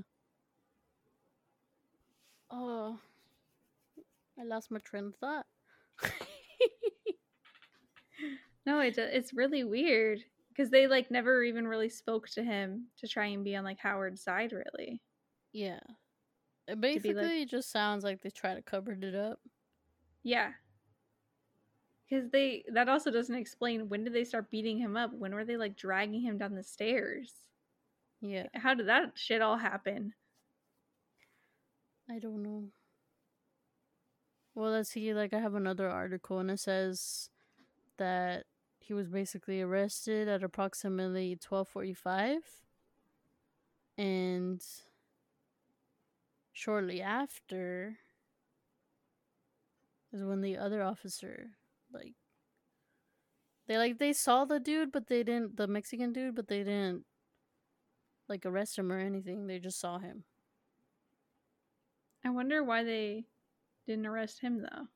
oh 2.51 2.99
I 4.41 4.45
lost 4.45 4.71
my 4.71 4.79
train 4.79 5.09
of 5.09 5.17
thought. 5.17 5.45
No, 8.67 8.81
it, 8.81 8.99
it's 8.99 9.33
really 9.33 9.65
weird 9.65 10.21
because 10.51 10.71
they 10.71 10.87
like 10.87 11.11
never 11.11 11.43
even 11.43 11.67
really 11.67 11.89
spoke 11.89 12.29
to 12.31 12.43
him 12.43 12.87
to 12.99 13.09
try 13.09 13.27
and 13.27 13.43
be 13.43 13.57
on 13.57 13.65
like 13.65 13.79
Howard's 13.79 14.23
side, 14.23 14.53
really. 14.53 15.01
yeah. 15.53 15.81
It 16.69 16.81
be, 16.81 16.93
like- 16.93 17.03
basically 17.03 17.47
just 17.47 17.73
sounds 17.73 18.05
like 18.05 18.21
they 18.23 18.31
try 18.31 18.55
to 18.55 18.63
cover 18.63 18.93
it 18.93 19.15
up. 19.15 19.41
Yeah. 20.23 20.51
Because 22.11 22.29
they 22.31 22.65
that 22.73 22.89
also 22.89 23.13
doesn't 23.13 23.37
explain 23.37 23.89
when 23.89 24.03
did 24.03 24.13
they 24.13 24.25
start 24.25 24.51
beating 24.51 24.79
him 24.79 24.97
up? 24.97 25.13
When 25.15 25.33
were 25.33 25.45
they 25.45 25.57
like 25.57 25.77
dragging 25.77 26.21
him 26.21 26.39
down 26.39 26.57
the 26.57 26.63
stairs? 26.65 27.33
Yeah. 28.21 28.49
How 28.53 28.75
did 28.75 28.89
that 28.89 29.13
shit 29.15 29.41
all 29.41 29.57
happen? 29.57 30.13
I 32.11 32.19
don't 32.19 32.43
know. 32.43 32.65
Well, 34.57 34.73
let's 34.73 34.91
see. 34.91 35.15
Like, 35.15 35.33
I 35.33 35.39
have 35.39 35.55
another 35.55 35.89
article, 35.89 36.41
and 36.41 36.51
it 36.51 36.59
says 36.59 37.31
that 37.99 38.47
he 38.81 38.93
was 38.93 39.07
basically 39.09 39.61
arrested 39.61 40.27
at 40.27 40.43
approximately 40.43 41.39
twelve 41.41 41.69
forty-five, 41.69 42.41
and 43.97 44.61
shortly 46.53 47.01
after 47.01 47.99
is 50.13 50.25
when 50.25 50.41
the 50.41 50.57
other 50.59 50.83
officer, 50.83 51.51
like, 51.93 52.14
they 53.66 53.78
like 53.78 53.99
they 53.99 54.12
saw 54.12 54.45
the 54.45 54.59
dude, 54.61 54.93
but 54.93 55.07
they 55.07 55.22
didn't. 55.22 55.57
The 55.57 55.66
Mexican 55.66 56.12
dude, 56.12 56.34
but 56.34 56.49
they 56.49 56.59
didn't 56.64 57.05
like 58.28 58.45
arrest 58.47 58.78
him 58.78 58.91
or 58.93 58.99
anything. 58.99 59.47
They 59.47 59.59
just 59.59 59.78
saw 59.80 59.99
him. 59.99 60.24
I 62.24 62.30
wonder 62.30 62.62
why 62.62 62.84
they 62.84 63.24
didn't 63.86 64.07
arrest 64.07 64.41
him 64.41 64.62
though. 64.62 64.86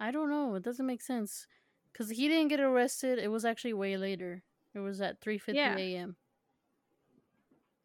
I 0.00 0.10
don't 0.10 0.30
know. 0.30 0.54
It 0.54 0.62
doesn't 0.62 0.86
make 0.86 1.02
sense 1.02 1.46
because 1.92 2.10
he 2.10 2.28
didn't 2.28 2.48
get 2.48 2.60
arrested. 2.60 3.18
It 3.18 3.28
was 3.30 3.44
actually 3.44 3.74
way 3.74 3.96
later. 3.96 4.42
It 4.74 4.80
was 4.80 5.00
at 5.00 5.20
three 5.20 5.38
fifty 5.38 5.58
Yeah. 5.58 5.76
a.m. 5.76 6.16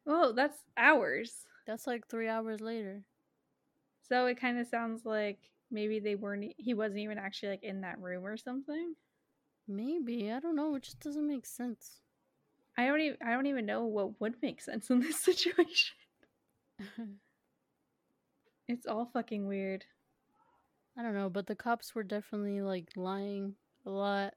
Oh, 0.06 0.32
that's 0.32 0.58
hours. 0.76 1.44
That's 1.66 1.86
like 1.86 2.08
three 2.08 2.28
hours 2.28 2.60
later. 2.60 3.04
So 4.08 4.24
it 4.26 4.40
kind 4.40 4.58
of 4.58 4.66
sounds 4.66 5.04
like 5.04 5.38
maybe 5.70 5.98
they 6.00 6.14
weren't. 6.14 6.52
He 6.56 6.74
wasn't 6.74 7.00
even 7.00 7.18
actually 7.18 7.50
like 7.50 7.64
in 7.64 7.82
that 7.82 8.00
room 8.00 8.24
or 8.24 8.36
something. 8.36 8.94
Maybe 9.66 10.30
I 10.32 10.40
don't 10.40 10.56
know. 10.56 10.74
It 10.74 10.82
just 10.82 11.00
doesn't 11.00 11.26
make 11.26 11.46
sense. 11.46 12.00
I 12.76 12.86
don't 12.86 13.00
even. 13.00 13.18
I 13.24 13.32
don't 13.32 13.46
even 13.46 13.66
know 13.66 13.84
what 13.84 14.20
would 14.20 14.34
make 14.42 14.60
sense 14.60 14.90
in 14.90 15.00
this 15.00 15.20
situation. 15.20 15.96
It's 18.68 18.86
all 18.86 19.06
fucking 19.06 19.46
weird. 19.48 19.84
I 20.96 21.02
don't 21.02 21.14
know, 21.14 21.30
but 21.30 21.46
the 21.46 21.54
cops 21.54 21.94
were 21.94 22.02
definitely 22.02 22.60
like 22.60 22.88
lying 22.96 23.54
a 23.86 23.90
lot. 23.90 24.34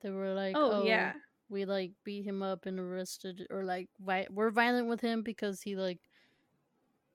They 0.00 0.10
were 0.10 0.32
like, 0.32 0.54
oh, 0.56 0.82
"Oh, 0.82 0.84
yeah. 0.84 1.14
we 1.48 1.64
like 1.64 1.92
beat 2.04 2.24
him 2.24 2.42
up 2.42 2.66
and 2.66 2.78
arrested, 2.78 3.46
or 3.50 3.64
like 3.64 3.88
vi- 3.98 4.28
we're 4.30 4.50
violent 4.50 4.86
with 4.86 5.00
him 5.00 5.22
because 5.22 5.62
he 5.62 5.74
like 5.74 5.98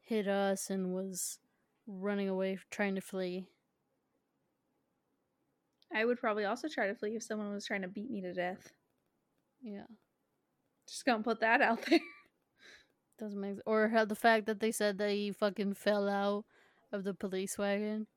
hit 0.02 0.28
us 0.28 0.70
and 0.70 0.94
was 0.94 1.40
running 1.88 2.30
away, 2.30 2.58
trying 2.72 2.96
to 2.96 3.02
flee." 3.02 3.48
I 5.94 6.06
would 6.06 6.20
probably 6.20 6.46
also 6.46 6.68
try 6.68 6.88
to 6.88 6.96
flee 6.96 7.16
if 7.16 7.24
someone 7.24 7.54
was 7.54 7.66
trying 7.66 7.84
to 7.84 7.88
beat 7.88 8.10
me 8.10 8.22
to 8.22 8.34
death. 8.34 8.72
Yeah. 9.62 9.86
Just 10.88 11.06
gonna 11.06 11.24
put 11.24 11.40
that 11.42 11.62
out 11.62 11.86
there. 11.90 12.00
Doesn't 13.20 13.40
make 13.40 13.60
or 13.66 13.90
how 13.90 14.06
the 14.06 14.16
fact 14.16 14.48
that 14.48 14.60
they 14.60 14.72
said 14.72 14.98
that 14.98 15.12
he 15.12 15.32
fucking 15.32 15.76
fell 15.76 16.10
out 16.10 16.46
of 16.92 17.04
the 17.04 17.14
police 17.14 17.58
wagon. 17.58 18.08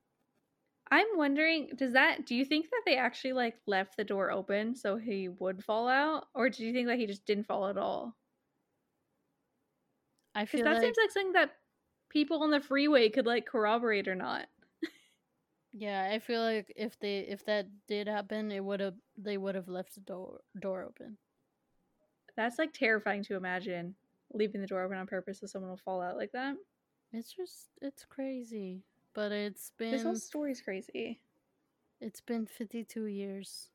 I'm 0.89 1.07
wondering, 1.15 1.69
does 1.75 1.93
that 1.93 2.25
do 2.25 2.35
you 2.35 2.45
think 2.45 2.69
that 2.69 2.81
they 2.85 2.97
actually 2.97 3.33
like 3.33 3.55
left 3.67 3.97
the 3.97 4.03
door 4.03 4.31
open 4.31 4.75
so 4.75 4.97
he 4.97 5.27
would 5.27 5.63
fall 5.63 5.87
out? 5.87 6.25
Or 6.33 6.49
do 6.49 6.65
you 6.65 6.73
think 6.73 6.87
that 6.87 6.97
he 6.97 7.05
just 7.05 7.25
didn't 7.25 7.45
fall 7.45 7.67
at 7.67 7.77
all? 7.77 8.15
I 10.33 10.45
feel 10.45 10.63
that 10.63 10.75
like 10.75 10.83
seems 10.83 10.97
like 10.97 11.11
something 11.11 11.33
that 11.33 11.51
people 12.17 12.41
on 12.41 12.49
the 12.49 12.59
freeway 12.59 13.09
could 13.09 13.27
like 13.27 13.45
corroborate 13.45 14.07
or 14.07 14.15
not. 14.15 14.47
yeah, 15.71 16.09
I 16.11 16.17
feel 16.17 16.41
like 16.41 16.73
if 16.75 16.99
they 16.99 17.19
if 17.19 17.45
that 17.45 17.67
did 17.87 18.07
happen, 18.07 18.51
it 18.51 18.63
would 18.63 18.79
have 18.79 18.95
they 19.17 19.37
would 19.37 19.53
have 19.53 19.67
left 19.67 19.93
the 19.93 20.01
door 20.01 20.39
door 20.59 20.81
open. 20.83 21.17
That's 22.35 22.57
like 22.57 22.73
terrifying 22.73 23.23
to 23.25 23.35
imagine. 23.35 23.93
Leaving 24.33 24.61
the 24.61 24.67
door 24.67 24.81
open 24.83 24.97
on 24.97 25.05
purpose 25.05 25.39
so 25.39 25.45
someone 25.45 25.69
will 25.69 25.77
fall 25.77 26.01
out 26.01 26.17
like 26.17 26.31
that. 26.31 26.55
It's 27.13 27.31
just 27.31 27.67
it's 27.83 28.03
crazy, 28.03 28.81
but 29.13 29.31
it's 29.31 29.71
been 29.77 29.91
This 29.91 30.03
whole 30.03 30.15
story's 30.15 30.61
crazy. 30.61 31.19
it's 32.01 32.19
been 32.21 32.47
52 32.47 33.05
years. 33.05 33.69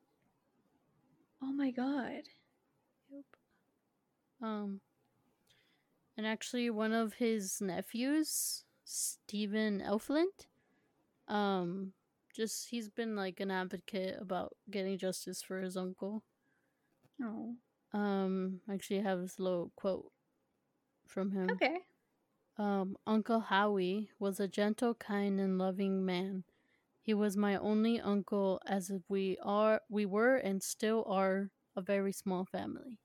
Oh 1.41 1.53
my 1.53 1.71
god. 1.71 2.23
Yep. 3.09 3.25
Um, 4.41 4.81
and 6.17 6.25
actually, 6.25 6.69
one 6.69 6.93
of 6.93 7.13
his 7.13 7.61
nephews, 7.61 8.63
Stephen 8.83 9.81
Efland, 9.85 10.47
um, 11.27 11.93
just 12.35 12.69
he's 12.69 12.89
been 12.89 13.15
like 13.15 13.39
an 13.39 13.51
advocate 13.51 14.17
about 14.19 14.55
getting 14.69 14.97
justice 14.97 15.41
for 15.41 15.61
his 15.61 15.77
uncle. 15.77 16.23
Oh. 17.21 17.55
Um, 17.93 18.61
actually, 18.71 18.99
I 18.99 19.03
have 19.03 19.21
this 19.21 19.39
little 19.39 19.71
quote 19.75 20.11
from 21.07 21.31
him. 21.31 21.49
Okay. 21.51 21.77
Um, 22.57 22.97
Uncle 23.07 23.39
Howie 23.39 24.09
was 24.19 24.39
a 24.39 24.47
gentle, 24.47 24.93
kind, 24.95 25.39
and 25.39 25.57
loving 25.57 26.05
man. 26.05 26.43
He 27.01 27.13
was 27.13 27.35
my 27.35 27.57
only 27.57 27.99
uncle, 27.99 28.61
as 28.65 28.91
we 29.09 29.37
are, 29.43 29.81
we 29.89 30.05
were, 30.05 30.35
and 30.35 30.61
still 30.61 31.03
are, 31.07 31.51
a 31.75 31.81
very 31.81 32.13
small 32.13 32.45
family. 32.45 32.99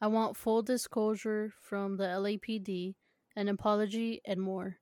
I 0.00 0.08
want 0.08 0.36
full 0.36 0.62
disclosure 0.62 1.54
from 1.62 1.96
the 1.96 2.04
LAPD, 2.04 2.94
an 3.34 3.48
apology, 3.48 4.20
and 4.26 4.40
more. 4.40 4.76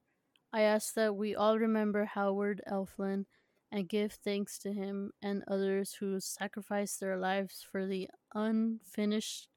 I 0.52 0.62
ask 0.62 0.94
that 0.94 1.14
we 1.14 1.36
all 1.36 1.58
remember 1.58 2.04
Howard 2.04 2.60
Efland 2.70 3.26
and 3.70 3.88
give 3.88 4.12
thanks 4.12 4.58
to 4.60 4.72
him 4.72 5.12
and 5.22 5.44
others 5.48 5.94
who 5.94 6.18
sacrificed 6.20 7.00
their 7.00 7.16
lives 7.16 7.64
for 7.70 7.86
the 7.86 8.08
unfinished 8.34 9.48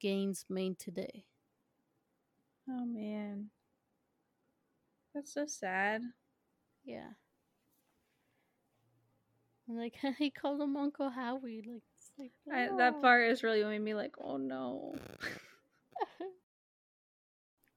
gains 0.00 0.44
made 0.48 0.78
today. 0.78 1.24
Oh 2.68 2.84
man. 2.84 3.50
That's 5.14 5.32
so 5.34 5.46
sad. 5.46 6.02
Yeah. 6.84 7.10
Like 9.68 9.94
he 10.18 10.30
called 10.30 10.60
him 10.60 10.76
Uncle 10.76 11.10
Howie. 11.10 11.62
Like, 11.66 11.82
like 12.20 12.32
I, 12.52 12.68
that 12.76 13.00
part 13.00 13.30
is 13.30 13.42
really 13.42 13.64
made 13.64 13.80
me 13.80 13.94
like, 13.94 14.14
oh 14.22 14.36
no. 14.36 14.94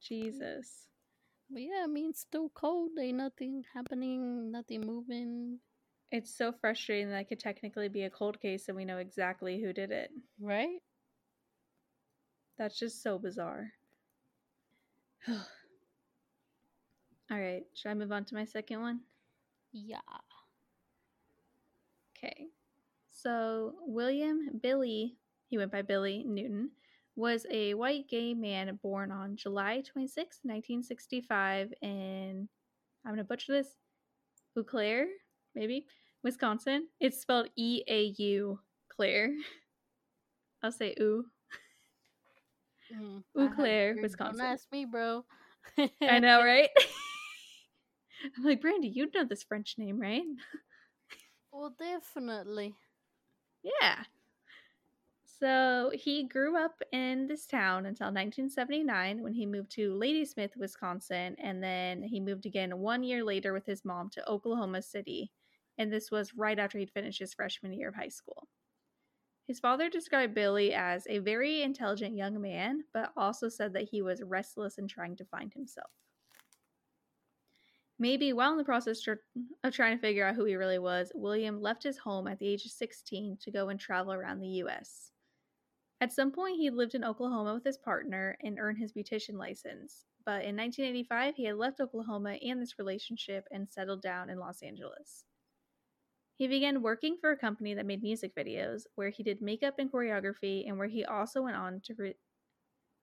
Jesus. 0.02 0.88
But 1.50 1.62
yeah, 1.62 1.84
I 1.84 1.88
mean, 1.88 2.10
it's 2.10 2.22
still 2.22 2.50
cold. 2.54 2.91
Ain't 3.00 3.18
nothing 3.18 3.64
happening. 3.74 4.52
Nothing 4.52 4.82
moving. 4.82 5.60
It's 6.12 6.36
so 6.36 6.52
frustrating 6.52 7.10
that 7.10 7.22
it 7.22 7.30
could 7.30 7.39
technically 7.39 7.89
be 7.89 8.04
a 8.04 8.10
cold 8.10 8.39
case 8.39 8.68
and 8.68 8.78
we 8.78 8.86
know 8.86 8.98
exactly 8.98 9.62
who 9.62 9.74
did 9.74 9.91
it. 9.91 10.12
Right? 10.39 10.82
That's 12.58 12.78
just 12.78 13.02
so 13.02 13.18
bizarre. 13.18 13.72
All 15.30 15.38
right, 17.39 17.64
should 17.74 17.89
I 17.89 17.94
move 17.96 18.12
on 18.12 18.26
to 18.26 18.36
my 18.36 18.46
second 18.46 18.82
one? 18.82 19.00
Yeah. 19.72 19.98
Okay. 22.16 22.48
So, 23.24 23.76
William 23.86 24.50
Billy, 24.62 25.16
he 25.48 25.58
went 25.58 25.72
by 25.72 25.82
Billy 25.82 26.26
Newton, 26.28 26.72
was 27.16 27.46
a 27.50 27.74
white 27.74 28.10
gay 28.10 28.34
man 28.34 28.78
born 28.84 29.14
on 29.14 29.38
July 29.38 29.82
26, 29.90 30.40
1965, 30.44 31.74
in, 31.82 32.50
I'm 33.06 33.12
going 33.12 33.18
to 33.20 33.24
butcher 33.24 33.54
this, 33.54 33.70
Eau 34.58 34.64
Claire, 34.64 35.08
maybe, 35.56 35.86
Wisconsin. 36.22 36.90
It's 37.00 37.22
spelled 37.22 37.48
E 37.56 37.84
A 37.88 38.14
U, 38.18 38.60
Claire. 38.90 39.30
I'll 40.62 40.74
say 40.74 40.94
ooh. 41.00 41.24
Mm, 42.94 43.24
Eau 43.38 43.50
Claire, 43.56 43.96
Wisconsin. 44.02 44.40
Don't 44.40 44.52
ask 44.52 44.68
me, 44.70 44.84
bro. 44.84 45.24
I 46.02 46.20
know, 46.20 46.40
right? 46.44 46.70
I'm 48.38 48.44
like, 48.44 48.60
Brandy, 48.60 48.90
you 48.90 49.10
know 49.16 49.24
this 49.24 49.44
French 49.44 49.76
name, 49.78 49.98
right? 49.98 50.24
Well, 51.54 51.74
definitely. 51.80 52.76
Yeah. 53.64 54.03
So 55.39 55.91
he 55.93 56.24
grew 56.24 56.57
up 56.57 56.82
in 56.91 57.28
this 57.28 57.45
town 57.45 57.86
until 57.86 58.07
1979 58.07 59.22
when 59.22 59.34
he 59.34 59.45
moved 59.45 59.72
to 59.72 59.93
Ladysmith, 59.95 60.55
Wisconsin, 60.55 61.36
and 61.38 61.61
then 61.61 62.01
he 62.01 62.20
moved 62.20 62.45
again 62.45 62.78
one 62.78 63.03
year 63.03 63.24
later 63.24 63.51
with 63.51 63.66
his 63.66 63.84
mom 63.84 64.09
to 64.11 64.30
Oklahoma 64.30 64.82
City. 64.82 65.32
And 65.78 65.91
this 65.91 66.11
was 66.11 66.36
right 66.36 66.57
after 66.57 66.78
he'd 66.78 66.91
finished 66.91 67.20
his 67.20 67.34
freshman 67.34 67.74
year 67.74 67.89
of 67.89 67.95
high 67.95 68.09
school. 68.09 68.47
His 69.47 69.59
father 69.59 69.89
described 69.89 70.34
Billy 70.34 70.74
as 70.74 71.05
a 71.09 71.20
very 71.20 71.61
intelligent 71.64 72.16
young 72.16 72.39
man, 72.39 72.86
but 72.93 73.11
also 73.18 73.49
said 73.49 73.74
that 73.74 73.89
he 73.89 74.01
was 74.01 74.24
restless 74.24 74.78
and 74.78 74.89
trying 74.89 75.18
to 75.18 75.26
find 75.26 75.53
himself. 75.53 75.91
Maybe 78.00 78.34
while 78.34 78.52
in 78.52 78.58
the 78.58 78.64
process 78.64 79.06
of 79.64 79.74
trying 79.74 79.96
to 79.96 80.02
figure 80.02 80.26
out 80.26 80.36
who 80.36 80.46
he 80.46 80.56
really 80.56 80.80
was, 80.80 81.12
William 81.16 81.62
left 81.62 81.84
his 81.84 81.98
home 81.98 82.28
at 82.28 82.39
the 82.39 82.48
age 82.48 82.66
of 82.66 82.72
16 82.72 83.38
to 83.41 83.52
go 83.52 83.70
and 83.70 83.80
travel 83.80 84.14
around 84.14 84.39
the 84.39 84.48
U.S. 84.48 85.12
At 86.02 86.12
some 86.12 86.32
point, 86.32 86.58
he 86.58 86.70
lived 86.70 86.96
in 86.96 87.06
Oklahoma 87.06 87.54
with 87.54 87.64
his 87.64 87.78
partner 87.78 88.38
and 88.41 88.60
earned 88.60 88.80
his 88.80 88.91
beautician 88.91 89.38
license. 89.38 90.06
But 90.26 90.44
in 90.44 90.58
1985, 90.58 91.36
he 91.36 91.46
had 91.46 91.56
left 91.56 91.80
Oklahoma 91.80 92.38
and 92.44 92.62
this 92.62 92.80
relationship 92.80 93.46
and 93.52 93.70
settled 93.70 94.02
down 94.02 94.30
in 94.30 94.39
Los 94.39 94.62
Angeles. 94.64 95.26
He 96.36 96.48
began 96.48 96.82
working 96.82 97.18
for 97.22 97.32
a 97.32 97.38
company 97.38 97.74
that 97.76 97.86
made 97.86 98.02
music 98.02 98.36
videos, 98.36 98.84
where 98.96 99.10
he 99.10 99.24
did 99.24 99.41
makeup 99.41 99.76
and 99.78 99.91
choreography, 99.91 100.68
and 100.68 100.78
where 100.78 100.88
he 100.88 101.06
also 101.06 101.44
went 101.44 101.56
on 101.56 101.80
to 101.86 101.94
re- 101.98 102.16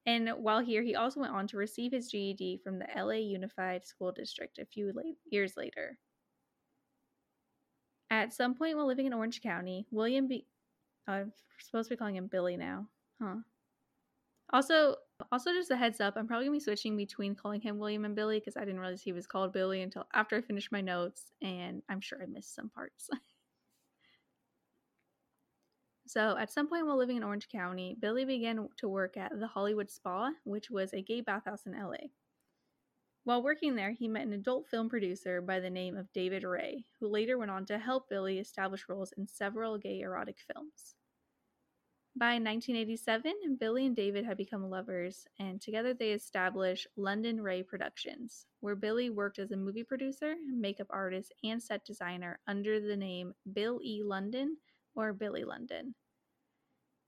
and 0.06 0.30
while 0.38 0.60
here, 0.60 0.82
he 0.82 0.94
also 0.94 1.20
went 1.20 1.32
on 1.32 1.46
to 1.48 1.56
receive 1.56 1.92
his 1.92 2.10
GED 2.10 2.60
from 2.64 2.78
the 2.78 2.86
LA 2.96 3.14
Unified 3.14 3.84
School 3.84 4.12
District 4.12 4.58
a 4.58 4.64
few 4.64 4.92
years 5.30 5.56
later. 5.56 5.98
At 8.10 8.32
some 8.32 8.54
point 8.54 8.76
while 8.76 8.86
living 8.86 9.06
in 9.06 9.12
Orange 9.12 9.40
County, 9.40 9.86
William 9.90 10.26
be- 10.26 10.46
I'm 11.06 11.32
supposed 11.60 11.88
to 11.88 11.94
be 11.94 11.98
calling 11.98 12.16
him 12.16 12.26
Billy 12.26 12.56
now, 12.56 12.88
huh? 13.22 13.36
Also, 14.52 14.96
also 15.30 15.52
just 15.52 15.70
a 15.70 15.76
heads 15.76 16.00
up, 16.00 16.14
I'm 16.16 16.26
probably 16.26 16.46
gonna 16.46 16.56
be 16.56 16.60
switching 16.60 16.96
between 16.96 17.36
calling 17.36 17.60
him 17.60 17.78
William 17.78 18.04
and 18.04 18.16
Billy 18.16 18.40
because 18.40 18.56
I 18.56 18.64
didn't 18.64 18.80
realize 18.80 19.00
he 19.02 19.12
was 19.12 19.26
called 19.26 19.52
Billy 19.52 19.82
until 19.82 20.06
after 20.12 20.36
I 20.36 20.40
finished 20.40 20.72
my 20.72 20.80
notes, 20.80 21.30
and 21.40 21.82
I'm 21.88 22.00
sure 22.00 22.20
I 22.20 22.26
missed 22.26 22.54
some 22.54 22.68
parts. 22.70 23.08
So, 26.12 26.36
at 26.36 26.50
some 26.50 26.66
point 26.66 26.86
while 26.86 26.96
living 26.96 27.18
in 27.18 27.22
Orange 27.22 27.48
County, 27.48 27.96
Billy 28.00 28.24
began 28.24 28.68
to 28.78 28.88
work 28.88 29.16
at 29.16 29.30
the 29.38 29.46
Hollywood 29.46 29.88
Spa, 29.88 30.32
which 30.42 30.68
was 30.68 30.92
a 30.92 31.02
gay 31.02 31.20
bathhouse 31.20 31.66
in 31.66 31.80
LA. 31.80 32.08
While 33.22 33.44
working 33.44 33.76
there, 33.76 33.92
he 33.92 34.08
met 34.08 34.26
an 34.26 34.32
adult 34.32 34.66
film 34.66 34.88
producer 34.88 35.40
by 35.40 35.60
the 35.60 35.70
name 35.70 35.96
of 35.96 36.12
David 36.12 36.42
Ray, 36.42 36.84
who 36.98 37.06
later 37.06 37.38
went 37.38 37.52
on 37.52 37.64
to 37.66 37.78
help 37.78 38.08
Billy 38.08 38.40
establish 38.40 38.88
roles 38.88 39.12
in 39.12 39.28
several 39.28 39.78
gay 39.78 40.00
erotic 40.00 40.38
films. 40.52 40.96
By 42.16 42.40
1987, 42.40 43.56
Billy 43.60 43.86
and 43.86 43.94
David 43.94 44.24
had 44.24 44.36
become 44.36 44.68
lovers, 44.68 45.28
and 45.38 45.60
together 45.60 45.94
they 45.94 46.10
established 46.10 46.88
London 46.96 47.40
Ray 47.40 47.62
Productions, 47.62 48.46
where 48.58 48.74
Billy 48.74 49.10
worked 49.10 49.38
as 49.38 49.52
a 49.52 49.56
movie 49.56 49.84
producer, 49.84 50.34
makeup 50.44 50.88
artist, 50.90 51.32
and 51.44 51.62
set 51.62 51.84
designer 51.84 52.40
under 52.48 52.80
the 52.80 52.96
name 52.96 53.32
Bill 53.52 53.78
E. 53.84 54.02
London 54.02 54.56
or 54.94 55.12
Billy 55.12 55.44
London. 55.44 55.94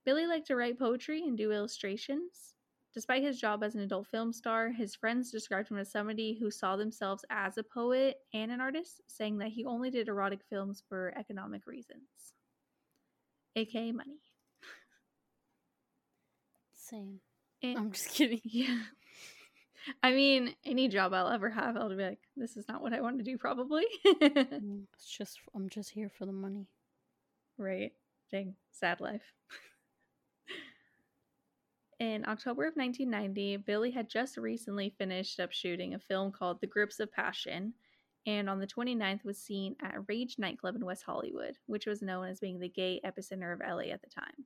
Billy 0.05 0.25
liked 0.25 0.47
to 0.47 0.55
write 0.55 0.79
poetry 0.79 1.23
and 1.23 1.37
do 1.37 1.51
illustrations. 1.51 2.55
Despite 2.93 3.21
his 3.21 3.37
job 3.39 3.63
as 3.63 3.75
an 3.75 3.81
adult 3.81 4.07
film 4.07 4.31
star, 4.31 4.69
his 4.69 4.95
friends 4.95 5.29
described 5.29 5.69
him 5.69 5.77
as 5.77 5.91
somebody 5.91 6.35
who 6.35 6.49
saw 6.51 6.77
themselves 6.77 7.25
as 7.29 7.57
a 7.57 7.63
poet 7.63 8.17
and 8.33 8.49
an 8.51 8.61
artist, 8.61 9.01
saying 9.07 9.39
that 9.39 9.49
he 9.49 9.65
only 9.65 9.89
did 9.89 10.07
erotic 10.07 10.43
films 10.49 10.81
for 10.87 11.13
economic 11.17 11.67
reasons, 11.67 12.33
aka 13.55 13.91
money. 13.91 14.21
Same. 16.73 17.21
Eh, 17.63 17.73
I'm 17.77 17.91
just 17.91 18.09
kidding. 18.09 18.41
yeah. 18.43 18.83
I 20.01 20.11
mean, 20.13 20.55
any 20.65 20.87
job 20.87 21.13
I'll 21.13 21.27
ever 21.29 21.49
have, 21.49 21.75
I'll 21.75 21.89
be 21.89 21.95
like, 21.95 22.19
this 22.37 22.55
is 22.55 22.67
not 22.67 22.81
what 22.81 22.93
I 22.93 23.01
want 23.01 23.17
to 23.17 23.23
do, 23.23 23.37
probably. 23.37 23.85
Mm, 24.59 24.87
It's 24.93 25.05
just 25.05 25.39
I'm 25.53 25.69
just 25.69 25.91
here 25.91 26.09
for 26.09 26.25
the 26.25 26.31
money. 26.31 26.67
Right. 27.57 27.91
Dang, 28.31 28.55
sad 28.71 29.01
life. 29.01 29.33
In 31.99 32.25
October 32.27 32.63
of 32.67 32.75
1990, 32.75 33.57
Billy 33.57 33.91
had 33.91 34.09
just 34.09 34.35
recently 34.35 34.89
finished 34.97 35.39
up 35.39 35.51
shooting 35.53 35.93
a 35.93 35.99
film 35.99 36.31
called 36.31 36.59
The 36.59 36.67
Grips 36.67 36.99
of 36.99 37.11
Passion, 37.11 37.73
and 38.25 38.49
on 38.49 38.59
the 38.59 38.67
29th 38.67 39.23
was 39.23 39.37
seen 39.37 39.75
at 39.81 40.03
Rage 40.07 40.35
nightclub 40.37 40.75
in 40.75 40.85
West 40.85 41.03
Hollywood, 41.05 41.57
which 41.67 41.85
was 41.85 42.01
known 42.01 42.27
as 42.27 42.39
being 42.39 42.59
the 42.59 42.67
gay 42.67 42.99
epicenter 43.05 43.53
of 43.53 43.61
LA 43.61 43.93
at 43.93 44.01
the 44.01 44.09
time. 44.09 44.45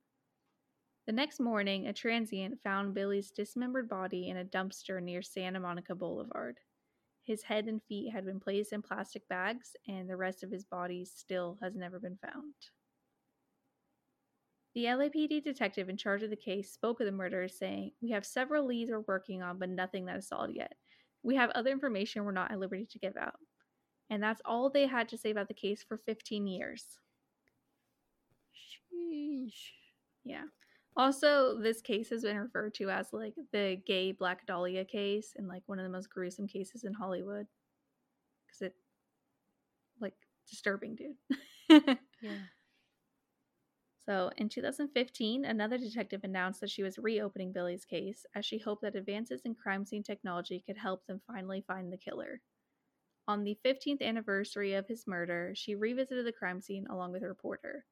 The 1.08 1.14
next 1.14 1.40
morning, 1.40 1.88
a 1.88 1.94
transient 1.94 2.60
found 2.64 2.94
Billy's 2.94 3.32
dismembered 3.32 3.88
body 3.88 4.30
in 4.30 4.38
a 4.38 4.46
dumpster 4.46 5.02
near 5.02 5.22
Santa 5.22 5.60
Monica 5.60 5.96
Boulevard. 5.96 6.60
His 7.24 7.44
head 7.44 7.68
and 7.68 7.82
feet 7.84 8.12
had 8.12 8.26
been 8.26 8.40
placed 8.40 8.74
in 8.74 8.82
plastic 8.82 9.28
bags, 9.30 9.76
and 9.88 10.10
the 10.10 10.18
rest 10.18 10.44
of 10.44 10.52
his 10.52 10.66
body 10.66 11.06
still 11.06 11.58
has 11.62 11.76
never 11.76 12.00
been 12.00 12.18
found. 12.18 12.54
The 14.78 14.86
LAPD 14.86 15.44
detective 15.44 15.90
in 15.90 15.98
charge 15.98 16.22
of 16.22 16.30
the 16.30 16.36
case 16.36 16.72
spoke 16.72 17.00
of 17.00 17.08
the 17.08 17.12
murder, 17.12 17.48
saying, 17.48 17.94
We 18.00 18.12
have 18.12 18.24
several 18.24 18.64
leads 18.64 18.92
we're 18.92 19.00
working 19.00 19.42
on, 19.42 19.58
but 19.58 19.70
nothing 19.70 20.06
that 20.06 20.18
is 20.18 20.28
solid 20.28 20.56
yet. 20.56 20.74
We 21.24 21.36
have 21.36 21.50
other 21.50 21.72
information 21.72 22.24
we're 22.24 22.32
not 22.32 22.52
at 22.52 22.60
liberty 22.60 22.86
to 22.92 23.00
give 23.00 23.18
out. 23.18 23.40
And 24.12 24.22
that's 24.22 24.40
all 24.46 24.70
they 24.70 24.86
had 24.86 25.10
to 25.10 25.18
say 25.18 25.32
about 25.32 25.48
the 25.48 25.56
case 25.56 25.82
for 25.82 25.98
15 26.06 26.46
years. 26.46 26.86
Sheesh. 28.54 29.72
Yeah. 30.24 30.44
Also, 30.96 31.60
this 31.60 31.82
case 31.82 32.12
has 32.12 32.22
been 32.22 32.38
referred 32.38 32.76
to 32.76 32.92
as 32.92 33.12
like 33.12 33.34
the 33.52 33.82
gay 33.88 34.12
Black 34.12 34.46
Dahlia 34.46 34.86
case 34.86 35.34
and 35.38 35.48
like 35.48 35.64
one 35.66 35.80
of 35.80 35.86
the 35.86 35.90
most 35.90 36.12
gruesome 36.12 36.48
cases 36.48 36.84
in 36.84 36.94
Hollywood. 36.94 37.48
Because 38.46 38.62
it, 38.62 38.76
like, 40.00 40.14
disturbing, 40.48 40.96
dude. 40.96 41.98
Yeah. 42.22 42.34
So, 44.08 44.32
in 44.38 44.48
2015, 44.48 45.44
another 45.44 45.78
detective 45.78 46.22
announced 46.24 46.62
that 46.62 46.70
she 46.70 46.82
was 46.82 46.98
reopening 46.98 47.52
Billy's 47.52 47.84
case 47.84 48.26
as 48.36 48.46
she 48.46 48.58
hoped 48.58 48.84
that 48.84 48.96
advances 48.96 49.42
in 49.44 49.54
crime 49.54 49.86
scene 49.86 50.02
technology 50.02 50.64
could 50.66 50.78
help 50.78 51.06
them 51.06 51.20
finally 51.28 51.66
find 51.68 51.92
the 51.92 51.98
killer. 51.98 52.40
On 53.28 53.44
the 53.44 53.58
15th 53.66 54.02
anniversary 54.02 54.76
of 54.76 54.88
his 54.88 55.06
murder, 55.08 55.52
she 55.58 55.76
revisited 55.76 56.26
the 56.26 56.32
crime 56.32 56.62
scene 56.62 56.88
along 56.90 57.12
with 57.12 57.24
a 57.24 57.28
reporter. 57.28 57.84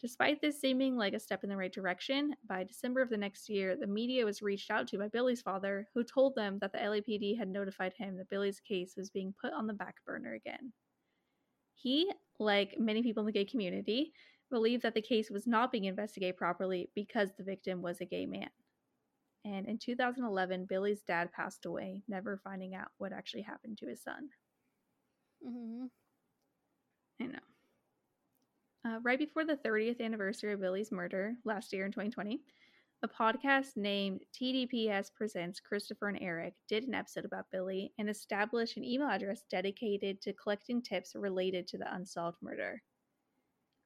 Despite 0.00 0.40
this 0.40 0.60
seeming 0.60 0.96
like 0.96 1.12
a 1.12 1.20
step 1.20 1.44
in 1.44 1.50
the 1.50 1.56
right 1.56 1.72
direction, 1.72 2.34
by 2.48 2.64
December 2.64 3.00
of 3.00 3.08
the 3.08 3.16
next 3.16 3.48
year, 3.48 3.76
the 3.76 3.86
media 3.86 4.24
was 4.24 4.42
reached 4.42 4.72
out 4.72 4.88
to 4.88 4.98
by 4.98 5.06
Billy's 5.06 5.42
father, 5.42 5.86
who 5.94 6.02
told 6.02 6.34
them 6.34 6.58
that 6.60 6.72
the 6.72 6.78
LAPD 6.78 7.38
had 7.38 7.48
notified 7.48 7.92
him 7.96 8.16
that 8.16 8.28
Billy's 8.28 8.58
case 8.58 8.94
was 8.96 9.10
being 9.10 9.32
put 9.40 9.52
on 9.52 9.68
the 9.68 9.72
back 9.72 9.96
burner 10.04 10.34
again. 10.34 10.72
He, 11.76 12.10
like 12.40 12.74
many 12.76 13.04
people 13.04 13.20
in 13.20 13.26
the 13.26 13.32
gay 13.32 13.44
community, 13.44 14.12
believed 14.50 14.82
that 14.82 14.94
the 14.94 15.02
case 15.02 15.30
was 15.30 15.46
not 15.46 15.72
being 15.72 15.84
investigated 15.84 16.36
properly 16.36 16.90
because 16.94 17.30
the 17.36 17.44
victim 17.44 17.82
was 17.82 18.00
a 18.00 18.04
gay 18.04 18.26
man. 18.26 18.50
And 19.44 19.66
in 19.66 19.78
2011, 19.78 20.66
Billy's 20.68 21.02
dad 21.02 21.32
passed 21.32 21.64
away, 21.64 22.02
never 22.08 22.40
finding 22.44 22.74
out 22.74 22.88
what 22.98 23.12
actually 23.12 23.42
happened 23.42 23.78
to 23.78 23.86
his 23.86 24.02
son. 24.02 24.28
Mm-hmm. 25.46 25.86
I 27.22 27.26
know. 27.26 27.38
Uh, 28.86 28.98
right 29.02 29.18
before 29.18 29.44
the 29.44 29.58
30th 29.64 30.00
anniversary 30.00 30.52
of 30.52 30.60
Billy's 30.60 30.92
murder 30.92 31.34
last 31.44 31.72
year 31.72 31.86
in 31.86 31.92
2020, 31.92 32.40
a 33.02 33.08
podcast 33.08 33.76
named 33.76 34.20
TDPS 34.38 35.14
Presents 35.14 35.58
Christopher 35.58 36.08
and 36.08 36.18
Eric 36.20 36.54
did 36.68 36.84
an 36.84 36.94
episode 36.94 37.24
about 37.24 37.50
Billy 37.50 37.92
and 37.98 38.10
established 38.10 38.76
an 38.76 38.84
email 38.84 39.08
address 39.08 39.42
dedicated 39.50 40.20
to 40.20 40.34
collecting 40.34 40.82
tips 40.82 41.14
related 41.14 41.66
to 41.68 41.78
the 41.78 41.94
unsolved 41.94 42.36
murder. 42.42 42.82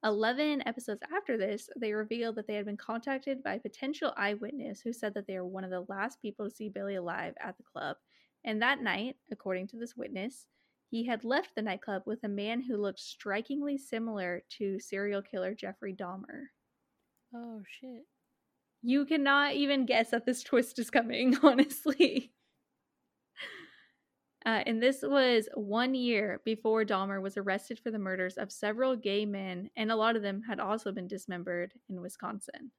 11 0.04 0.62
episodes 0.66 1.00
after 1.16 1.38
this, 1.38 1.68
they 1.76 1.94
revealed 1.94 2.36
that 2.36 2.46
they 2.46 2.54
had 2.54 2.66
been 2.66 2.76
contacted 2.76 3.42
by 3.42 3.54
a 3.54 3.60
potential 3.60 4.12
eyewitness 4.16 4.80
who 4.80 4.92
said 4.92 5.14
that 5.14 5.26
they 5.26 5.38
were 5.38 5.46
one 5.46 5.64
of 5.64 5.70
the 5.70 5.86
last 5.88 6.20
people 6.20 6.48
to 6.48 6.54
see 6.54 6.68
Billy 6.68 6.96
alive 6.96 7.32
at 7.40 7.56
the 7.56 7.62
club. 7.62 7.96
And 8.44 8.60
that 8.60 8.82
night, 8.82 9.16
according 9.32 9.68
to 9.68 9.78
this 9.78 9.96
witness, 9.96 10.46
he 10.90 11.06
had 11.06 11.24
left 11.24 11.54
the 11.54 11.62
nightclub 11.62 12.02
with 12.04 12.22
a 12.22 12.28
man 12.28 12.60
who 12.60 12.76
looked 12.76 13.00
strikingly 13.00 13.78
similar 13.78 14.42
to 14.58 14.78
serial 14.78 15.22
killer 15.22 15.54
Jeffrey 15.54 15.94
Dahmer. 15.94 16.48
Oh 17.34 17.62
shit. 17.66 18.02
You 18.82 19.06
cannot 19.06 19.54
even 19.54 19.86
guess 19.86 20.10
that 20.10 20.26
this 20.26 20.42
twist 20.42 20.78
is 20.78 20.90
coming, 20.90 21.38
honestly. 21.42 22.33
Uh, 24.46 24.62
and 24.66 24.82
this 24.82 25.02
was 25.02 25.48
one 25.54 25.94
year 25.94 26.42
before 26.44 26.84
Dahmer 26.84 27.22
was 27.22 27.38
arrested 27.38 27.78
for 27.78 27.90
the 27.90 27.98
murders 27.98 28.36
of 28.36 28.52
several 28.52 28.94
gay 28.94 29.24
men, 29.24 29.70
and 29.76 29.90
a 29.90 29.96
lot 29.96 30.16
of 30.16 30.22
them 30.22 30.42
had 30.42 30.60
also 30.60 30.92
been 30.92 31.08
dismembered 31.08 31.72
in 31.88 32.00
Wisconsin. 32.00 32.70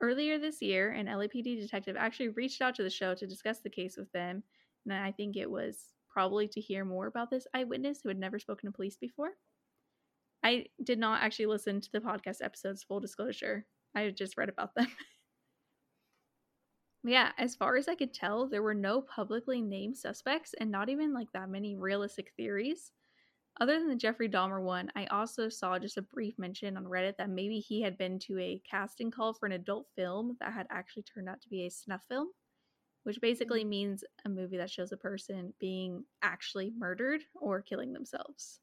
Earlier 0.00 0.38
this 0.38 0.62
year, 0.62 0.92
an 0.92 1.06
LAPD 1.06 1.60
detective 1.60 1.96
actually 1.96 2.28
reached 2.28 2.62
out 2.62 2.76
to 2.76 2.84
the 2.84 2.90
show 2.90 3.14
to 3.14 3.26
discuss 3.26 3.60
the 3.60 3.70
case 3.70 3.96
with 3.96 4.10
them, 4.12 4.44
and 4.84 4.94
I 4.94 5.10
think 5.10 5.36
it 5.36 5.50
was 5.50 5.94
probably 6.08 6.46
to 6.48 6.60
hear 6.60 6.84
more 6.84 7.08
about 7.08 7.30
this 7.30 7.46
eyewitness 7.52 8.00
who 8.02 8.08
had 8.08 8.18
never 8.18 8.38
spoken 8.38 8.68
to 8.68 8.74
police 8.74 8.96
before. 8.96 9.30
I 10.44 10.66
did 10.82 10.98
not 10.98 11.22
actually 11.22 11.46
listen 11.46 11.80
to 11.80 11.90
the 11.92 12.00
podcast 12.00 12.36
episodes, 12.40 12.84
full 12.84 13.00
disclosure. 13.00 13.66
I 13.96 14.10
just 14.10 14.36
read 14.36 14.48
about 14.48 14.74
them. 14.76 14.86
yeah, 17.04 17.32
as 17.36 17.54
far 17.54 17.76
as 17.76 17.86
I 17.86 17.94
could 17.94 18.14
tell, 18.14 18.48
there 18.48 18.62
were 18.62 18.74
no 18.74 19.02
publicly 19.02 19.60
named 19.60 19.96
suspects 19.96 20.54
and 20.58 20.70
not 20.70 20.88
even 20.88 21.12
like 21.12 21.30
that 21.32 21.50
many 21.50 21.76
realistic 21.76 22.32
theories. 22.36 22.92
Other 23.60 23.78
than 23.78 23.88
the 23.88 23.94
Jeffrey 23.94 24.28
Dahmer 24.28 24.62
one, 24.62 24.90
I 24.96 25.06
also 25.06 25.48
saw 25.48 25.78
just 25.78 25.98
a 25.98 26.02
brief 26.02 26.38
mention 26.38 26.76
on 26.76 26.84
Reddit 26.84 27.16
that 27.18 27.30
maybe 27.30 27.60
he 27.60 27.82
had 27.82 27.96
been 27.98 28.18
to 28.20 28.38
a 28.38 28.60
casting 28.68 29.10
call 29.10 29.34
for 29.34 29.46
an 29.46 29.52
adult 29.52 29.86
film 29.94 30.36
that 30.40 30.52
had 30.52 30.66
actually 30.70 31.04
turned 31.04 31.28
out 31.28 31.40
to 31.42 31.48
be 31.48 31.66
a 31.66 31.70
snuff 31.70 32.02
film, 32.08 32.28
which 33.04 33.16
mm-hmm. 33.16 33.26
basically 33.26 33.64
means 33.64 34.02
a 34.24 34.28
movie 34.28 34.56
that 34.56 34.70
shows 34.70 34.90
a 34.90 34.96
person 34.96 35.52
being 35.60 36.04
actually 36.22 36.72
murdered 36.76 37.20
or 37.34 37.60
killing 37.60 37.92
themselves. 37.92 38.60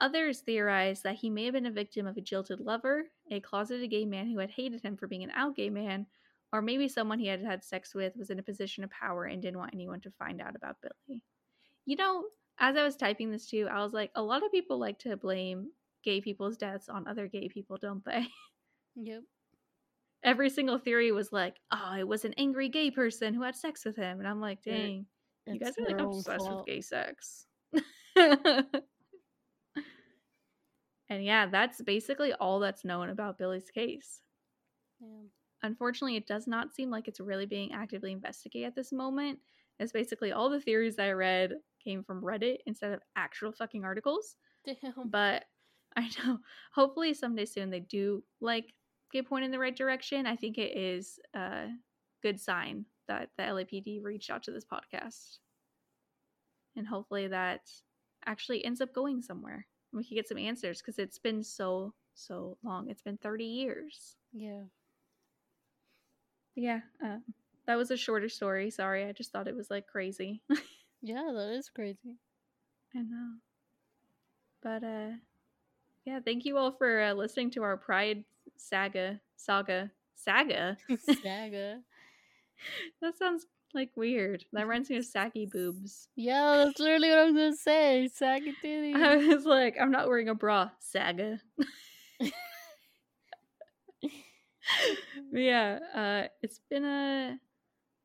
Others 0.00 0.40
theorized 0.40 1.02
that 1.04 1.16
he 1.16 1.28
may 1.28 1.44
have 1.44 1.52
been 1.52 1.66
a 1.66 1.70
victim 1.70 2.06
of 2.06 2.16
a 2.16 2.22
jilted 2.22 2.58
lover, 2.58 3.04
a 3.30 3.38
closeted 3.38 3.90
gay 3.90 4.06
man 4.06 4.28
who 4.28 4.38
had 4.38 4.50
hated 4.50 4.80
him 4.80 4.96
for 4.96 5.06
being 5.06 5.22
an 5.22 5.30
out 5.32 5.54
gay 5.54 5.68
man, 5.68 6.06
or 6.52 6.62
maybe 6.62 6.88
someone 6.88 7.18
he 7.18 7.26
had 7.26 7.42
had 7.44 7.64
sex 7.64 7.94
with 7.94 8.16
was 8.16 8.30
in 8.30 8.38
a 8.38 8.42
position 8.42 8.84
of 8.84 8.90
power 8.90 9.24
and 9.24 9.42
didn't 9.42 9.58
want 9.58 9.74
anyone 9.74 10.00
to 10.00 10.10
find 10.18 10.40
out 10.40 10.56
about 10.56 10.76
Billy. 10.82 11.22
You 11.86 11.96
know, 11.96 12.24
as 12.58 12.76
I 12.76 12.84
was 12.84 12.96
typing 12.96 13.30
this 13.30 13.46
too, 13.46 13.68
I 13.70 13.82
was 13.82 13.92
like, 13.92 14.10
a 14.14 14.22
lot 14.22 14.44
of 14.44 14.50
people 14.50 14.78
like 14.78 14.98
to 15.00 15.16
blame 15.16 15.68
gay 16.04 16.20
people's 16.20 16.56
deaths 16.56 16.88
on 16.88 17.06
other 17.06 17.28
gay 17.28 17.48
people, 17.48 17.76
don't 17.80 18.04
they? 18.04 18.26
Yep. 18.96 19.22
Every 20.24 20.50
single 20.50 20.78
theory 20.78 21.12
was 21.12 21.32
like, 21.32 21.56
oh, 21.70 21.94
it 21.96 22.06
was 22.06 22.24
an 22.24 22.34
angry 22.36 22.68
gay 22.68 22.90
person 22.90 23.32
who 23.32 23.42
had 23.42 23.56
sex 23.56 23.84
with 23.84 23.96
him. 23.96 24.18
And 24.18 24.28
I'm 24.28 24.40
like, 24.40 24.58
It- 24.66 24.70
dang, 24.72 25.06
you 25.46 25.58
guys 25.60 25.74
are 25.78 25.86
like 25.86 26.00
obsessed 26.00 26.50
with 26.50 26.66
gay 26.66 26.80
sex. 26.80 27.46
and 28.16 28.66
yeah, 31.24 31.46
that's 31.46 31.80
basically 31.82 32.32
all 32.34 32.58
that's 32.60 32.84
known 32.84 33.08
about 33.10 33.38
Billy's 33.38 33.70
case. 33.70 34.20
Yeah. 35.00 35.06
Unfortunately, 35.62 36.16
it 36.16 36.26
does 36.26 36.46
not 36.46 36.74
seem 36.74 36.90
like 36.90 37.08
it's 37.08 37.20
really 37.20 37.46
being 37.46 37.72
actively 37.72 38.12
investigated 38.12 38.68
at 38.68 38.74
this 38.74 38.92
moment, 38.92 39.38
as 39.78 39.92
basically 39.92 40.32
all 40.32 40.48
the 40.48 40.60
theories 40.60 40.96
that 40.96 41.06
I 41.06 41.12
read 41.12 41.54
came 41.82 42.02
from 42.02 42.22
Reddit 42.22 42.58
instead 42.66 42.92
of 42.92 43.00
actual 43.16 43.52
fucking 43.52 43.84
articles. 43.84 44.36
Damn. 44.64 45.08
But 45.10 45.44
I 45.96 46.08
know, 46.24 46.38
hopefully 46.72 47.14
someday 47.14 47.44
soon 47.44 47.70
they 47.70 47.80
do 47.80 48.22
like 48.40 48.72
get 49.12 49.28
pointed 49.28 49.46
in 49.46 49.50
the 49.50 49.58
right 49.58 49.74
direction. 49.74 50.26
I 50.26 50.36
think 50.36 50.56
it 50.56 50.76
is 50.76 51.18
a 51.34 51.66
good 52.22 52.40
sign 52.40 52.84
that 53.08 53.30
the 53.36 53.42
LAPD 53.42 54.02
reached 54.02 54.30
out 54.30 54.42
to 54.44 54.52
this 54.52 54.64
podcast. 54.64 55.38
And 56.76 56.86
hopefully 56.86 57.26
that 57.26 57.62
actually 58.24 58.64
ends 58.64 58.80
up 58.80 58.94
going 58.94 59.20
somewhere. 59.20 59.66
We 59.92 60.04
can 60.04 60.14
get 60.14 60.28
some 60.28 60.38
answers 60.38 60.80
because 60.80 60.98
it's 60.98 61.18
been 61.18 61.42
so, 61.42 61.94
so 62.14 62.56
long. 62.62 62.88
It's 62.88 63.02
been 63.02 63.16
30 63.16 63.44
years. 63.44 64.16
Yeah. 64.32 64.62
Yeah, 66.54 66.80
um, 67.02 67.22
that 67.66 67.76
was 67.76 67.90
a 67.90 67.96
shorter 67.96 68.28
story. 68.28 68.70
Sorry, 68.70 69.04
I 69.06 69.12
just 69.12 69.32
thought 69.32 69.48
it 69.48 69.56
was 69.56 69.70
like 69.70 69.86
crazy. 69.86 70.42
Yeah, 71.02 71.30
that 71.34 71.52
is 71.54 71.70
crazy. 71.70 72.18
I 72.94 72.98
know. 72.98 73.36
But 74.62 74.84
uh 74.84 75.16
yeah, 76.04 76.20
thank 76.22 76.44
you 76.44 76.58
all 76.58 76.72
for 76.72 77.00
uh, 77.00 77.12
listening 77.14 77.50
to 77.52 77.62
our 77.62 77.78
Pride 77.78 78.24
saga 78.56 79.18
saga 79.36 79.90
saga. 80.14 80.76
Saga. 81.22 81.80
that 83.00 83.16
sounds 83.16 83.46
like 83.72 83.90
weird. 83.96 84.44
That 84.52 84.66
reminds 84.66 84.90
me 84.90 84.96
of 84.96 85.06
saggy 85.06 85.46
boobs. 85.46 86.08
Yeah, 86.16 86.64
that's 86.64 86.78
literally 86.78 87.08
what 87.10 87.18
I'm 87.20 87.34
gonna 87.34 87.56
say. 87.56 88.08
Saggy 88.12 88.54
titties. 88.62 88.96
I 88.96 89.16
was 89.34 89.46
like, 89.46 89.76
I'm 89.80 89.90
not 89.90 90.08
wearing 90.08 90.28
a 90.28 90.34
bra, 90.34 90.70
saga. 90.80 91.40
Yeah, 95.32 95.78
uh 95.94 96.28
it's 96.42 96.60
been 96.70 96.84
a 96.84 97.38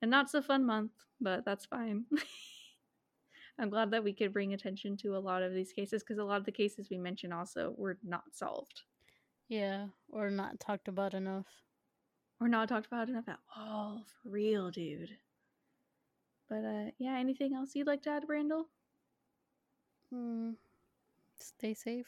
a 0.01 0.05
not 0.05 0.29
so 0.29 0.41
fun 0.41 0.65
month, 0.65 0.91
but 1.21 1.45
that's 1.45 1.65
fine. 1.65 2.05
I'm 3.59 3.69
glad 3.69 3.91
that 3.91 4.03
we 4.03 4.13
could 4.13 4.33
bring 4.33 4.53
attention 4.53 4.97
to 4.97 5.15
a 5.15 5.19
lot 5.19 5.41
of 5.43 5.53
these 5.53 5.71
cases 5.73 6.03
because 6.03 6.17
a 6.17 6.23
lot 6.23 6.37
of 6.39 6.45
the 6.45 6.51
cases 6.51 6.89
we 6.89 6.97
mentioned 6.97 7.33
also 7.33 7.73
were 7.77 7.97
not 8.03 8.23
solved. 8.33 8.83
yeah, 9.47 9.87
or 10.09 10.29
not 10.29 10.59
talked 10.59 10.87
about 10.87 11.13
enough. 11.13 11.47
or 12.39 12.47
not 12.47 12.69
talked 12.69 12.87
about 12.87 13.09
enough 13.09 13.27
at 13.27 13.39
all. 13.55 14.05
For 14.23 14.29
real, 14.29 14.71
dude. 14.71 15.17
But 16.49 16.63
uh 16.65 16.91
yeah, 16.97 17.17
anything 17.17 17.53
else 17.53 17.75
you'd 17.75 17.87
like 17.87 18.01
to 18.03 18.09
add, 18.11 18.27
Brandel? 18.27 18.65
Hmm. 20.09 20.53
Stay 21.39 21.73
safe. 21.73 22.07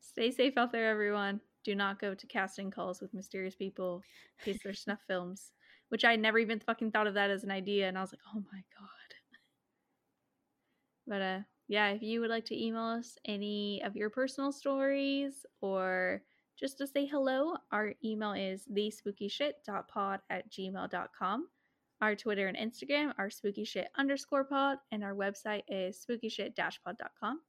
Stay 0.00 0.30
safe 0.30 0.56
out 0.58 0.72
there, 0.72 0.90
everyone. 0.90 1.40
Do 1.64 1.74
not 1.74 2.00
go 2.00 2.14
to 2.14 2.26
casting 2.26 2.70
calls 2.70 3.00
with 3.00 3.14
mysterious 3.14 3.54
people 3.54 4.02
in 4.38 4.52
case 4.52 4.62
they're 4.62 4.74
snuff 4.74 5.00
films. 5.06 5.52
Which 5.88 6.04
I 6.04 6.16
never 6.16 6.38
even 6.38 6.60
fucking 6.60 6.90
thought 6.90 7.06
of 7.06 7.14
that 7.14 7.30
as 7.30 7.44
an 7.44 7.50
idea, 7.50 7.88
and 7.88 7.98
I 7.98 8.00
was 8.00 8.12
like, 8.12 8.20
oh 8.34 8.42
my 8.52 8.62
god. 8.78 8.88
But 11.06 11.22
uh 11.22 11.40
yeah, 11.68 11.88
if 11.90 12.02
you 12.02 12.20
would 12.20 12.30
like 12.30 12.44
to 12.46 12.62
email 12.62 12.82
us 12.82 13.16
any 13.24 13.82
of 13.82 13.96
your 13.96 14.10
personal 14.10 14.52
stories 14.52 15.46
or 15.60 16.22
just 16.58 16.78
to 16.78 16.86
say 16.86 17.06
hello, 17.06 17.54
our 17.70 17.94
email 18.04 18.32
is 18.32 18.66
thespookyshit.pod 18.70 20.20
at 20.28 20.50
gmail.com. 20.50 21.48
Our 22.02 22.16
Twitter 22.16 22.48
and 22.48 22.56
Instagram 22.56 23.14
are 23.16 23.28
spookyshit 23.28 23.86
underscore 23.96 24.44
pod, 24.44 24.78
and 24.90 25.02
our 25.02 25.14
website 25.14 25.62
is 25.68 26.04
spookyshit-pod.com. 26.04 27.40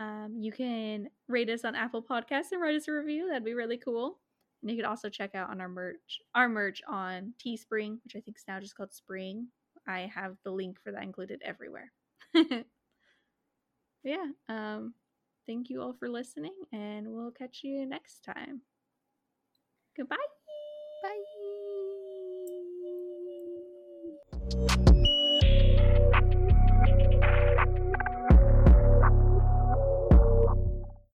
Um, 0.00 0.34
you 0.38 0.50
can 0.50 1.10
rate 1.28 1.50
us 1.50 1.64
on 1.64 1.76
Apple 1.76 2.02
Podcasts 2.02 2.52
and 2.52 2.60
write 2.60 2.74
us 2.74 2.88
a 2.88 2.92
review. 2.92 3.28
That'd 3.28 3.44
be 3.44 3.52
really 3.52 3.76
cool. 3.76 4.18
And 4.62 4.70
you 4.70 4.76
could 4.76 4.86
also 4.86 5.10
check 5.10 5.34
out 5.34 5.50
on 5.50 5.60
our 5.60 5.68
merch, 5.68 6.20
our 6.34 6.48
merch 6.48 6.80
on 6.88 7.34
Teespring, 7.38 7.98
which 8.02 8.16
I 8.16 8.20
think 8.20 8.38
is 8.38 8.44
now 8.48 8.60
just 8.60 8.74
called 8.74 8.94
Spring. 8.94 9.48
I 9.86 10.10
have 10.14 10.36
the 10.42 10.50
link 10.50 10.78
for 10.82 10.90
that 10.92 11.02
included 11.02 11.42
everywhere. 11.44 11.92
yeah. 14.04 14.26
Um, 14.48 14.94
thank 15.46 15.68
you 15.68 15.82
all 15.82 15.92
for 15.92 16.08
listening, 16.08 16.54
and 16.72 17.08
we'll 17.08 17.30
catch 17.30 17.60
you 17.62 17.84
next 17.86 18.24
time. 18.24 18.62
Goodbye. 19.96 20.16
Bye. 24.56 25.04